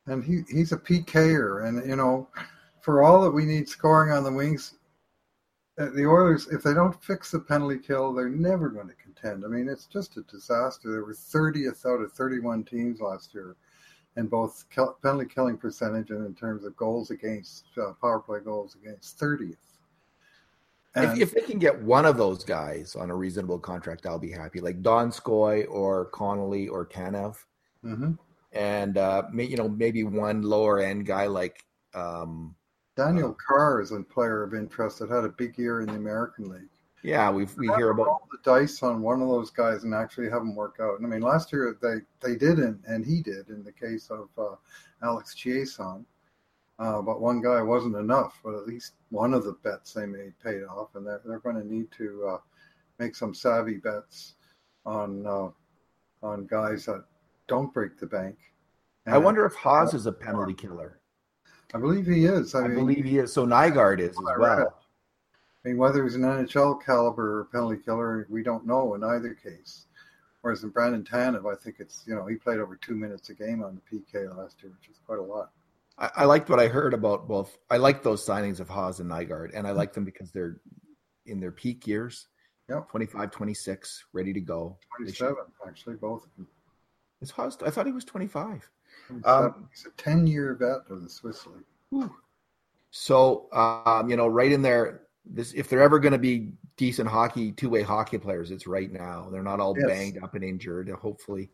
And 0.08 0.24
he 0.24 0.42
he's 0.52 0.72
a 0.72 0.78
PKer, 0.78 1.68
and 1.68 1.88
you 1.88 1.96
know, 1.96 2.28
for 2.82 3.04
all 3.04 3.22
that 3.22 3.32
we 3.32 3.46
need 3.46 3.70
scoring 3.70 4.12
on 4.12 4.24
the 4.24 4.32
wings, 4.32 4.74
uh, 5.78 5.90
the 5.92 6.08
Oilers 6.08 6.48
if 6.48 6.64
they 6.64 6.74
don't 6.74 7.04
fix 7.04 7.30
the 7.30 7.40
penalty 7.40 7.78
kill, 7.78 8.12
they're 8.12 8.28
never 8.28 8.70
going 8.70 8.88
to 8.88 8.96
contend. 8.96 9.46
I 9.46 9.48
mean, 9.48 9.70
it's 9.70 9.86
just 9.86 10.18
a 10.18 10.24
disaster. 10.24 10.92
They 10.92 11.00
were 11.00 11.14
30th 11.14 11.86
out 11.86 12.02
of 12.04 12.12
31 12.14 12.64
teams 12.64 13.02
last 13.02 13.36
year 13.36 13.56
in 14.20 14.28
both 14.28 14.66
penalty 15.02 15.26
killing 15.34 15.58
percentage 15.58 16.12
and 16.12 16.26
in 16.26 16.36
terms 16.36 16.66
of 16.66 16.76
goals 16.76 17.10
against 17.10 17.66
uh, 17.82 17.94
power 18.02 18.20
play 18.20 18.40
goals 18.40 18.76
against 18.76 19.18
30th. 19.20 19.56
If, 20.96 21.20
if, 21.20 21.32
they 21.34 21.42
can 21.42 21.60
get 21.60 21.82
one 21.82 22.06
of 22.06 22.18
those 22.18 22.44
guys 22.44 22.96
on 22.96 23.10
a 23.10 23.16
reasonable 23.16 23.60
contract, 23.60 24.06
I'll 24.06 24.20
be 24.20 24.32
happy. 24.32 24.60
Like 24.60 24.82
Donskoi 24.82 25.66
or 25.70 26.06
Connolly 26.06 26.68
or 26.68 26.86
Tanev, 26.86 27.38
mm-hmm. 27.86 28.14
and 28.52 28.98
uh, 28.98 29.24
may, 29.32 29.46
you 29.46 29.56
know 29.56 29.70
maybe 29.70 30.04
one 30.04 30.42
lower 30.42 30.80
end 30.80 31.06
guy 31.06 31.28
like 31.28 31.64
um, 31.94 32.56
Daniel 32.98 33.30
uh, 33.30 33.34
Carr 33.48 33.82
is 33.82 33.92
a 33.92 34.02
player 34.02 34.44
of 34.44 34.54
interest 34.54 35.00
that 35.00 35.10
had 35.10 35.24
a 35.24 35.30
big 35.30 35.58
year 35.58 35.82
in 35.82 35.88
the 35.88 35.94
American 35.94 36.50
League. 36.50 36.70
Yeah, 37.04 37.32
we 37.32 37.48
we 37.58 37.68
hear 37.78 37.92
about 37.92 38.08
all 38.08 38.28
the 38.32 38.40
dice 38.44 38.84
on 38.84 39.02
one 39.02 39.22
of 39.22 39.30
those 39.30 39.50
guys 39.52 39.84
and 39.84 39.94
actually 39.94 40.30
have 40.30 40.40
them 40.40 40.56
work 40.56 40.78
out. 40.82 40.98
And 40.98 41.06
I 41.06 41.10
mean, 41.10 41.22
last 41.22 41.52
year 41.54 41.78
they 41.82 42.02
they 42.22 42.36
did 42.36 42.60
and, 42.60 42.80
and 42.88 43.06
he 43.06 43.22
did 43.22 43.50
in 43.50 43.64
the 43.64 43.72
case 43.72 44.10
of 44.10 44.28
uh, 44.38 44.56
Alex 45.04 45.34
Chiasson. 45.34 46.04
Uh, 46.78 47.02
but 47.02 47.20
one 47.20 47.42
guy 47.42 47.62
wasn't 47.62 47.96
enough. 47.96 48.40
But 48.44 48.56
at 48.56 48.68
least 48.68 48.94
one 49.10 49.34
of 49.34 49.46
the 49.46 49.54
bets 49.64 49.94
they 49.94 50.06
made 50.06 50.34
paid 50.44 50.64
off, 50.64 50.96
and 50.96 51.06
they're 51.06 51.22
they're 51.26 51.40
going 51.40 51.56
to 51.56 51.68
need 51.68 51.90
to 51.98 52.28
uh, 52.34 52.38
make 53.00 53.16
some 53.16 53.34
savvy 53.34 53.78
bets 53.78 54.36
on 54.86 55.26
uh, 55.26 55.50
on 56.22 56.48
guys 56.48 56.86
that 56.86 57.06
don't 57.48 57.74
break 57.74 57.98
the 57.98 58.08
bank. 58.08 58.38
And 59.06 59.16
I 59.16 59.18
wonder 59.18 59.46
if 59.46 59.56
Haas 59.56 59.94
is 59.94 60.06
a 60.06 60.12
penalty 60.12 60.54
killer. 60.54 61.00
I 61.74 61.80
believe 61.80 62.08
he 62.08 62.26
is. 62.26 62.56
I, 62.56 62.62
I 62.62 62.68
mean, 62.68 62.76
believe 62.76 63.06
he 63.06 63.20
is. 63.20 63.32
So 63.32 63.46
Nygard 63.46 64.00
is 64.00 64.10
as 64.10 64.24
well. 64.38 64.79
I 65.64 65.70
mean, 65.70 65.78
whether 65.78 66.04
he's 66.04 66.16
an 66.16 66.22
NHL 66.22 66.84
caliber 66.84 67.40
or 67.40 67.46
penalty 67.46 67.82
killer, 67.84 68.26
we 68.30 68.44
don't 68.44 68.66
know 68.66 68.94
in 68.96 69.04
either 69.04 69.34
case. 69.34 69.86
Whereas 70.42 70.64
in 70.64 70.70
Brandon 70.70 71.04
Tanev, 71.04 71.52
I 71.52 71.62
think 71.62 71.78
it's 71.80 72.04
you 72.08 72.16
know 72.16 72.26
he 72.26 72.36
played 72.36 72.60
over 72.60 72.78
two 72.78 72.96
minutes 72.96 73.30
a 73.30 73.34
game 73.34 73.62
on 73.62 73.76
the 73.76 73.82
PK 73.98 74.36
last 74.38 74.64
year, 74.64 74.72
which 74.72 74.90
is 74.90 75.00
quite 75.06 75.20
a 75.20 75.24
lot. 75.24 75.52
I, 75.98 76.12
I 76.18 76.26
liked 76.26 76.50
what 76.50 76.60
I 76.60 76.68
heard 76.68 76.94
about 76.94 77.28
both. 77.28 77.58
I 77.70 77.78
like 77.78 78.04
those 78.04 78.26
signings 78.26 78.62
of 78.62 78.70
Haas 78.70 79.00
and 79.00 79.12
Nygard, 79.12 79.52
and 79.54 79.68
I 79.68 79.72
like 79.72 79.94
them 79.94 80.06
because 80.06 80.32
they're 80.32 80.62
in 81.26 81.42
their 81.42 81.52
peak 81.52 81.86
years. 81.86 82.28
Yep. 82.70 82.90
25, 82.90 83.32
26, 83.32 84.06
ready 84.14 84.32
to 84.32 84.40
go. 84.40 84.78
27, 84.98 85.36
actually, 85.68 85.96
both 85.96 86.24
of 86.24 86.30
them. 86.38 86.48
Is 87.20 87.32
Haas, 87.32 87.58
I 87.66 87.70
thought 87.70 87.88
he 87.88 87.92
was 87.92 88.06
25. 88.06 88.70
Um, 89.26 89.68
he's 89.72 89.88
a 89.88 90.02
10 90.02 90.28
year 90.28 90.56
vet 90.56 90.90
of 90.90 91.04
the 91.04 91.10
Swiss 91.10 91.46
League. 91.48 91.64
Whew. 91.90 92.16
So, 92.92 93.48
um, 93.52 94.10
you 94.10 94.16
know, 94.16 94.28
right 94.28 94.52
in 94.52 94.62
there, 94.62 95.02
this 95.30 95.54
if 95.54 95.70
they're 95.70 95.82
ever 95.82 96.00
going 96.00 96.14
to 96.14 96.18
be 96.18 96.52
decent 96.78 97.10
hockey, 97.10 97.52
two 97.52 97.70
way 97.70 97.82
hockey 97.82 98.18
players, 98.18 98.52
it's 98.52 98.68
right 98.68 98.92
now. 98.92 99.30
They're 99.32 99.44
not 99.44 99.60
all 99.60 99.76
yes. 99.78 99.88
banged 99.88 100.24
up 100.24 100.36
and 100.36 100.44
injured, 100.44 100.90
hopefully. 100.90 101.52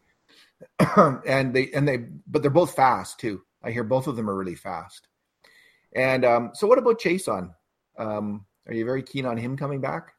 and 1.27 1.53
they 1.53 1.71
and 1.71 1.87
they, 1.87 2.05
but 2.27 2.41
they're 2.41 2.51
both 2.51 2.75
fast 2.75 3.19
too. 3.19 3.41
I 3.63 3.71
hear 3.71 3.83
both 3.83 4.07
of 4.07 4.15
them 4.15 4.29
are 4.29 4.35
really 4.35 4.55
fast. 4.55 5.07
And 5.95 6.25
um, 6.25 6.51
so, 6.53 6.67
what 6.67 6.77
about 6.77 6.99
Chiasson? 6.99 7.53
Um, 7.97 8.45
are 8.67 8.73
you 8.73 8.85
very 8.85 9.03
keen 9.03 9.25
on 9.25 9.37
him 9.37 9.57
coming 9.57 9.81
back? 9.81 10.13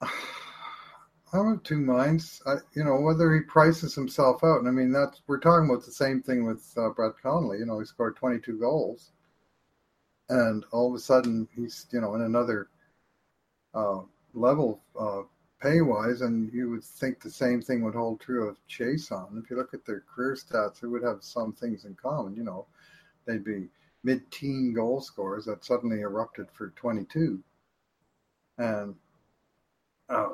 I'm 1.32 1.48
of 1.48 1.62
two 1.64 1.80
minds. 1.80 2.40
I, 2.46 2.56
you 2.76 2.84
know 2.84 3.00
whether 3.00 3.34
he 3.34 3.40
prices 3.40 3.94
himself 3.94 4.44
out. 4.44 4.60
And 4.60 4.68
I 4.68 4.70
mean, 4.70 4.92
that's 4.92 5.22
we're 5.26 5.40
talking 5.40 5.68
about 5.68 5.84
the 5.84 5.92
same 5.92 6.22
thing 6.22 6.44
with 6.44 6.72
uh, 6.76 6.90
Brett 6.90 7.14
Connolly. 7.20 7.58
You 7.58 7.66
know, 7.66 7.80
he 7.80 7.86
scored 7.86 8.16
22 8.16 8.58
goals, 8.58 9.10
and 10.28 10.64
all 10.72 10.88
of 10.88 10.94
a 10.94 10.98
sudden 10.98 11.48
he's 11.54 11.86
you 11.92 12.00
know 12.00 12.14
in 12.14 12.22
another 12.22 12.68
uh, 13.74 14.00
level 14.32 14.80
uh, 14.98 15.22
pay 15.60 15.80
wise, 15.80 16.20
and 16.20 16.52
you 16.52 16.70
would 16.70 16.84
think 16.84 17.20
the 17.20 17.30
same 17.30 17.60
thing 17.60 17.82
would 17.82 17.94
hold 17.94 18.20
true 18.20 18.48
of 18.48 18.58
Chiasson. 18.68 19.42
If 19.42 19.50
you 19.50 19.56
look 19.56 19.74
at 19.74 19.84
their 19.84 20.04
career 20.14 20.36
stats, 20.36 20.80
they 20.80 20.88
would 20.88 21.02
have 21.02 21.22
some 21.22 21.52
things 21.52 21.84
in 21.84 21.94
common. 21.94 22.36
You 22.36 22.44
know, 22.44 22.66
they'd 23.26 23.44
be 23.44 23.68
mid-teen 24.02 24.74
goal 24.74 25.00
scorers 25.00 25.46
that 25.46 25.64
suddenly 25.64 26.00
erupted 26.00 26.48
for 26.52 26.68
22, 26.76 27.42
and 28.58 28.94
uh, 30.08 30.28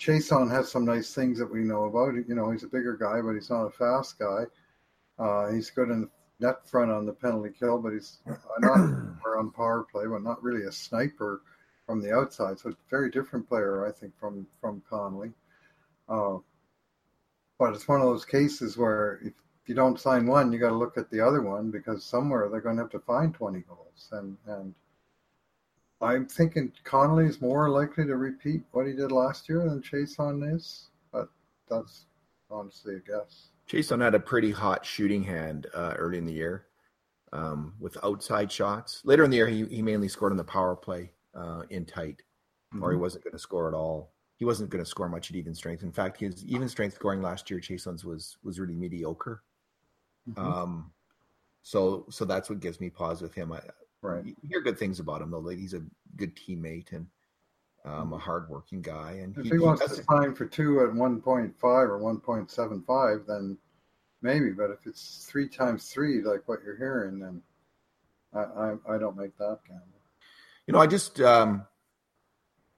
Chiasson 0.00 0.50
has 0.50 0.70
some 0.70 0.84
nice 0.84 1.14
things 1.14 1.38
that 1.38 1.50
we 1.50 1.60
know 1.60 1.84
about. 1.84 2.14
You 2.14 2.34
know, 2.34 2.50
he's 2.50 2.64
a 2.64 2.68
bigger 2.68 2.96
guy, 2.96 3.20
but 3.20 3.34
he's 3.34 3.50
not 3.50 3.66
a 3.66 3.70
fast 3.70 4.18
guy. 4.18 4.44
Uh, 5.18 5.52
he's 5.52 5.70
good 5.70 5.90
in 5.90 6.02
the 6.02 6.10
net 6.40 6.68
front 6.68 6.90
on 6.90 7.06
the 7.06 7.12
penalty 7.12 7.50
kill, 7.58 7.78
but 7.78 7.92
he's 7.92 8.18
not 8.60 8.78
on 8.78 9.50
power 9.54 9.86
play, 9.90 10.06
but 10.06 10.22
not 10.22 10.42
really 10.42 10.66
a 10.66 10.72
sniper 10.72 11.42
from 11.86 12.00
the 12.00 12.12
outside. 12.12 12.58
So, 12.58 12.70
it's 12.70 12.78
a 12.78 12.90
very 12.90 13.10
different 13.10 13.48
player, 13.48 13.86
I 13.86 13.92
think, 13.92 14.12
from 14.18 14.46
from 14.60 14.82
Connolly. 14.88 15.32
Uh, 16.08 16.38
but 17.58 17.74
it's 17.74 17.88
one 17.88 18.00
of 18.00 18.06
those 18.06 18.24
cases 18.24 18.76
where 18.76 19.18
if 19.22 19.32
you 19.66 19.74
don't 19.74 20.00
sign 20.00 20.26
one, 20.26 20.52
you 20.52 20.58
got 20.58 20.70
to 20.70 20.74
look 20.74 20.96
at 20.96 21.10
the 21.10 21.20
other 21.20 21.42
one 21.42 21.70
because 21.70 22.04
somewhere 22.04 22.48
they're 22.48 22.60
going 22.60 22.76
to 22.76 22.82
have 22.82 22.90
to 22.92 23.00
find 23.00 23.34
20 23.34 23.60
goals. 23.60 24.08
And 24.12 24.36
and 24.46 24.74
I'm 26.00 26.26
thinking 26.26 26.72
Connolly 26.84 27.26
is 27.26 27.40
more 27.40 27.68
likely 27.68 28.06
to 28.06 28.16
repeat 28.16 28.62
what 28.70 28.86
he 28.86 28.92
did 28.92 29.10
last 29.10 29.48
year 29.48 29.64
than 29.64 29.82
Chiasson 29.82 30.54
is, 30.54 30.88
but 31.12 31.28
that's 31.68 32.06
honestly 32.50 32.96
a 32.96 33.00
guess. 33.00 33.48
Chiasson 33.70 34.02
had 34.02 34.14
a 34.14 34.20
pretty 34.20 34.50
hot 34.50 34.84
shooting 34.84 35.22
hand 35.22 35.66
uh, 35.74 35.94
early 35.96 36.18
in 36.18 36.24
the 36.24 36.32
year 36.32 36.66
um, 37.32 37.74
with 37.78 37.96
outside 38.02 38.50
shots. 38.50 39.02
Later 39.04 39.24
in 39.24 39.30
the 39.30 39.36
year, 39.36 39.46
he, 39.48 39.64
he 39.66 39.82
mainly 39.82 40.08
scored 40.08 40.32
on 40.32 40.38
the 40.38 40.44
power 40.44 40.74
play 40.74 41.10
uh, 41.34 41.62
in 41.70 41.84
tight, 41.84 42.22
mm-hmm. 42.74 42.82
or 42.82 42.92
he 42.92 42.96
wasn't 42.96 43.24
going 43.24 43.32
to 43.32 43.38
score 43.38 43.68
at 43.68 43.74
all. 43.74 44.14
He 44.36 44.44
wasn't 44.44 44.70
going 44.70 44.82
to 44.82 44.88
score 44.88 45.08
much 45.08 45.30
at 45.30 45.36
even 45.36 45.54
strength. 45.54 45.82
In 45.82 45.92
fact, 45.92 46.20
his 46.20 46.44
even 46.46 46.68
strength 46.68 46.94
scoring 46.94 47.20
last 47.20 47.50
year, 47.50 47.60
Chiasson's 47.60 48.04
was 48.04 48.36
was 48.42 48.60
really 48.60 48.76
mediocre. 48.76 49.42
Mm-hmm. 50.28 50.40
Um, 50.40 50.92
so 51.62 52.06
so 52.08 52.24
that's 52.24 52.48
what 52.48 52.60
gives 52.60 52.80
me 52.80 52.88
pause 52.88 53.20
with 53.20 53.34
him. 53.34 53.52
I, 53.52 53.60
right. 54.00 54.24
You 54.24 54.34
hear 54.48 54.60
good 54.60 54.78
things 54.78 55.00
about 55.00 55.22
him 55.22 55.32
though. 55.32 55.40
Like 55.40 55.58
he's 55.58 55.74
a 55.74 55.82
good 56.16 56.36
teammate 56.36 56.92
and 56.92 57.06
um, 57.88 58.12
a 58.12 58.18
hardworking 58.18 58.82
guy. 58.82 59.20
And 59.22 59.36
if 59.36 59.44
he, 59.44 59.50
he 59.50 59.58
wants 59.58 59.84
to 59.84 60.02
sign 60.02 60.34
for 60.34 60.46
two 60.46 60.82
at 60.82 60.94
one 60.94 61.20
point 61.20 61.54
five 61.58 61.88
or 61.88 61.98
one 61.98 62.18
point 62.18 62.50
seven 62.50 62.82
five, 62.86 63.24
then 63.26 63.56
maybe. 64.22 64.50
But 64.50 64.70
if 64.70 64.86
it's 64.86 65.26
three 65.28 65.48
times 65.48 65.88
three, 65.88 66.22
like 66.22 66.46
what 66.46 66.60
you're 66.64 66.76
hearing, 66.76 67.18
then 67.18 67.42
I 68.34 68.40
I, 68.40 68.94
I 68.94 68.98
don't 68.98 69.16
make 69.16 69.36
that 69.38 69.58
gamble. 69.66 69.84
You 70.66 70.74
know, 70.74 70.80
I 70.80 70.86
just 70.86 71.20
um, 71.20 71.66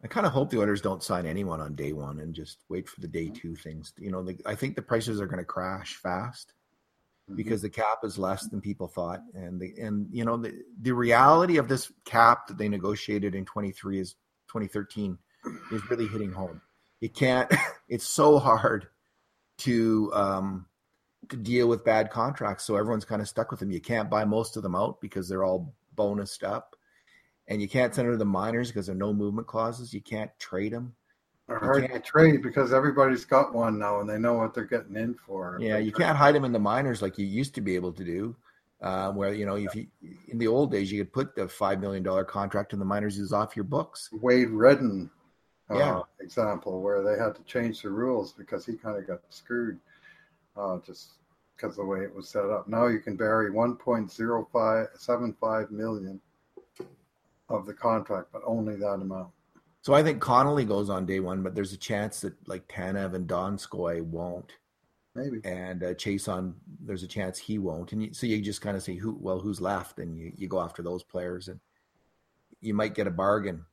I 0.02 0.06
kind 0.08 0.26
of 0.26 0.32
hope 0.32 0.50
the 0.50 0.60
Oilers 0.60 0.80
don't 0.80 1.02
sign 1.02 1.26
anyone 1.26 1.60
on 1.60 1.74
day 1.74 1.92
one 1.92 2.20
and 2.20 2.34
just 2.34 2.58
wait 2.68 2.88
for 2.88 3.00
the 3.00 3.08
day 3.08 3.26
mm-hmm. 3.26 3.34
two 3.34 3.56
things. 3.56 3.92
You 3.98 4.10
know, 4.10 4.22
the, 4.22 4.38
I 4.46 4.54
think 4.54 4.76
the 4.76 4.82
prices 4.82 5.20
are 5.20 5.26
going 5.26 5.38
to 5.38 5.44
crash 5.44 5.96
fast 5.96 6.54
mm-hmm. 7.28 7.36
because 7.36 7.62
the 7.62 7.68
cap 7.68 7.98
is 8.04 8.18
less 8.18 8.46
than 8.48 8.60
people 8.60 8.88
thought, 8.88 9.20
and 9.34 9.60
the 9.60 9.74
and 9.78 10.06
you 10.12 10.24
know 10.24 10.36
the 10.36 10.62
the 10.80 10.92
reality 10.92 11.58
of 11.58 11.68
this 11.68 11.92
cap 12.04 12.46
that 12.46 12.58
they 12.58 12.68
negotiated 12.68 13.34
in 13.34 13.44
twenty 13.44 13.72
three 13.72 13.98
is 13.98 14.14
twenty 14.50 14.66
thirteen 14.66 15.18
is 15.72 15.88
really 15.90 16.06
hitting 16.06 16.32
home. 16.32 16.60
You 17.00 17.08
can't. 17.08 17.50
It's 17.88 18.06
so 18.06 18.38
hard 18.38 18.86
to 19.58 20.12
um, 20.14 20.66
to 21.28 21.36
deal 21.36 21.66
with 21.66 21.84
bad 21.84 22.08
contracts, 22.08 22.62
so 22.62 22.76
everyone's 22.76 23.04
kind 23.04 23.20
of 23.20 23.26
stuck 23.26 23.50
with 23.50 23.58
them. 23.58 23.72
You 23.72 23.80
can't 23.80 24.08
buy 24.08 24.24
most 24.24 24.56
of 24.56 24.62
them 24.62 24.76
out 24.76 25.00
because 25.00 25.28
they're 25.28 25.42
all 25.42 25.74
bonused 25.96 26.44
up 26.44 26.76
and 27.50 27.60
you 27.60 27.68
can't 27.68 27.94
send 27.94 28.06
them 28.06 28.14
to 28.14 28.18
the 28.18 28.24
minors 28.24 28.68
because 28.68 28.86
there 28.86 28.94
are 28.94 28.98
no 28.98 29.12
movement 29.12 29.48
clauses. 29.48 29.92
You 29.92 30.00
can't 30.00 30.30
trade 30.38 30.72
them. 30.72 30.94
They're 31.48 31.58
hard 31.58 31.90
to 31.90 31.98
trade 31.98 32.42
because 32.42 32.72
everybody's 32.72 33.24
got 33.24 33.52
one 33.52 33.76
now 33.76 33.98
and 33.98 34.08
they 34.08 34.18
know 34.18 34.34
what 34.34 34.54
they're 34.54 34.64
getting 34.64 34.94
in 34.94 35.14
for. 35.14 35.58
Yeah, 35.60 35.78
you 35.78 35.90
can't 35.90 36.16
hide 36.16 36.36
them 36.36 36.44
in 36.44 36.52
the 36.52 36.60
minors 36.60 37.02
like 37.02 37.18
you 37.18 37.26
used 37.26 37.56
to 37.56 37.60
be 37.60 37.74
able 37.74 37.92
to 37.92 38.04
do. 38.04 38.36
Uh, 38.82 39.12
where 39.12 39.34
you 39.34 39.44
know, 39.44 39.56
if 39.56 39.74
you 39.74 39.86
in 40.28 40.38
the 40.38 40.46
old 40.46 40.72
days, 40.72 40.90
you 40.90 41.04
could 41.04 41.12
put 41.12 41.36
the 41.36 41.46
five 41.46 41.80
million 41.80 42.02
dollar 42.02 42.24
contract 42.24 42.72
in 42.72 42.78
the 42.78 42.84
minors 42.84 43.18
is 43.18 43.32
off 43.32 43.54
your 43.54 43.64
books. 43.64 44.08
Wade 44.12 44.48
Redden, 44.48 45.10
uh, 45.70 45.76
yeah. 45.76 46.00
example 46.20 46.80
where 46.80 47.02
they 47.02 47.22
had 47.22 47.34
to 47.34 47.42
change 47.42 47.82
the 47.82 47.90
rules 47.90 48.32
because 48.32 48.64
he 48.64 48.74
kind 48.74 48.96
of 48.96 49.06
got 49.06 49.20
screwed, 49.28 49.78
uh, 50.56 50.78
just 50.86 51.10
because 51.54 51.76
the 51.76 51.84
way 51.84 52.00
it 52.00 52.14
was 52.14 52.28
set 52.28 52.46
up. 52.46 52.68
Now 52.68 52.86
you 52.86 53.00
can 53.00 53.16
bury 53.16 53.50
one 53.50 53.76
point 53.76 54.10
zero 54.10 54.48
five 54.50 54.86
seven 54.94 55.36
five 55.38 55.70
million 55.70 56.18
of 57.50 57.66
the 57.66 57.74
contract, 57.74 58.28
but 58.32 58.40
only 58.46 58.76
that 58.76 58.94
amount. 58.94 59.28
So 59.82 59.94
I 59.94 60.02
think 60.02 60.20
Connolly 60.20 60.64
goes 60.64 60.90
on 60.90 61.06
day 61.06 61.20
one, 61.20 61.42
but 61.42 61.54
there's 61.54 61.72
a 61.72 61.78
chance 61.78 62.20
that 62.20 62.34
like 62.48 62.66
Tanev 62.68 63.14
and 63.14 63.28
Donskoi 63.28 64.02
won't. 64.02 64.52
Maybe. 65.22 65.40
And 65.44 65.82
uh, 65.82 65.94
on. 66.28 66.54
there's 66.80 67.02
a 67.02 67.08
chance 67.08 67.38
he 67.38 67.58
won't. 67.58 67.92
And 67.92 68.02
you, 68.02 68.14
so 68.14 68.26
you 68.26 68.40
just 68.40 68.62
kind 68.62 68.76
of 68.76 68.82
say, 68.82 68.94
who? 68.96 69.18
Well, 69.20 69.38
who's 69.38 69.60
left? 69.60 69.98
And 69.98 70.16
you, 70.16 70.32
you 70.36 70.48
go 70.48 70.60
after 70.60 70.82
those 70.82 71.02
players, 71.02 71.48
and 71.48 71.60
you 72.60 72.74
might 72.74 72.94
get 72.94 73.06
a 73.06 73.10
bargain. 73.10 73.64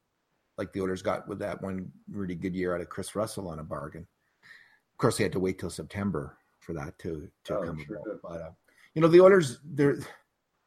like 0.58 0.74
the 0.74 0.82
Oilers 0.82 1.02
got 1.02 1.28
with 1.28 1.40
that 1.40 1.62
one 1.62 1.92
really 2.12 2.36
good 2.36 2.56
year 2.56 2.74
out 2.76 2.82
of 2.82 2.90
Kris 2.90 3.16
Russell 3.16 3.48
on 3.50 3.60
a 3.60 3.64
bargain. 3.64 4.06
Of 4.94 4.98
course, 4.98 5.18
they 5.18 5.24
had 5.24 5.34
to 5.34 5.40
wait 5.40 5.60
till 5.60 5.70
September 5.70 6.38
for 6.60 6.74
that 6.74 6.98
to 7.00 7.30
to 7.46 7.58
Oh, 7.58 7.64
come 7.64 7.84
sure 7.86 7.98
about. 7.98 8.22
But 8.24 8.42
uh, 8.42 8.52
you 8.94 9.02
know, 9.02 9.08
the 9.08 9.22
Oilers 9.22 9.60
they're 9.64 10.00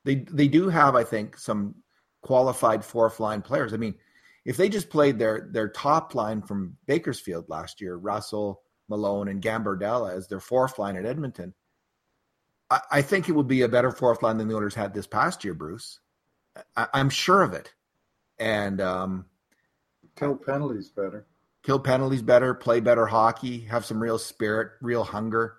they 0.05 0.17
they 0.31 0.49
do 0.49 0.69
have, 0.69 0.95
I 0.95 1.05
think, 1.05 1.37
some 1.37 1.75
qualified 2.23 2.85
fourth 2.85 3.21
line 3.21 3.43
players. 3.43 3.75
I 3.75 3.77
mean, 3.77 3.95
if 4.45 4.57
they 4.57 4.69
just 4.69 4.89
played 4.91 5.19
their 5.19 5.49
their 5.51 5.69
top 5.69 6.15
line 6.15 6.41
from 6.43 6.77
Bakersfield 6.87 7.49
last 7.49 7.81
year, 7.81 7.97
Russell, 7.97 8.63
Malone, 8.91 9.29
and 9.29 9.41
Gambardella 9.41 10.13
as 10.15 10.29
their 10.29 10.41
fourth 10.41 10.79
line 10.79 10.97
at 10.97 11.07
Edmonton, 11.07 11.55
I, 12.69 12.81
I 12.91 13.03
think 13.03 13.29
it 13.29 13.33
would 13.33 13.49
be 13.49 13.63
a 13.63 13.69
better 13.69 13.91
fourth 13.91 14.23
line 14.23 14.37
than 14.37 14.49
the 14.49 14.55
Oilers 14.57 14.75
had 14.75 14.93
this 14.93 15.07
past 15.07 15.45
year, 15.45 15.55
Bruce. 15.55 16.01
I, 16.77 16.89
I'm 16.93 17.09
sure 17.09 17.43
of 17.43 17.55
it. 17.55 17.73
And 18.39 18.81
um, 18.81 19.25
Kill 20.17 20.37
penalties 20.37 20.89
better. 20.91 21.25
kill 21.63 21.79
penalties 21.79 22.23
better, 22.23 22.53
play 22.53 22.81
better 22.81 23.07
hockey, 23.07 23.61
have 23.61 23.85
some 23.85 24.03
real 24.03 24.19
spirit, 24.19 24.73
real 24.83 25.05
hunger. 25.05 25.57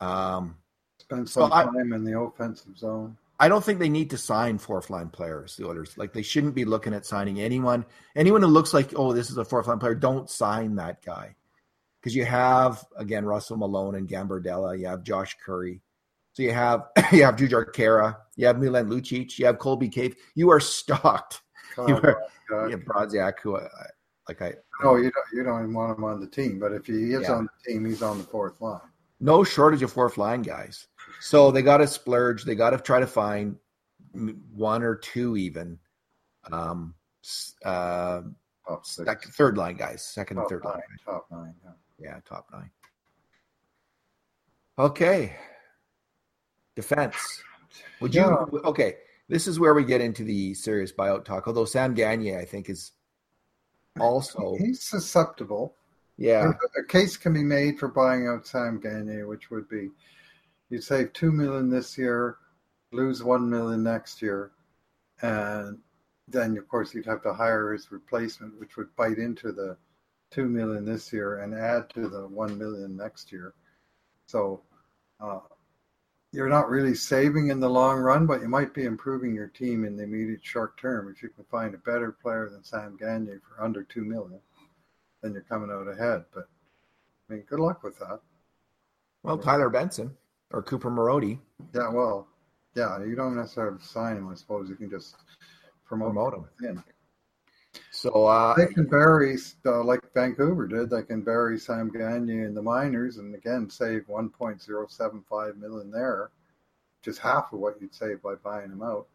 Um, 0.00 0.56
Spend 0.98 1.28
So 1.28 1.42
some 1.42 1.52
I- 1.52 1.64
time 1.64 1.92
in 1.92 2.04
the 2.04 2.18
offensive 2.18 2.76
zone. 2.76 3.16
I 3.40 3.48
don't 3.48 3.62
think 3.64 3.78
they 3.78 3.88
need 3.88 4.10
to 4.10 4.18
sign 4.18 4.58
fourth 4.58 4.90
line 4.90 5.10
players. 5.10 5.54
The 5.56 5.64
Oilers 5.68 5.96
like 5.96 6.12
they 6.12 6.22
shouldn't 6.22 6.56
be 6.56 6.64
looking 6.64 6.92
at 6.92 7.06
signing 7.06 7.40
anyone. 7.40 7.86
Anyone 8.16 8.42
who 8.42 8.48
looks 8.48 8.74
like 8.74 8.92
oh 8.96 9.12
this 9.12 9.30
is 9.30 9.36
a 9.38 9.44
fourth 9.44 9.68
line 9.68 9.78
player, 9.78 9.94
don't 9.94 10.28
sign 10.28 10.74
that 10.74 11.04
guy 11.04 11.36
because 12.00 12.14
you 12.14 12.24
have 12.24 12.84
again 12.96 13.24
Russell 13.24 13.56
Malone 13.56 13.94
and 13.96 14.08
Gambardella. 14.08 14.78
You 14.78 14.86
have 14.86 15.02
Josh 15.02 15.36
Currie. 15.44 15.80
So 16.32 16.42
you 16.42 16.52
have 16.52 16.86
you 17.12 17.24
have 17.24 17.36
Jujhar 17.36 17.72
Khaira, 17.72 18.16
you 18.36 18.46
have 18.46 18.58
Milan 18.58 18.88
Lucic, 18.88 19.38
you 19.38 19.46
have 19.46 19.58
Colby 19.58 19.88
Cave. 19.88 20.16
You 20.34 20.50
are 20.50 20.60
stocked. 20.60 21.40
God, 21.76 21.88
You 21.88 21.94
are- 21.96 22.22
God. 22.48 22.64
You 22.66 22.70
have 22.76 22.80
Brodziak, 22.80 23.34
who 23.42 23.56
I, 23.56 23.62
I- 23.64 23.68
like 24.28 24.42
I 24.42 24.54
No, 24.82 24.96
you 24.96 25.10
don't. 25.10 25.24
You 25.32 25.42
don't 25.42 25.60
even 25.62 25.74
want 25.74 25.96
him 25.98 26.04
on 26.04 26.20
the 26.20 26.26
team. 26.26 26.58
But 26.58 26.72
if 26.72 26.86
he 26.86 27.12
is 27.14 27.22
Yeah. 27.22 27.32
on 27.32 27.44
the 27.48 27.72
team, 27.72 27.84
he's 27.86 28.02
on 28.02 28.18
the 28.18 28.24
fourth 28.24 28.60
line. 28.60 28.80
no 29.20 29.42
shortage 29.42 29.82
of 29.82 29.90
fourth 29.92 30.18
line 30.18 30.42
guys. 30.42 30.86
So 31.20 31.50
they 31.50 31.62
got 31.62 31.78
to 31.78 31.86
splurge. 31.86 32.44
They 32.44 32.54
got 32.54 32.70
to 32.70 32.78
try 32.78 33.00
to 33.00 33.06
find 33.06 33.56
one 34.54 34.82
or 34.82 34.94
two 34.96 35.36
even. 35.38 35.78
Um, 36.52 36.94
uh, 37.64 38.20
Top 38.66 38.84
six, 38.84 39.06
second, 39.06 39.32
third 39.32 39.56
line 39.56 39.76
guys, 39.76 40.02
second 40.04 40.38
and 40.38 40.48
third 40.48 40.62
nine, 40.64 40.74
line. 40.74 40.82
top 41.06 41.26
nine. 41.30 41.54
Yeah. 41.64 41.70
Yeah, 41.98 42.20
top 42.24 42.46
nine. 42.52 42.70
Okay. 44.78 45.34
Defense. 46.76 47.42
Would 48.00 48.14
you? 48.14 48.20
Yeah. 48.20 48.44
Okay, 48.64 48.94
this 49.28 49.46
is 49.48 49.58
where 49.58 49.74
we 49.74 49.84
get 49.84 50.00
into 50.00 50.22
the 50.22 50.54
serious 50.54 50.92
buyout 50.92 51.24
talk. 51.24 51.48
Although 51.48 51.64
Sam 51.64 51.94
Gagne, 51.94 52.36
I 52.36 52.44
think, 52.44 52.70
is 52.70 52.92
also 53.98 54.54
He's 54.58 54.82
susceptible. 54.82 55.74
yeah. 56.16 56.52
A 56.78 56.84
case 56.84 57.16
can 57.16 57.34
be 57.34 57.42
made 57.42 57.78
for 57.78 57.88
buying 57.88 58.28
out 58.28 58.46
Sam 58.46 58.78
Gagne, 58.80 59.24
which 59.24 59.50
would 59.50 59.68
be 59.68 59.90
you'd 60.70 60.84
save 60.84 61.12
two 61.12 61.32
million 61.32 61.68
this 61.68 61.98
year, 61.98 62.36
lose 62.92 63.22
one 63.24 63.50
million 63.50 63.82
next 63.82 64.22
year, 64.22 64.52
and 65.22 65.78
then 66.28 66.56
of 66.56 66.68
course 66.68 66.94
you'd 66.94 67.06
have 67.06 67.22
to 67.22 67.32
hire 67.34 67.72
his 67.72 67.90
replacement, 67.90 68.58
which 68.60 68.76
would 68.76 68.94
bite 68.94 69.18
into 69.18 69.50
the 69.50 69.76
two 70.30 70.46
million 70.46 70.84
this 70.84 71.12
year 71.12 71.40
and 71.40 71.54
add 71.54 71.88
to 71.90 72.08
the 72.08 72.26
one 72.26 72.58
million 72.58 72.96
next 72.96 73.32
year. 73.32 73.54
So 74.26 74.62
uh, 75.20 75.40
you're 76.32 76.48
not 76.48 76.68
really 76.68 76.94
saving 76.94 77.48
in 77.48 77.60
the 77.60 77.70
long 77.70 77.98
run, 77.98 78.26
but 78.26 78.42
you 78.42 78.48
might 78.48 78.74
be 78.74 78.84
improving 78.84 79.34
your 79.34 79.48
team 79.48 79.84
in 79.84 79.96
the 79.96 80.04
immediate 80.04 80.44
short 80.44 80.78
term 80.78 81.12
if 81.14 81.22
you 81.22 81.30
can 81.30 81.44
find 81.50 81.74
a 81.74 81.78
better 81.78 82.12
player 82.12 82.48
than 82.50 82.62
Sam 82.62 82.96
Gagne 82.98 83.38
for 83.42 83.64
under 83.64 83.82
two 83.82 84.04
million 84.04 84.40
then 85.22 85.32
you're 85.32 85.42
coming 85.42 85.70
out 85.70 85.88
ahead. 85.88 86.24
But 86.34 86.48
I 87.28 87.34
mean, 87.34 87.44
good 87.48 87.60
luck 87.60 87.82
with 87.82 87.98
that. 87.98 88.20
Well, 89.22 89.38
Tyler 89.38 89.68
Benson 89.68 90.16
or 90.52 90.62
Cooper 90.62 90.90
Marody 90.90 91.38
Yeah, 91.74 91.90
well, 91.90 92.28
yeah, 92.74 93.04
you 93.04 93.14
don't 93.16 93.36
necessarily 93.36 93.80
sign 93.82 94.16
him. 94.16 94.28
I 94.28 94.34
suppose 94.34 94.68
you 94.68 94.76
can 94.76 94.90
just 94.90 95.16
promote, 95.84 96.14
promote 96.14 96.34
him. 96.34 96.76
him. 96.76 96.84
So 97.90 98.26
uh, 98.26 98.54
They 98.54 98.66
can 98.66 98.86
bury, 98.86 99.36
uh, 99.66 99.82
like 99.82 100.00
Vancouver 100.14 100.66
did. 100.68 100.90
They 100.90 101.02
can 101.02 101.22
bury 101.22 101.58
Sam 101.58 101.90
Gagne 101.90 102.44
in 102.44 102.54
the 102.54 102.62
minors, 102.62 103.16
and 103.16 103.34
again 103.34 103.68
save 103.68 104.06
1.075 104.06 105.56
million 105.56 105.90
there, 105.90 106.30
just 107.02 107.18
half 107.18 107.52
of 107.52 107.58
what 107.58 107.80
you'd 107.80 107.94
save 107.94 108.22
by 108.22 108.34
buying 108.36 108.70
him 108.70 108.82
out, 108.82 109.08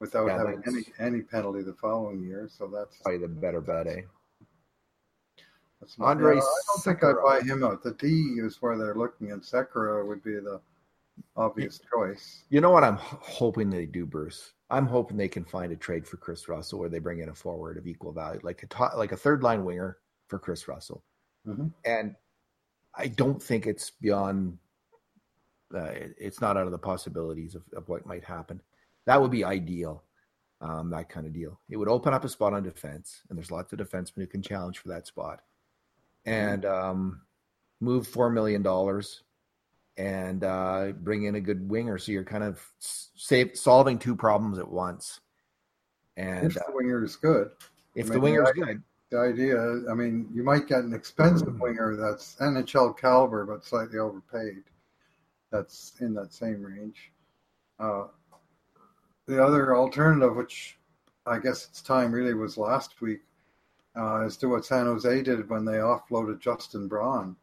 without 0.00 0.26
Yeah, 0.26 0.38
having 0.38 0.62
any 0.66 0.84
any 0.98 1.22
penalty 1.22 1.62
the 1.62 1.74
following 1.74 2.22
year. 2.22 2.48
So 2.50 2.66
that's 2.66 2.96
probably 3.02 3.20
the 3.20 3.28
better 3.28 3.60
bet, 3.60 3.86
eh? 3.86 4.02
That's 5.80 5.96
Andre 6.00 6.36
yeah, 6.36 6.40
I 6.40 6.60
don't 6.66 6.84
think 6.84 7.04
I'd 7.04 7.22
buy 7.24 7.40
him 7.40 7.62
out. 7.62 7.82
The 7.82 7.92
D 7.92 8.36
is 8.38 8.60
where 8.60 8.76
they're 8.76 8.96
looking, 8.96 9.32
and 9.32 9.40
Sekera 9.40 10.06
would 10.06 10.22
be 10.22 10.34
the 10.34 10.60
obvious 11.36 11.80
choice. 11.92 12.44
You 12.50 12.60
know 12.60 12.70
what 12.70 12.84
I'm 12.84 12.98
hoping 12.98 13.70
they 13.70 13.86
do, 13.86 14.04
Bruce? 14.04 14.52
I'm 14.70 14.86
hoping 14.86 15.16
they 15.16 15.28
can 15.28 15.44
find 15.44 15.72
a 15.72 15.76
trade 15.76 16.06
for 16.06 16.18
Kris 16.18 16.48
Russell 16.48 16.78
where 16.78 16.88
they 16.90 16.98
bring 16.98 17.20
in 17.20 17.30
a 17.30 17.34
forward 17.34 17.78
of 17.78 17.86
equal 17.86 18.12
value, 18.12 18.40
like 18.42 18.62
a 18.62 18.66
top, 18.66 18.96
like 18.96 19.12
a 19.12 19.16
third 19.16 19.42
line 19.42 19.64
winger 19.64 19.98
for 20.28 20.38
Kris 20.38 20.68
Russell. 20.68 21.02
Mhm. 21.46 21.72
And 21.84 22.16
I 22.94 23.08
don't 23.08 23.42
think 23.42 23.66
it's 23.66 23.90
beyond. 23.90 24.58
Uh, 25.74 25.84
it- 25.84 26.14
it's 26.18 26.40
not 26.40 26.56
out 26.56 26.64
of 26.66 26.72
the 26.72 26.78
possibilities 26.78 27.54
of, 27.54 27.62
of 27.74 27.88
what 27.88 28.06
might 28.06 28.24
happen. 28.24 28.60
That 29.06 29.20
would 29.20 29.30
be 29.30 29.44
ideal. 29.44 30.04
Um, 30.60 30.90
that 30.90 31.08
kind 31.08 31.24
of 31.26 31.32
deal. 31.32 31.60
It 31.68 31.76
would 31.76 31.88
open 31.88 32.12
up 32.12 32.24
a 32.24 32.28
spot 32.28 32.52
on 32.52 32.62
defense, 32.64 33.22
and 33.28 33.38
there's 33.38 33.50
lots 33.52 33.72
of 33.72 33.78
defensemen 33.78 34.16
who 34.16 34.26
can 34.26 34.42
challenge 34.42 34.78
for 34.78 34.88
that 34.88 35.06
spot. 35.06 35.44
And 36.24 36.64
um, 36.64 37.22
move 37.80 38.08
four 38.08 38.28
million 38.28 38.62
dollars 38.62 39.22
and 39.98 40.44
uh, 40.44 40.92
bring 41.00 41.24
in 41.24 41.34
a 41.34 41.40
good 41.40 41.68
winger. 41.68 41.98
So 41.98 42.12
you're 42.12 42.24
kind 42.24 42.44
of 42.44 42.64
save, 42.78 43.56
solving 43.56 43.98
two 43.98 44.16
problems 44.16 44.58
at 44.58 44.70
once. 44.70 45.20
And 46.16 46.46
if 46.46 46.54
the 46.54 46.62
winger 46.68 47.04
is 47.04 47.16
good, 47.16 47.50
if 47.94 48.06
I 48.06 48.08
the 48.08 48.14
mean, 48.14 48.22
winger's 48.22 48.48
I- 48.48 48.52
good, 48.52 48.82
the 49.10 49.18
idea, 49.18 49.58
I 49.90 49.94
mean, 49.94 50.28
you 50.32 50.42
might 50.42 50.66
get 50.68 50.80
an 50.84 50.92
expensive 50.94 51.48
Mm. 51.48 51.60
winger 51.60 51.96
that's 51.96 52.36
NHL 52.40 52.92
caliber 52.96 53.44
but 53.44 53.64
slightly 53.64 53.98
overpaid. 53.98 54.62
That's 55.50 55.94
in 56.00 56.12
that 56.14 56.32
same 56.32 56.62
range. 56.62 57.10
Uh, 57.80 58.08
the 59.26 59.42
other 59.42 59.74
alternative, 59.76 60.36
which 60.36 60.78
I 61.26 61.38
guess 61.38 61.66
its 61.68 61.80
time 61.82 62.12
really 62.12 62.34
was 62.34 62.56
last 62.58 63.00
week, 63.00 63.20
uh, 63.96 64.24
is 64.26 64.36
to 64.38 64.48
what 64.48 64.64
San 64.66 64.86
Jose 64.86 65.22
did 65.22 65.48
when 65.48 65.64
they 65.64 65.78
offloaded 65.78 66.38
Justin 66.40 66.86
Braun, 66.88 67.34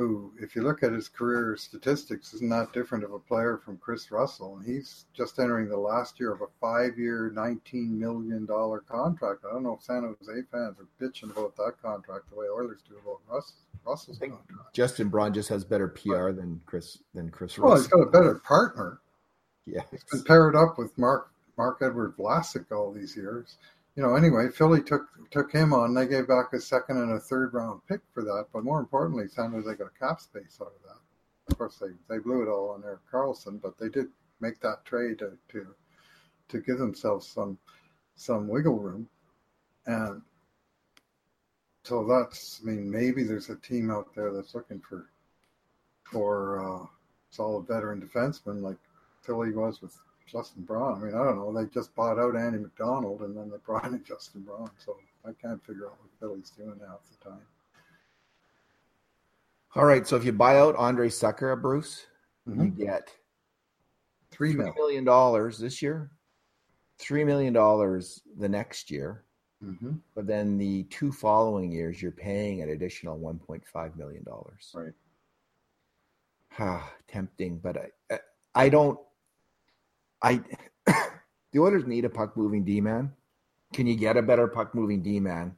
who, 0.00 0.32
if 0.40 0.56
you 0.56 0.62
look 0.62 0.82
at 0.82 0.92
his 0.92 1.08
career 1.10 1.56
statistics, 1.58 2.32
is 2.32 2.40
not 2.40 2.72
different 2.72 3.04
of 3.04 3.12
a 3.12 3.18
player 3.18 3.60
from 3.62 3.76
Kris 3.76 4.10
Russell. 4.10 4.56
And 4.56 4.64
he's 4.64 5.04
just 5.12 5.38
entering 5.38 5.68
the 5.68 5.76
last 5.76 6.18
year 6.18 6.32
of 6.32 6.40
a 6.40 6.46
five 6.58 6.98
year, 6.98 7.30
$19 7.36 7.90
million 7.90 8.46
contract. 8.46 9.44
I 9.46 9.52
don't 9.52 9.62
know 9.62 9.76
if 9.78 9.82
San 9.82 10.02
Jose 10.02 10.40
fans 10.50 10.76
are 10.78 10.88
bitching 10.98 11.30
about 11.30 11.54
that 11.56 11.74
contract 11.82 12.30
the 12.30 12.36
way 12.36 12.46
Oilers 12.46 12.80
do 12.88 12.96
about 12.96 13.20
Russ, 13.30 13.52
Russell's 13.84 14.18
contract. 14.18 14.48
Justin 14.72 15.10
Braun 15.10 15.34
just 15.34 15.50
has 15.50 15.64
better 15.64 15.88
PR 15.88 16.30
than 16.30 16.62
Chris 16.64 16.96
than 17.14 17.28
Kris 17.28 17.58
Russell. 17.58 17.68
Well, 17.68 17.76
he's 17.76 17.86
got 17.88 18.00
a 18.00 18.10
better 18.10 18.36
partner. 18.36 19.00
Yeah, 19.66 19.82
He's 19.90 20.02
been 20.04 20.24
paired 20.24 20.56
up 20.56 20.78
with 20.78 20.96
Mark 20.96 21.30
Marc-Edouard 21.58 22.16
Vlasic 22.16 22.72
all 22.72 22.90
these 22.90 23.14
years. 23.14 23.56
You 23.96 24.02
know, 24.02 24.14
anyway, 24.14 24.48
Philly 24.48 24.82
took 24.82 25.06
took 25.30 25.52
him 25.52 25.72
on. 25.72 25.94
They 25.94 26.06
gave 26.06 26.28
back 26.28 26.52
a 26.52 26.60
second 26.60 26.98
and 26.98 27.12
a 27.12 27.20
third 27.20 27.54
round 27.54 27.80
pick 27.88 28.00
for 28.12 28.22
that. 28.22 28.46
But 28.52 28.64
more 28.64 28.80
importantly, 28.80 29.28
San 29.28 29.52
Jose 29.52 29.74
got 29.74 29.98
cap 29.98 30.20
space 30.20 30.58
out 30.60 30.68
of 30.68 30.82
that. 30.84 31.52
Of 31.52 31.58
course, 31.58 31.78
they, 31.78 31.88
they 32.08 32.18
blew 32.18 32.42
it 32.42 32.48
all 32.48 32.70
on 32.70 32.84
Erik 32.84 33.00
Karlsson, 33.12 33.60
but 33.60 33.78
they 33.78 33.88
did 33.88 34.06
make 34.40 34.60
that 34.60 34.84
trade 34.84 35.18
to 35.18 35.32
to, 35.50 35.66
to 36.48 36.60
give 36.60 36.78
themselves 36.78 37.28
some 37.28 37.58
some 38.14 38.48
wiggle 38.48 38.78
room. 38.78 39.08
And 39.86 40.22
so 41.84 42.06
that's, 42.06 42.60
I 42.62 42.66
mean, 42.66 42.90
maybe 42.90 43.24
there's 43.24 43.48
a 43.48 43.56
team 43.56 43.90
out 43.90 44.14
there 44.14 44.32
that's 44.32 44.54
looking 44.54 44.80
for 44.80 45.06
for 46.04 46.82
uh, 46.82 46.86
solid 47.30 47.66
veteran 47.66 48.00
defensemen 48.00 48.62
like 48.62 48.78
Philly 49.22 49.52
was 49.52 49.80
with 49.80 49.96
Justin 50.26 50.62
Braun. 50.62 51.00
I 51.00 51.04
mean, 51.06 51.14
I 51.14 51.24
don't 51.24 51.36
know. 51.36 51.52
They 51.52 51.68
just 51.70 51.94
bought 51.94 52.18
out 52.18 52.36
Andy 52.36 52.58
MacDonald 52.58 53.22
and 53.22 53.36
then 53.36 53.50
they 53.50 53.56
brought 53.64 53.86
in 53.86 54.02
Justin 54.08 54.42
Braun. 54.42 54.70
So 54.84 54.96
I 55.24 55.30
can't 55.40 55.64
figure 55.64 55.86
out 55.86 55.96
what 56.00 56.20
Billy's 56.20 56.50
doing 56.50 56.78
half 56.86 57.00
the 57.18 57.30
time. 57.30 57.40
All 59.74 59.84
right. 59.84 60.06
So 60.06 60.16
if 60.16 60.24
you 60.24 60.32
buy 60.32 60.58
out 60.58 60.76
Andre 60.76 61.08
Sekera, 61.08 61.60
Bruce, 61.60 62.06
you 62.46 62.54
Mhm. 62.54 62.76
get 62.76 63.16
Three 64.30 64.52
three 64.52 64.64
mil. 64.64 64.74
million 64.74 65.04
dollars 65.04 65.58
this 65.58 65.82
year, 65.82 66.10
three 66.98 67.24
million 67.24 67.52
dollars 67.52 68.22
the 68.38 68.48
next 68.48 68.90
year, 68.90 69.24
hmm 69.60 69.94
but 70.14 70.26
then 70.26 70.56
the 70.58 70.84
two 70.84 71.10
following 71.12 71.70
years 71.72 72.00
you're 72.02 72.10
paying 72.12 72.62
an 72.62 72.70
additional 72.70 73.18
one 73.18 73.38
point 73.38 73.66
five 73.66 73.96
million 73.96 74.22
dollars. 74.24 74.72
Right. 74.74 74.92
Ah, 76.58 76.92
tempting, 77.08 77.58
but 77.58 77.76
I, 77.76 77.90
I, 78.14 78.18
I 78.54 78.68
don't. 78.68 78.98
I 80.22 80.40
the 80.86 81.58
Oilers 81.58 81.86
need 81.86 82.04
a 82.04 82.10
puck 82.10 82.36
moving 82.36 82.64
D 82.64 82.80
man, 82.80 83.12
Can 83.74 83.86
you 83.86 83.96
get 83.96 84.16
a 84.16 84.22
better 84.22 84.48
puck 84.48 84.74
moving 84.74 85.02
D 85.02 85.20
man? 85.20 85.56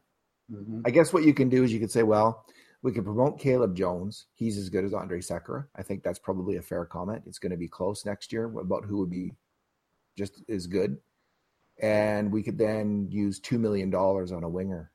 Mhm. 0.51 0.83
I 0.85 0.91
guess 0.91 1.13
what 1.13 1.25
you 1.25 1.35
can 1.35 1.49
do 1.49 1.65
is 1.65 1.73
you 1.73 1.81
could 1.81 1.91
say, 1.91 2.03
well, 2.03 2.45
we 2.83 2.93
could 2.93 3.05
promote 3.05 3.39
Caleb 3.39 3.75
Jones. 3.77 4.27
He's 4.35 4.59
as 4.59 4.69
good 4.69 4.85
as 4.85 4.93
Andre 4.93 5.21
Sekera. 5.21 5.67
I 5.77 5.83
think 5.83 6.03
that's 6.03 6.19
probably 6.19 6.57
a 6.57 6.63
fair 6.63 6.85
comment. 6.85 7.23
It's 7.27 7.39
going 7.39 7.53
to 7.53 7.57
be 7.57 7.69
close 7.69 8.05
next 8.05 8.33
year 8.33 8.45
about 8.59 8.85
who 8.85 8.99
would 8.99 9.11
be 9.11 9.33
just 10.19 10.43
as 10.49 10.67
good. 10.67 10.99
And 11.81 12.31
we 12.33 12.43
could 12.43 12.59
then 12.59 13.07
use 13.11 13.41
$2 13.41 13.59
million 13.59 13.95
on 13.95 14.43
a 14.43 14.49
winger. 14.49 14.91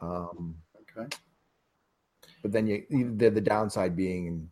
Um, 0.00 0.56
Okay. 0.96 1.06
but 2.42 2.50
then 2.50 2.66
you, 2.66 2.84
the, 3.16 3.30
the 3.30 3.40
downside 3.40 3.94
being 3.94 4.50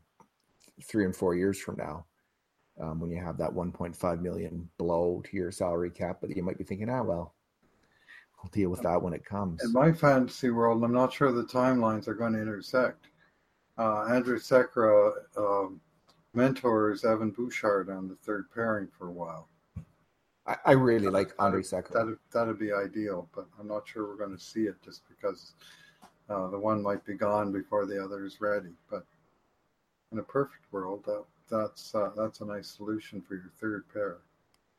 three 0.85 1.05
and 1.05 1.17
four 1.17 1.35
years 1.35 1.59
from 1.59 1.77
now, 1.77 2.05
um, 2.81 3.01
when 3.01 3.11
you 3.11 3.23
have 3.23 3.37
that 3.39 3.51
1.5 3.51 4.21
million 4.21 4.69
blow 4.79 5.23
to 5.25 5.37
your 5.37 5.51
salary 5.51 5.91
cap, 5.91 6.19
but 6.21 6.35
you 6.37 6.43
might 6.43 6.59
be 6.59 6.65
thinking, 6.65 6.89
ah, 6.91 7.03
well, 7.03 7.35
we'll 8.43 8.51
deal 8.51 8.71
with 8.71 8.83
that 8.83 9.01
when 9.01 9.13
it 9.13 9.25
comes. 9.25 9.63
In 9.65 9.73
my 9.73 9.93
fantasy 9.93 10.51
world, 10.51 10.83
I'm 10.85 10.93
not 10.93 11.13
sure 11.13 11.33
the 11.33 11.45
timelines 11.45 12.09
are 12.09 12.15
going 12.15 12.33
to 12.35 12.41
intersect. 12.41 13.07
Uh, 13.77 14.07
Andrew 14.11 14.39
Sekera 14.39 15.13
um, 15.37 15.81
mentors 16.35 17.05
Evan 17.05 17.31
Bouchard 17.31 17.91
on 17.91 18.09
the 18.09 18.17
third 18.17 18.47
pairing 18.55 18.89
for 18.97 19.09
a 19.09 19.13
while. 19.13 19.49
I, 20.47 20.57
I 20.67 20.73
really 20.73 21.09
like 21.09 21.35
Andre 21.39 21.63
Sekera. 21.63 21.93
That'd, 21.93 22.19
that'd 22.33 22.59
be 22.59 22.73
ideal, 22.73 23.29
but 23.35 23.47
I'm 23.59 23.69
not 23.69 23.87
sure 23.87 24.07
we're 24.07 24.17
going 24.17 24.37
to 24.37 24.43
see 24.43 24.63
it 24.63 24.77
just 24.85 25.03
because 25.09 25.53
uh, 26.29 26.49
the 26.49 26.59
one 26.59 26.83
might 26.83 27.05
be 27.05 27.15
gone 27.15 27.53
before 27.53 27.87
the 27.87 28.03
other 28.03 28.25
is 28.25 28.41
ready. 28.41 28.73
But 28.91 29.05
in 30.13 30.19
a 30.19 30.23
perfect 30.23 30.65
world, 30.73 31.05
that 31.07 31.25
that's 31.51 31.95
uh, 31.95 32.11
that's 32.17 32.41
a 32.41 32.45
nice 32.45 32.69
solution 32.69 33.21
for 33.23 33.35
your 33.35 33.51
third 33.61 33.85
pair. 33.93 34.19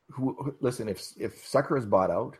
who, 0.10 0.56
listen, 0.60 0.88
if 0.90 1.02
if 1.18 1.46
Sekera 1.46 1.78
is 1.78 1.86
bought 1.86 2.12
out, 2.12 2.38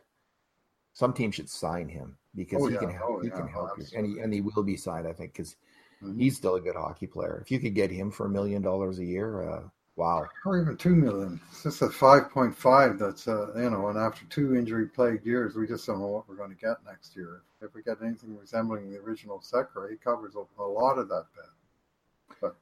some 0.92 1.12
team 1.12 1.30
should 1.30 1.48
sign 1.48 1.88
him 1.88 2.16
because 2.34 2.62
Oh, 2.62 2.66
he 2.66 2.74
yeah. 2.74 2.80
can 2.80 2.90
help. 2.90 3.10
Oh, 3.10 3.20
he 3.20 3.28
yeah. 3.28 3.34
can 3.36 3.48
help 3.48 3.78
you, 3.78 3.86
and 3.96 4.06
he 4.06 4.18
and 4.20 4.32
he 4.32 4.40
will 4.40 4.62
be 4.62 4.76
signed, 4.76 5.06
I 5.06 5.12
think, 5.12 5.32
because 5.32 5.56
Mhm. 6.02 6.18
he's 6.18 6.36
still 6.36 6.56
a 6.56 6.60
good 6.60 6.76
hockey 6.76 7.06
player. 7.06 7.38
If 7.42 7.50
you 7.50 7.60
could 7.60 7.74
get 7.74 7.90
him 7.90 8.10
for 8.10 8.26
a 8.26 8.30
million 8.30 8.62
dollars 8.62 8.98
a 8.98 9.04
year, 9.04 9.42
uh, 9.48 9.68
wow. 9.96 10.28
Or 10.44 10.58
even 10.60 10.76
two 10.76 10.94
million. 10.96 11.40
It's 11.50 11.62
just 11.62 11.82
a 11.82 11.90
five 11.90 12.30
point 12.30 12.56
five. 12.56 12.98
That's 12.98 13.28
uh, 13.28 13.52
you 13.56 13.70
know, 13.70 13.88
and 13.88 13.98
after 13.98 14.24
two 14.26 14.56
injury 14.56 14.86
plagued 14.88 15.26
years, 15.26 15.54
we 15.56 15.66
just 15.66 15.86
don't 15.86 16.00
know 16.00 16.08
what 16.08 16.28
we're 16.28 16.36
going 16.36 16.50
to 16.50 16.56
get 16.56 16.82
next 16.84 17.14
year. 17.16 17.42
If 17.60 17.74
we 17.74 17.82
get 17.82 18.02
anything 18.02 18.36
resembling 18.36 18.90
the 18.90 18.98
original 18.98 19.38
Sekera, 19.40 19.90
he 19.90 19.96
covers 19.96 20.34
a, 20.36 20.44
a 20.62 20.64
lot 20.64 20.98
of 20.98 21.08
that 21.08 21.26
bet. 21.36 22.54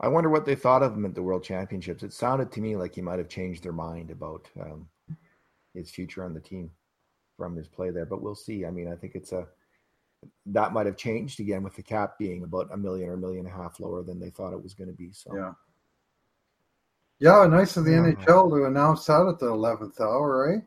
I 0.00 0.08
wonder 0.08 0.30
what 0.30 0.44
they 0.44 0.54
thought 0.54 0.82
of 0.82 0.94
him 0.94 1.04
at 1.04 1.14
the 1.14 1.22
World 1.22 1.42
Championships. 1.42 2.02
It 2.02 2.12
sounded 2.12 2.52
to 2.52 2.60
me 2.60 2.76
like 2.76 2.94
he 2.94 3.00
might 3.00 3.18
have 3.18 3.28
changed 3.28 3.64
their 3.64 3.72
mind 3.72 4.10
about 4.10 4.48
um, 4.60 4.88
his 5.74 5.90
future 5.90 6.24
on 6.24 6.34
the 6.34 6.40
team 6.40 6.70
from 7.36 7.56
his 7.56 7.68
play 7.68 7.90
there, 7.90 8.06
but 8.06 8.22
we'll 8.22 8.34
see. 8.34 8.64
I 8.64 8.70
mean, 8.70 8.88
I 8.92 8.94
think 8.96 9.14
it's 9.14 9.32
a 9.32 9.46
that 10.46 10.72
might 10.72 10.86
have 10.86 10.96
changed 10.96 11.38
again 11.38 11.62
with 11.62 11.76
the 11.76 11.82
cap 11.82 12.18
being 12.18 12.42
about 12.42 12.68
a 12.72 12.76
million 12.76 13.08
or 13.08 13.14
a 13.14 13.18
million 13.18 13.46
and 13.46 13.54
a 13.54 13.56
half 13.56 13.78
lower 13.78 14.02
than 14.02 14.18
they 14.18 14.30
thought 14.30 14.52
it 14.52 14.62
was 14.62 14.74
going 14.74 14.90
to 14.90 14.96
be. 14.96 15.12
So 15.12 15.34
Yeah. 15.34 15.52
Yeah, 17.20 17.46
nice 17.46 17.76
of 17.76 17.84
the 17.84 17.92
Yeah. 17.92 17.98
NHL 17.98 18.50
to 18.50 18.64
announce 18.66 19.06
that 19.06 19.26
at 19.26 19.38
the 19.38 19.48
eleventh 19.48 20.00
hour, 20.00 20.52
eh? 20.52 20.60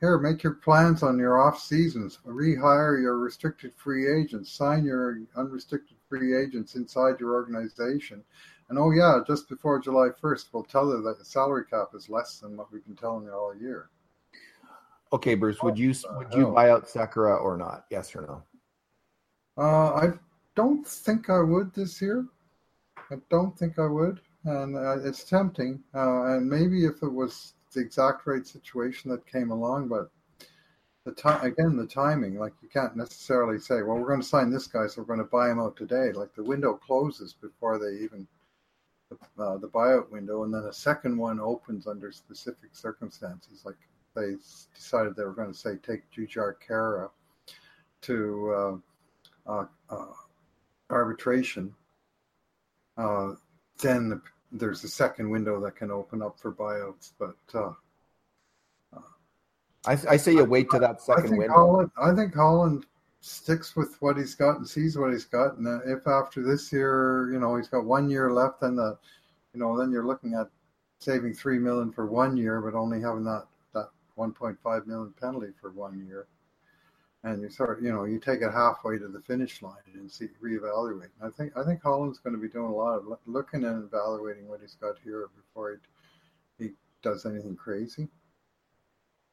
Here, 0.00 0.18
make 0.18 0.42
your 0.42 0.54
plans 0.54 1.02
on 1.02 1.18
your 1.18 1.38
off 1.38 1.60
seasons. 1.60 2.18
Rehire 2.24 3.00
your 3.00 3.18
restricted 3.18 3.74
free 3.74 4.08
agents. 4.08 4.50
Sign 4.50 4.84
your 4.84 5.20
unrestricted 5.36 5.98
free 6.08 6.34
agents 6.34 6.74
inside 6.74 7.20
your 7.20 7.32
organization. 7.34 8.24
And 8.70 8.78
oh 8.78 8.92
yeah, 8.92 9.18
just 9.26 9.48
before 9.48 9.80
July 9.80 10.10
first, 10.20 10.48
we'll 10.52 10.62
tell 10.62 10.90
her 10.92 11.02
that 11.02 11.18
the 11.18 11.24
salary 11.24 11.64
cap 11.68 11.88
is 11.92 12.08
less 12.08 12.38
than 12.38 12.56
what 12.56 12.72
we've 12.72 12.86
been 12.86 12.94
telling 12.94 13.24
you 13.24 13.32
all 13.32 13.52
year. 13.54 13.90
Okay, 15.12 15.34
Bruce, 15.34 15.60
would 15.60 15.76
you 15.76 15.92
would 16.16 16.32
you 16.32 16.42
hell? 16.42 16.52
buy 16.52 16.70
out 16.70 16.86
Sekera 16.86 17.42
or 17.42 17.56
not? 17.56 17.86
Yes 17.90 18.14
or 18.14 18.22
no? 18.22 18.42
Uh, 19.62 19.94
I 19.94 20.12
don't 20.54 20.86
think 20.86 21.28
I 21.28 21.40
would 21.40 21.74
this 21.74 22.00
year. 22.00 22.24
I 23.10 23.16
don't 23.28 23.58
think 23.58 23.80
I 23.80 23.86
would, 23.86 24.20
and 24.44 24.76
uh, 24.76 25.00
it's 25.00 25.24
tempting. 25.24 25.82
Uh, 25.92 26.36
and 26.36 26.48
maybe 26.48 26.84
if 26.84 27.02
it 27.02 27.12
was 27.12 27.54
the 27.74 27.80
exact 27.80 28.24
right 28.28 28.46
situation 28.46 29.10
that 29.10 29.26
came 29.26 29.50
along, 29.50 29.88
but 29.88 30.10
the 31.04 31.10
time 31.10 31.44
again, 31.44 31.76
the 31.76 31.88
timing. 31.88 32.38
Like 32.38 32.52
you 32.62 32.68
can't 32.68 32.96
necessarily 32.96 33.58
say, 33.58 33.82
"Well, 33.82 33.96
we're 33.98 34.06
going 34.06 34.22
to 34.22 34.26
sign 34.26 34.48
this 34.48 34.68
guy, 34.68 34.86
so 34.86 35.00
we're 35.00 35.16
going 35.16 35.18
to 35.18 35.24
buy 35.24 35.50
him 35.50 35.58
out 35.58 35.76
today." 35.76 36.12
Like 36.12 36.36
the 36.36 36.44
window 36.44 36.74
closes 36.74 37.32
before 37.32 37.76
they 37.76 38.00
even 38.04 38.28
uh, 39.38 39.56
the 39.58 39.68
buyout 39.68 40.10
window, 40.10 40.44
and 40.44 40.52
then 40.52 40.64
a 40.64 40.72
second 40.72 41.16
one 41.16 41.40
opens 41.40 41.86
under 41.86 42.12
specific 42.12 42.70
circumstances. 42.72 43.62
Like 43.64 43.76
they 44.14 44.36
decided 44.74 45.16
they 45.16 45.24
were 45.24 45.32
going 45.32 45.52
to 45.52 45.58
say 45.58 45.76
take 45.76 46.10
Jujhar 46.10 46.54
Khaira 46.68 47.10
to. 48.02 48.54
Uh, 48.56 48.76
uh, 49.46 49.64
uh, 49.88 50.06
arbitration, 50.90 51.74
uh, 52.96 53.32
then 53.80 54.10
the, 54.10 54.20
there's 54.52 54.84
a 54.84 54.88
second 54.88 55.30
window 55.30 55.60
that 55.60 55.76
can 55.76 55.90
open 55.90 56.22
up 56.22 56.38
for 56.38 56.52
buyouts. 56.52 57.12
But 57.18 57.36
uh, 57.54 57.72
I, 59.86 59.98
I 60.08 60.16
say 60.16 60.32
you 60.32 60.44
wait 60.44 60.70
to 60.70 60.78
that 60.78 61.00
second 61.00 61.30
think 61.30 61.38
window. 61.38 61.54
Holland, 61.54 61.90
I 62.00 62.14
think 62.14 62.34
Holland 62.34 62.86
sticks 63.20 63.76
with 63.76 64.00
what 64.00 64.16
he's 64.16 64.34
got 64.34 64.56
and 64.56 64.66
sees 64.66 64.96
what 64.96 65.12
he's 65.12 65.26
got. 65.26 65.56
And 65.56 65.82
if 65.86 66.06
after 66.06 66.42
this 66.42 66.72
year, 66.72 67.30
you 67.32 67.38
know, 67.38 67.56
he's 67.56 67.68
got 67.68 67.84
one 67.84 68.08
year 68.10 68.32
left, 68.32 68.60
then 68.60 68.76
the, 68.76 68.98
you 69.52 69.60
know, 69.60 69.78
then 69.78 69.90
you're 69.92 70.06
looking 70.06 70.34
at 70.34 70.48
saving 70.98 71.34
three 71.34 71.58
million 71.58 71.92
for 71.92 72.06
one 72.06 72.36
year, 72.36 72.60
but 72.60 72.76
only 72.76 73.00
having 73.00 73.24
that 73.24 73.46
that 73.74 73.90
1.5 74.18 74.86
million 74.86 75.14
penalty 75.20 75.52
for 75.60 75.70
one 75.70 76.04
year. 76.06 76.26
And 77.22 77.42
you 77.42 77.50
sort 77.50 77.78
of, 77.78 77.84
you 77.84 77.92
know, 77.92 78.04
you 78.04 78.18
take 78.18 78.40
it 78.40 78.50
halfway 78.50 78.96
to 78.96 79.06
the 79.06 79.20
finish 79.20 79.60
line 79.60 79.74
and 79.92 80.10
see 80.10 80.28
reevaluate. 80.42 81.10
And 81.20 81.24
I 81.24 81.30
think 81.30 81.56
I 81.56 81.62
think 81.62 81.82
Holland's 81.82 82.18
going 82.18 82.34
to 82.34 82.40
be 82.40 82.48
doing 82.48 82.72
a 82.72 82.74
lot 82.74 82.96
of 82.96 83.18
looking 83.26 83.64
and 83.64 83.84
evaluating 83.84 84.48
what 84.48 84.60
he's 84.62 84.76
got 84.80 84.96
here 85.04 85.28
before 85.36 85.78
he 86.58 86.64
he 86.64 86.72
does 87.02 87.26
anything 87.26 87.56
crazy. 87.56 88.08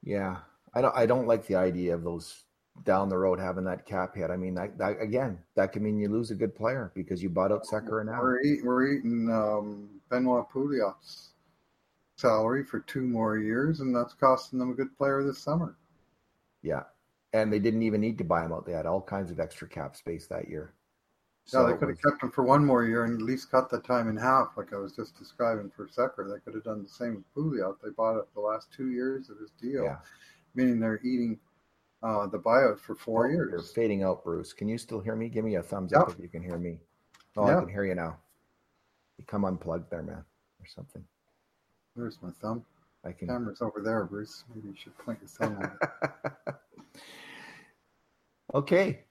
Yeah, 0.03 0.37
I 0.73 0.81
don't 0.81 0.95
I 0.95 1.05
don't 1.05 1.27
like 1.27 1.47
the 1.47 1.55
idea 1.55 1.95
of 1.95 2.03
those 2.03 2.43
down 2.83 3.09
the 3.09 3.17
road 3.17 3.39
having 3.39 3.63
that 3.65 3.85
cap 3.85 4.15
hit. 4.15 4.29
I 4.29 4.37
mean, 4.37 4.55
that, 4.55 4.77
that 4.77 5.01
again, 5.01 5.37
that 5.55 5.71
could 5.71 5.81
mean 5.81 5.97
you 5.97 6.09
lose 6.09 6.31
a 6.31 6.35
good 6.35 6.55
player 6.55 6.91
because 6.95 7.21
you 7.21 7.29
bought 7.29 7.51
out 7.51 7.65
Sekera 7.65 8.05
now. 8.05 8.21
We're, 8.21 8.41
eat, 8.41 8.63
we're 8.63 8.93
eating 8.93 9.29
um, 9.31 9.89
Benoit 10.09 10.49
Pouliot's 10.49 11.29
salary 12.15 12.63
for 12.63 12.79
two 12.81 13.01
more 13.01 13.37
years, 13.37 13.79
and 13.79 13.95
that's 13.95 14.13
costing 14.13 14.59
them 14.59 14.71
a 14.71 14.75
good 14.75 14.95
player 14.97 15.23
this 15.23 15.39
summer. 15.39 15.75
Yeah, 16.61 16.83
and 17.33 17.51
they 17.51 17.59
didn't 17.59 17.83
even 17.83 18.01
need 18.01 18.17
to 18.17 18.23
buy 18.23 18.43
him 18.43 18.51
out. 18.51 18.65
They 18.65 18.73
had 18.73 18.85
all 18.85 19.01
kinds 19.01 19.31
of 19.31 19.39
extra 19.39 19.67
cap 19.67 19.95
space 19.95 20.27
that 20.27 20.49
year. 20.49 20.73
Yeah, 21.53 21.63
they 21.63 21.77
could 21.77 21.87
have 21.87 22.01
kept 22.01 22.23
him 22.23 22.31
for 22.31 22.43
one 22.43 22.65
more 22.65 22.83
year 22.83 23.05
and 23.05 23.21
at 23.21 23.25
least 23.25 23.51
cut 23.51 23.69
the 23.69 23.79
time 23.79 24.09
in 24.09 24.17
half, 24.17 24.49
like 24.57 24.73
I 24.73 24.77
was 24.77 24.91
just 24.91 25.17
describing 25.17 25.71
for 25.73 25.87
Sekera. 25.87 26.29
They 26.29 26.41
could 26.41 26.55
have 26.55 26.65
done 26.65 26.83
the 26.83 26.89
same 26.89 27.15
with 27.15 27.33
Pouliot. 27.33 27.77
They 27.81 27.91
bought 27.91 28.17
it 28.17 28.25
the 28.33 28.41
last 28.41 28.67
two 28.75 28.91
years 28.91 29.29
of 29.29 29.39
his 29.39 29.51
deal, 29.51 29.85
yeah. 29.85 29.97
meaning 30.55 30.77
they're 30.77 30.99
eating 31.05 31.39
uh, 32.03 32.27
the 32.27 32.39
buyout 32.39 32.79
for 32.79 32.95
four 32.95 33.27
Oh, 33.27 33.29
You're 33.29 33.47
years. 33.49 33.71
fading 33.71 34.03
out, 34.03 34.23
Bruce. 34.23 34.53
Can 34.53 34.67
you 34.67 34.77
still 34.77 34.99
hear 34.99 35.15
me? 35.15 35.29
Give 35.29 35.43
me 35.45 35.55
a 35.55 35.63
thumbs 35.63 35.93
up 35.93 36.07
Yeah. 36.07 36.13
if 36.15 36.19
you 36.21 36.27
can 36.29 36.43
hear 36.43 36.57
me. 36.57 36.79
Oh, 37.35 37.45
I 37.45 37.55
can 37.55 37.69
hear 37.69 37.85
you 37.85 37.95
now. 37.95 38.17
You 39.17 39.25
come 39.25 39.45
unplugged 39.45 39.89
there, 39.89 40.03
man, 40.03 40.23
or 40.59 40.65
something. 40.67 41.03
There's 41.95 42.17
my 42.21 42.29
thumb. 42.41 42.63
I 43.03 43.11
can. 43.11 43.27
Camera's 43.27 43.61
over 43.61 43.81
there, 43.81 44.03
Bruce. 44.05 44.43
Maybe 44.53 44.69
you 44.69 44.75
should 44.77 44.97
point 44.99 45.19
your 45.21 45.29
thumb 45.29 45.71
okay. 48.53 49.03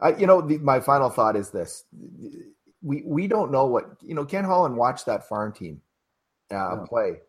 I, 0.00 0.14
you 0.16 0.26
know, 0.26 0.40
the, 0.40 0.58
my 0.58 0.80
final 0.80 1.10
thought 1.10 1.36
is 1.36 1.50
this: 1.50 1.84
we 2.82 3.02
we 3.06 3.26
don't 3.28 3.52
know 3.52 3.66
what 3.66 3.96
you 4.02 4.14
know. 4.14 4.24
Ken 4.24 4.44
Holland 4.44 4.76
watched 4.76 5.06
that 5.06 5.28
farm 5.28 5.52
team 5.52 5.80
uh, 6.50 6.76
Yeah. 6.76 6.84
play, 6.88 7.20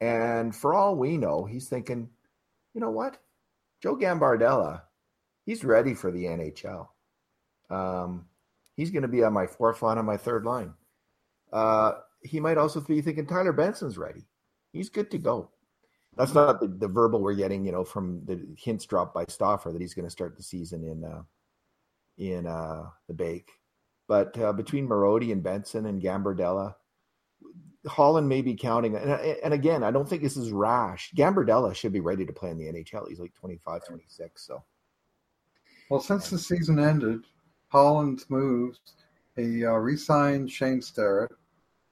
and 0.00 0.54
for 0.56 0.74
all 0.74 0.96
we 0.96 1.16
know, 1.18 1.44
he's 1.44 1.68
thinking, 1.68 2.08
you 2.74 2.80
know 2.80 2.90
what, 2.90 3.18
Joe 3.82 3.96
Gambardella, 3.96 4.82
he's 5.44 5.64
ready 5.64 5.94
for 5.94 6.10
the 6.10 6.24
NHL. 6.24 6.88
Um, 7.70 8.26
he's 8.76 8.90
going 8.90 9.02
to 9.02 9.08
be 9.08 9.22
on 9.22 9.32
my 9.32 9.46
fourth 9.46 9.82
line 9.82 9.98
on 9.98 10.04
my 10.04 10.16
third 10.16 10.44
line. 10.44 10.74
Uh, 11.52 11.92
he 12.22 12.40
might 12.40 12.58
also 12.58 12.80
be 12.80 13.00
thinking 13.00 13.26
Tyler 13.26 13.52
Benson's 13.52 13.98
ready. 13.98 14.24
He's 14.72 14.88
good 14.88 15.10
to 15.12 15.18
go. 15.18 15.50
That's 16.16 16.34
not 16.34 16.60
the, 16.60 16.66
the 16.66 16.88
verbal 16.88 17.20
we're 17.20 17.34
getting, 17.34 17.64
you 17.64 17.70
know, 17.70 17.84
from 17.84 18.24
the 18.24 18.44
hints 18.58 18.86
dropped 18.86 19.14
by 19.14 19.24
Stoffer 19.26 19.72
that 19.72 19.80
he's 19.80 19.94
going 19.94 20.06
to 20.06 20.10
start 20.10 20.36
the 20.36 20.42
season 20.42 20.82
in 20.82 21.04
uh, 21.04 21.22
in 22.16 22.46
uh, 22.46 22.86
the 23.06 23.14
Bake. 23.14 23.52
But 24.08 24.36
uh, 24.38 24.52
between 24.52 24.88
Marody 24.88 25.30
and 25.30 25.42
Benson 25.42 25.86
and 25.86 26.02
Gambardella, 26.02 26.74
Holland 27.88 28.28
may 28.28 28.42
be 28.42 28.54
counting. 28.54 28.96
And, 28.96 29.10
and 29.10 29.54
again, 29.54 29.82
I 29.82 29.90
don't 29.90 30.08
think 30.08 30.22
this 30.22 30.36
is 30.36 30.52
rash. 30.52 31.12
Gambardella 31.16 31.74
should 31.74 31.92
be 31.92 32.00
ready 32.00 32.24
to 32.26 32.32
play 32.32 32.50
in 32.50 32.58
the 32.58 32.66
NHL. 32.66 33.08
He's 33.08 33.20
like 33.20 33.34
25, 33.34 33.84
26. 33.86 34.46
So 34.46 34.62
Well, 35.90 36.00
since 36.00 36.30
the 36.30 36.38
season 36.38 36.78
ended, 36.78 37.24
Holland's 37.68 38.28
moved. 38.30 38.92
He 39.36 39.64
uh, 39.64 39.72
re-signed 39.72 40.50
Shane 40.50 40.82
Starrett. 40.82 41.32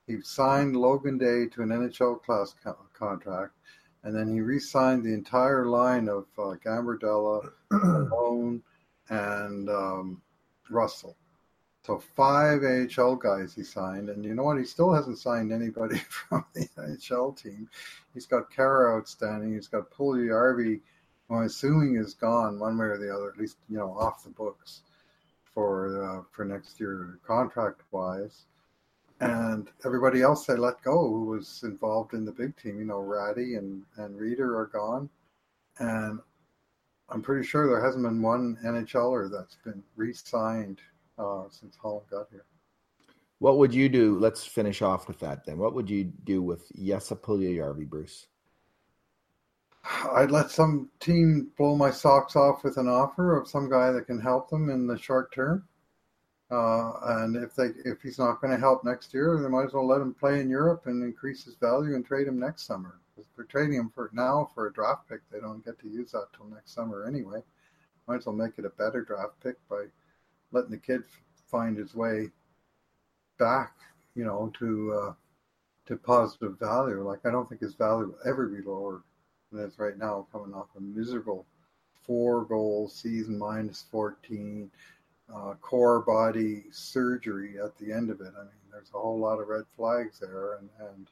He 0.07 0.21
signed 0.23 0.77
Logan 0.77 1.19
Day 1.19 1.47
to 1.47 1.63
an 1.63 1.69
NHL 1.71 2.23
class 2.23 2.55
co- 2.63 2.77
contract, 2.93 3.53
and 4.05 4.15
then 4.15 4.33
he 4.33 4.41
re-signed 4.41 5.05
the 5.05 5.13
entire 5.13 5.67
line 5.67 6.09
of 6.09 6.27
uh, 6.39 6.55
Gambardella, 6.65 7.51
Malone, 7.71 8.63
and 9.09 9.69
um, 9.69 10.23
Russell. 10.71 11.17
So 11.87 12.01
five 12.17 12.65
AHL 12.65 13.15
guys 13.15 13.55
he 13.55 13.63
signed, 13.63 14.09
and 14.09 14.25
you 14.25 14.35
know 14.35 14.43
what? 14.43 14.59
He 14.59 14.65
still 14.65 14.93
hasn't 14.93 15.19
signed 15.19 15.53
anybody 15.53 15.99
from 16.09 16.45
the 16.53 16.69
NHL 16.77 17.41
team. 17.41 17.69
He's 18.13 18.27
got 18.27 18.51
Khaira 18.51 18.99
outstanding. 18.99 19.55
He's 19.55 19.69
got 19.69 19.93
Puljujarvi, 19.93 20.81
who 21.29 21.35
I'm 21.37 21.45
assuming 21.45 21.95
is 21.95 22.13
gone 22.13 22.59
one 22.59 22.77
way 22.77 22.87
or 22.87 22.99
the 22.99 23.15
other, 23.15 23.29
at 23.29 23.39
least 23.39 23.59
you 23.69 23.79
know 23.79 23.97
off 23.97 24.25
the 24.25 24.31
books 24.31 24.81
for 25.55 26.03
uh, 26.03 26.23
for 26.33 26.45
next 26.45 26.81
year 26.81 27.21
contract 27.25 27.83
wise. 27.93 28.47
And 29.21 29.69
everybody 29.85 30.23
else 30.23 30.45
they 30.45 30.57
let 30.57 30.83
go 30.83 31.09
who 31.09 31.27
was 31.27 31.61
involved 31.63 32.15
in 32.15 32.25
the 32.25 32.33
big 32.33 32.57
team, 32.57 32.81
you 32.81 32.85
know, 32.85 32.99
Rattie 32.99 33.55
and 33.55 33.85
and 33.97 34.19
Rieder 34.19 34.59
are 34.59 34.71
gone, 34.73 35.09
and 35.79 36.19
I'm 37.11 37.23
pretty 37.23 37.47
sure 37.47 37.69
there 37.69 37.85
hasn't 37.85 38.03
been 38.03 38.23
one 38.23 38.59
NHLer 38.65 39.31
that's 39.31 39.59
been 39.65 39.85
re-signed 39.95 40.81
uh, 41.19 41.45
since 41.51 41.77
Holland 41.77 42.07
got 42.11 42.27
here. 42.31 42.45
What 43.39 43.59
would 43.59 43.75
you 43.75 43.89
do? 43.89 44.19
Let's 44.19 44.45
finish 44.45 44.81
off 44.81 45.09
with 45.09 45.19
that 45.21 45.45
then. 45.45 45.59
What 45.59 45.75
would 45.75 45.91
you 45.91 46.05
do 46.05 46.43
with 46.43 46.71
Jesse 46.75 47.15
Puljujarvi, 47.15 47.87
Bruce? 47.89 48.27
I'd 50.13 50.31
let 50.31 50.51
some 50.51 50.91
team 51.01 51.51
blow 51.57 51.77
my 51.77 51.91
socks 51.91 52.35
off 52.35 52.65
with 52.65 52.77
an 52.77 52.89
offer 52.89 53.39
of 53.39 53.49
some 53.49 53.71
guy 53.71 53.93
that 53.93 54.07
can 54.07 54.21
help 54.21 54.51
them 54.51 54.69
in 54.71 54.87
the 54.87 54.99
short 54.99 55.33
term. 55.33 55.65
Uh, 56.51 56.93
and 57.21 57.37
if 57.37 57.55
they 57.55 57.71
if 57.85 58.01
he's 58.03 58.19
not 58.19 58.41
going 58.41 58.53
to 58.53 58.59
help 58.59 58.85
next 58.85 59.13
year, 59.13 59.41
they 59.43 59.49
might 59.49 59.67
as 59.67 59.73
well 59.73 59.87
let 59.87 60.01
him 60.01 60.15
play 60.15 60.41
in 60.41 60.49
Europe 60.49 60.83
and 60.87 61.03
increase 61.03 61.45
his 61.45 61.57
value 61.57 61.95
and 61.95 62.07
trade 62.07 62.29
him 62.29 62.39
next 62.39 62.67
summer. 62.67 63.01
If 63.17 63.27
they're 63.35 63.47
trading 63.47 63.79
him 63.79 63.91
for 63.95 64.11
now 64.13 64.51
for 64.55 64.67
a 64.67 64.73
draft 64.73 65.09
pick, 65.09 65.21
they 65.31 65.41
don't 65.41 65.65
get 65.65 65.79
to 65.81 65.89
use 65.89 66.13
that 66.13 66.29
till 66.37 66.47
next 66.47 66.73
summer 66.73 67.05
anyway. 67.07 67.43
Might 68.07 68.19
as 68.19 68.27
well 68.27 68.37
make 68.37 68.59
it 68.59 68.65
a 68.65 68.71
better 68.71 69.03
draft 69.03 69.41
pick 69.43 69.57
by 69.69 69.87
letting 70.53 70.71
the 70.71 70.77
kid 70.79 71.03
find 71.51 71.77
his 71.77 71.95
way 71.95 72.31
back, 73.39 73.75
you 74.15 74.25
know, 74.25 74.53
to 74.59 74.93
uh, 74.93 75.13
to 75.87 75.97
positive 75.97 76.59
value. 76.59 77.03
Like 77.03 77.25
I 77.25 77.31
don't 77.31 77.49
think 77.49 77.61
his 77.61 77.75
value 77.75 78.07
will 78.07 78.31
ever 78.31 78.47
be 78.47 78.63
lower 78.63 79.03
than 79.53 79.65
it's 79.65 79.79
right 79.79 79.97
now, 79.99 80.27
coming 80.33 80.55
off 80.55 80.67
a 80.77 80.81
miserable 80.81 81.47
four 82.07 82.45
goal 82.45 82.89
season 82.89 83.39
minus 83.39 83.85
fourteen, 83.91 84.71
uh, 85.35 85.55
core 85.61 86.01
body 86.01 86.65
surgery 86.71 87.55
at 87.63 87.77
the 87.79 87.93
end 87.93 88.11
of 88.11 88.21
it. 88.21 88.33
I 88.37 88.43
mean, 88.43 88.71
there's 88.71 88.91
a 88.95 88.99
whole 88.99 89.19
lot 89.19 89.41
of 89.41 89.49
red 89.49 89.65
flags 89.77 90.19
there, 90.21 90.55
and 90.55 90.69
and 90.91 91.09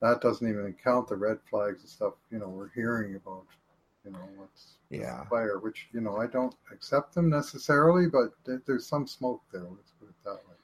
that 0.00 0.20
doesn't 0.20 0.48
even 0.48 0.74
count 0.82 1.08
the 1.08 1.16
red 1.16 1.38
flags 1.48 1.80
and 1.82 1.90
stuff. 1.90 2.14
You 2.30 2.38
know, 2.38 2.48
we're 2.48 2.70
hearing 2.70 3.16
about 3.16 3.44
you 4.04 4.12
know 4.12 4.18
what's 4.36 4.76
yeah 4.90 5.24
fire, 5.24 5.58
which 5.58 5.88
you 5.92 6.00
know 6.00 6.16
I 6.16 6.26
don't 6.26 6.54
accept 6.72 7.14
them 7.14 7.28
necessarily, 7.28 8.06
but 8.06 8.30
there's 8.66 8.86
some 8.86 9.06
smoke 9.06 9.42
there. 9.52 9.62
Let's 9.62 9.92
put 9.98 10.08
it 10.08 10.14
that 10.24 10.32
way. 10.32 10.56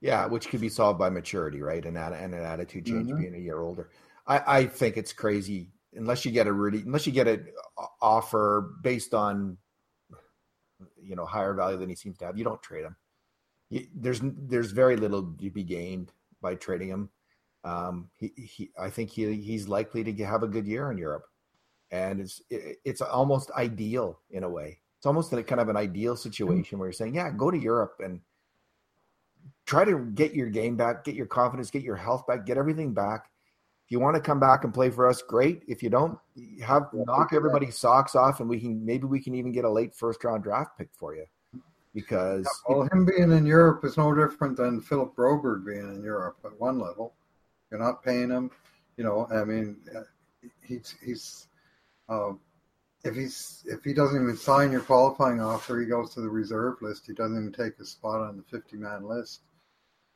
Yeah, 0.00 0.26
which 0.26 0.48
could 0.48 0.60
be 0.60 0.68
solved 0.68 0.98
by 0.98 1.10
maturity, 1.10 1.62
right, 1.62 1.84
and 1.84 1.96
that 1.96 2.12
and 2.12 2.34
an 2.34 2.42
attitude 2.42 2.86
change, 2.86 3.08
mm-hmm. 3.08 3.20
being 3.20 3.34
a 3.34 3.38
year 3.38 3.60
older. 3.60 3.90
I 4.26 4.58
I 4.58 4.66
think 4.66 4.96
it's 4.96 5.12
crazy 5.12 5.68
unless 5.94 6.24
you 6.24 6.32
get 6.32 6.46
a 6.46 6.52
really 6.52 6.80
unless 6.80 7.06
you 7.06 7.12
get 7.12 7.28
an 7.28 7.46
offer 8.00 8.74
based 8.82 9.14
on 9.14 9.58
you 11.02 11.16
know 11.16 11.26
higher 11.26 11.54
value 11.54 11.78
than 11.78 11.88
he 11.88 11.94
seems 11.94 12.18
to 12.18 12.26
have, 12.26 12.38
you 12.38 12.44
don't 12.44 12.62
trade 12.62 12.84
him. 12.84 12.96
there's 13.94 14.20
there's 14.22 14.70
very 14.70 14.96
little 14.96 15.22
to 15.22 15.50
be 15.50 15.62
gained 15.62 16.12
by 16.40 16.54
trading 16.54 16.88
him. 16.88 17.10
Um, 17.64 18.08
he, 18.16 18.32
he 18.36 18.70
I 18.78 18.90
think 18.90 19.10
he 19.10 19.36
he's 19.36 19.68
likely 19.68 20.02
to 20.04 20.24
have 20.24 20.42
a 20.42 20.48
good 20.48 20.66
year 20.66 20.90
in 20.90 20.98
Europe 20.98 21.24
and 21.92 22.20
it's 22.20 22.42
it's 22.50 23.02
almost 23.02 23.50
ideal 23.52 24.18
in 24.30 24.42
a 24.42 24.48
way. 24.48 24.80
It's 24.96 25.06
almost 25.06 25.32
a 25.32 25.42
kind 25.42 25.60
of 25.60 25.68
an 25.68 25.76
ideal 25.76 26.14
hmm. 26.14 26.20
situation 26.20 26.78
where 26.78 26.88
you're 26.88 26.92
saying, 26.92 27.14
yeah, 27.14 27.30
go 27.30 27.50
to 27.50 27.58
Europe 27.58 28.00
and 28.02 28.20
try 29.66 29.84
to 29.84 29.98
get 30.14 30.34
your 30.34 30.48
game 30.48 30.76
back, 30.76 31.04
get 31.04 31.14
your 31.14 31.26
confidence, 31.26 31.70
get 31.70 31.82
your 31.82 31.96
health 31.96 32.26
back, 32.26 32.46
get 32.46 32.56
everything 32.56 32.94
back. 32.94 33.28
If 33.84 33.92
you 33.92 34.00
want 34.00 34.16
to 34.16 34.22
come 34.22 34.40
back 34.40 34.64
and 34.64 34.72
play 34.72 34.90
for 34.90 35.08
us, 35.08 35.22
great. 35.22 35.64
If 35.68 35.82
you 35.82 35.90
don't, 35.90 36.18
have 36.64 36.84
knock 36.94 37.32
everybody's 37.34 37.76
socks 37.76 38.14
off, 38.14 38.40
and 38.40 38.48
we 38.48 38.58
can 38.58 38.84
maybe 38.84 39.04
we 39.04 39.20
can 39.20 39.34
even 39.34 39.52
get 39.52 39.64
a 39.64 39.70
late 39.70 39.94
first 39.94 40.24
round 40.24 40.42
draft 40.42 40.78
pick 40.78 40.88
for 40.94 41.14
you. 41.14 41.26
Because 41.94 42.48
well, 42.66 42.88
him 42.90 43.04
being 43.04 43.32
in 43.32 43.44
Europe 43.44 43.84
is 43.84 43.98
no 43.98 44.14
different 44.14 44.56
than 44.56 44.80
Philip 44.80 45.14
Broberg 45.14 45.66
being 45.66 45.94
in 45.94 46.02
Europe 46.02 46.38
at 46.42 46.58
one 46.58 46.78
level. 46.78 47.12
You're 47.70 47.80
not 47.80 48.02
paying 48.02 48.30
him, 48.30 48.50
you 48.96 49.04
know. 49.04 49.28
I 49.30 49.44
mean, 49.44 49.76
uh, 49.94 50.04
he's 50.62 50.94
he's 51.04 51.48
um, 52.08 52.40
if 53.04 53.14
he's 53.14 53.64
if 53.66 53.82
he 53.82 53.92
doesn't 53.92 54.22
even 54.22 54.36
sign 54.36 54.70
your 54.70 54.80
qualifying 54.80 55.40
offer, 55.40 55.80
he 55.80 55.86
goes 55.86 56.14
to 56.14 56.20
the 56.20 56.28
reserve 56.28 56.76
list. 56.80 57.06
He 57.06 57.12
doesn't 57.12 57.36
even 57.36 57.52
take 57.52 57.78
a 57.80 57.84
spot 57.84 58.20
on 58.20 58.36
the 58.36 58.42
50 58.44 58.76
man 58.76 59.04
list. 59.06 59.40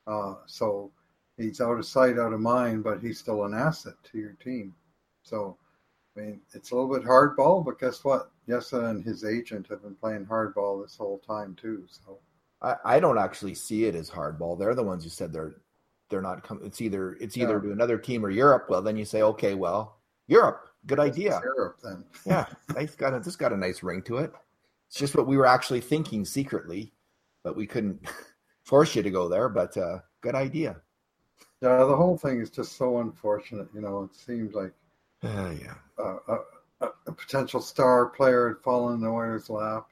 Uh, 0.07 0.35
so 0.47 0.93
he's 1.37 1.61
out 1.61 1.79
of 1.79 1.87
sight, 1.87 2.19
out 2.19 2.33
of 2.33 2.41
mind, 2.41 2.85
but 2.85 3.01
he's 3.01 3.19
still 3.19 3.45
an 3.45 3.55
asset 3.55 3.95
to 4.05 4.19
your 4.19 4.35
team. 4.35 4.73
So, 5.23 5.57
I 6.17 6.21
mean, 6.21 6.41
it's 6.55 6.71
a 6.71 6.77
little 6.77 6.93
bit 6.93 7.07
hardball, 7.07 7.65
but 7.65 7.81
guess 7.81 8.05
what? 8.05 8.31
Yessa 8.49 8.91
and 8.91 9.05
his 9.05 9.25
agent 9.25 9.67
have 9.69 9.83
been 9.83 9.97
playing 9.97 10.25
hardball 10.25 10.81
this 10.83 10.97
whole 10.97 11.19
time 11.19 11.57
too. 11.61 11.85
So, 11.89 12.21
I, 12.63 12.77
I 12.85 13.01
don't 13.01 13.19
actually 13.19 13.55
see 13.55 13.87
it 13.87 13.97
as 13.97 14.09
hardball. 14.09 14.57
They're 14.57 14.77
the 14.77 14.85
ones 14.85 15.03
who 15.03 15.11
said 15.11 15.33
they're 15.33 15.57
they're 16.09 16.23
not 16.23 16.45
coming. 16.45 16.65
It's 16.65 16.81
either 16.81 17.15
it's 17.21 17.37
either 17.37 17.55
yeah. 17.55 17.63
to 17.63 17.73
another 17.73 17.99
team 17.99 18.25
or 18.25 18.31
Europe. 18.31 18.67
Well, 18.69 18.81
then 18.81 18.97
you 18.97 19.05
say, 19.05 19.23
okay, 19.23 19.55
well, 19.55 19.99
Europe 20.29 20.66
Good 20.87 21.01
idea. 21.01 21.41
Syrup, 21.43 21.79
then. 21.83 22.05
yeah, 22.25 22.47
nice. 22.75 22.95
Got 22.95 23.15
a, 23.15 23.21
this 23.21 23.37
got 23.37 23.53
a 23.53 23.57
nice 23.57 23.83
ring 23.83 24.03
to 24.03 24.19
it. 24.19 24.33
It's 24.89 24.99
just 24.99 25.17
what 25.17 25.27
we 25.27 25.37
were 25.37 25.47
actually 25.47 25.81
thinking 25.81 26.25
secretly, 26.25 26.93
but 27.43 27.57
we 27.57 27.67
couldn't 27.67 28.07
force 28.63 28.95
you 28.95 29.03
to 29.03 29.11
go 29.11 29.29
there. 29.29 29.49
But 29.49 29.77
uh, 29.77 29.99
good 30.21 30.35
idea. 30.35 30.77
Yeah, 31.61 31.85
the 31.85 31.97
whole 31.97 32.17
thing 32.17 32.41
is 32.41 32.51
just 32.51 32.77
so 32.77 33.01
unfortunate. 33.01 33.69
You 33.75 33.81
know, 33.81 34.05
it 34.05 34.15
seems 34.15 34.55
like 34.55 34.73
uh, 35.25 35.55
yeah, 35.61 35.75
a, 35.99 36.17
a, 36.83 36.89
a, 37.07 37.13
potential 37.13 37.61
star 37.61 38.07
player 38.07 38.49
had 38.49 38.63
fallen 38.63 38.97
in 38.97 39.01
the 39.01 39.09
Oilers' 39.09 39.51
lap, 39.51 39.89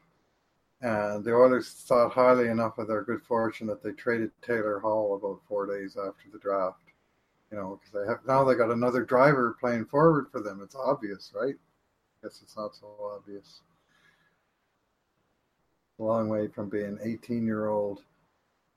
and 0.83 1.25
the 1.25 1.33
Oilers 1.33 1.71
thought 1.71 2.13
highly 2.13 2.49
enough 2.49 2.79
of 2.79 2.87
their 2.87 3.03
good 3.03 3.23
fortune 3.23 3.67
that 3.69 3.83
they 3.83 3.93
traded 3.93 4.31
Taylor 4.43 4.79
Hall 4.79 5.17
about 5.17 5.41
four 5.49 5.67
days 5.67 5.97
after 5.97 6.31
the 6.31 6.39
draft 6.39 6.84
you 7.55 7.61
know, 7.61 7.79
because 7.79 7.93
they 7.93 8.11
have 8.11 8.19
now 8.27 8.43
they 8.43 8.57
got 8.57 8.73
another 8.73 9.05
driver 9.05 9.57
playing 9.61 9.85
forward 9.85 10.27
for 10.33 10.41
them. 10.41 10.61
It's 10.61 10.75
obvious, 10.75 11.33
right? 11.35 11.55
I 11.55 12.27
guess 12.27 12.41
it's 12.43 12.57
not 12.57 12.75
so 12.75 12.89
obvious. 13.15 13.61
A 16.01 16.03
long 16.03 16.29
way 16.29 16.49
from 16.49 16.69
being 16.69 16.87
an 16.87 16.99
18 17.01 17.47
year 17.47 17.69
old 17.69 18.01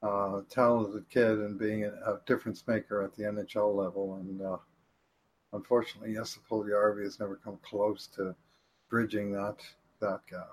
uh, 0.03 0.41
talented 0.49 1.09
kid 1.09 1.39
and 1.39 1.57
being 1.57 1.85
a, 1.85 2.19
difference 2.27 2.63
maker 2.67 3.01
at 3.01 3.15
the 3.15 3.23
NHL 3.23 3.75
level. 3.75 4.17
And 4.21 4.43
uh, 4.43 4.57
unfortunately, 5.53 6.13
Jesse 6.13 6.39
Puljujarvi 6.47 7.03
has 7.03 7.19
never 7.19 7.37
come 7.37 7.57
close 7.63 8.05
to 8.15 8.35
bridging 8.89 9.31
that 9.31 9.57
that 10.01 10.19
gap. 10.29 10.51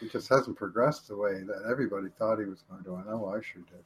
He 0.00 0.08
just 0.08 0.30
hasn't 0.30 0.56
progressed 0.56 1.08
the 1.08 1.16
way 1.18 1.42
that 1.42 1.68
everybody 1.70 2.08
thought 2.18 2.38
he 2.38 2.46
was 2.46 2.62
going 2.70 2.82
to. 2.84 2.96
I 2.96 3.04
know 3.04 3.26
I 3.26 3.42
sure 3.42 3.62
did. 3.70 3.84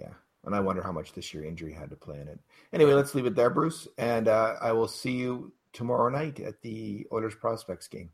Yeah. 0.00 0.14
And 0.46 0.54
I 0.54 0.60
wonder 0.60 0.82
how 0.82 0.92
much 0.92 1.12
this 1.12 1.32
year 1.32 1.44
injury 1.44 1.72
had 1.72 1.90
to 1.90 1.96
play 1.96 2.20
in 2.20 2.28
it. 2.28 2.38
Anyway, 2.72 2.92
let's 2.92 3.14
leave 3.14 3.26
it 3.26 3.34
there, 3.34 3.50
Bruce. 3.50 3.88
And 3.98 4.28
uh, 4.28 4.56
I 4.60 4.72
will 4.72 4.88
see 4.88 5.12
you 5.12 5.52
tomorrow 5.72 6.08
night 6.08 6.40
at 6.40 6.60
the 6.62 7.06
Oilers 7.12 7.34
Prospects 7.34 7.88
game. 7.88 8.10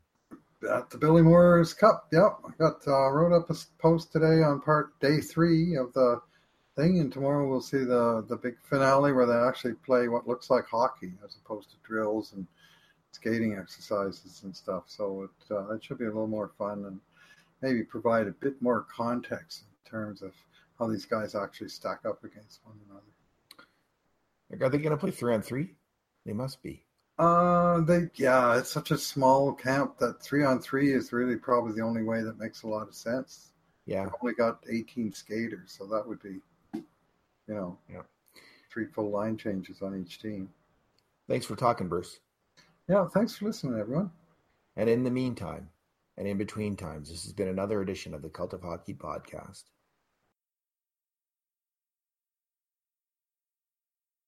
At 0.69 0.89
the 0.89 0.97
Billy 0.97 1.21
Moores 1.21 1.73
Cup. 1.73 2.07
Yep. 2.11 2.37
I 2.45 2.51
got 2.57 2.87
uh, 2.87 3.09
wrote 3.11 3.35
up 3.35 3.49
a 3.49 3.55
post 3.79 4.11
today 4.11 4.43
on 4.43 4.61
part 4.61 4.99
day 4.99 5.19
three 5.19 5.75
of 5.75 5.91
the 5.93 6.21
thing, 6.75 6.99
and 6.99 7.11
tomorrow 7.11 7.49
we'll 7.49 7.61
see 7.61 7.79
the 7.79 8.23
the 8.29 8.37
big 8.37 8.55
finale 8.63 9.11
where 9.11 9.25
they 9.25 9.33
actually 9.33 9.73
play 9.73 10.07
what 10.07 10.27
looks 10.27 10.49
like 10.49 10.65
hockey 10.65 11.13
as 11.25 11.35
opposed 11.43 11.71
to 11.71 11.77
drills 11.83 12.33
and 12.33 12.45
skating 13.11 13.57
exercises 13.57 14.41
and 14.43 14.55
stuff. 14.55 14.83
So 14.85 15.23
it 15.23 15.53
uh, 15.53 15.73
it 15.73 15.83
should 15.83 15.97
be 15.97 16.05
a 16.05 16.09
little 16.09 16.27
more 16.27 16.51
fun 16.57 16.85
and 16.85 16.99
maybe 17.61 17.83
provide 17.83 18.27
a 18.27 18.31
bit 18.31 18.61
more 18.61 18.85
context 18.95 19.63
in 19.63 19.89
terms 19.89 20.21
of 20.21 20.31
how 20.81 20.87
these 20.87 21.05
guys 21.05 21.35
actually 21.35 21.69
stack 21.69 21.99
up 22.07 22.23
against 22.23 22.59
one 22.63 22.75
another. 22.89 24.65
Are 24.65 24.69
they 24.69 24.79
going 24.79 24.91
to 24.91 24.97
play 24.97 25.11
three 25.11 25.33
on 25.33 25.43
three? 25.43 25.75
They 26.25 26.33
must 26.33 26.61
be. 26.63 26.83
Uh, 27.19 27.81
they 27.81 28.09
yeah, 28.15 28.57
it's 28.57 28.71
such 28.71 28.89
a 28.89 28.97
small 28.97 29.53
camp 29.53 29.99
that 29.99 30.23
three 30.23 30.43
on 30.43 30.59
three 30.59 30.91
is 30.91 31.13
really 31.13 31.35
probably 31.35 31.73
the 31.73 31.83
only 31.83 32.01
way 32.01 32.23
that 32.23 32.39
makes 32.39 32.63
a 32.63 32.67
lot 32.67 32.87
of 32.87 32.95
sense. 32.95 33.51
Yeah, 33.85 34.05
They've 34.05 34.13
only 34.21 34.33
got 34.33 34.63
eighteen 34.69 35.13
skaters, 35.13 35.75
so 35.77 35.85
that 35.87 36.07
would 36.07 36.21
be, 36.21 36.39
you 36.73 36.83
know, 37.53 37.77
yeah, 37.89 38.01
three 38.71 38.87
full 38.87 39.11
line 39.11 39.37
changes 39.37 39.81
on 39.83 39.99
each 39.99 40.19
team. 40.19 40.49
Thanks 41.29 41.45
for 41.45 41.55
talking, 41.55 41.87
Bruce. 41.87 42.19
Yeah, 42.89 43.07
thanks 43.13 43.35
for 43.35 43.45
listening, 43.45 43.79
everyone. 43.79 44.09
And 44.75 44.89
in 44.89 45.03
the 45.03 45.11
meantime, 45.11 45.69
and 46.17 46.27
in 46.27 46.37
between 46.37 46.75
times, 46.75 47.09
this 47.09 47.23
has 47.23 47.33
been 47.33 47.49
another 47.49 47.81
edition 47.81 48.15
of 48.15 48.23
the 48.23 48.29
Cult 48.29 48.53
of 48.53 48.63
Hockey 48.63 48.95
podcast. 48.95 49.63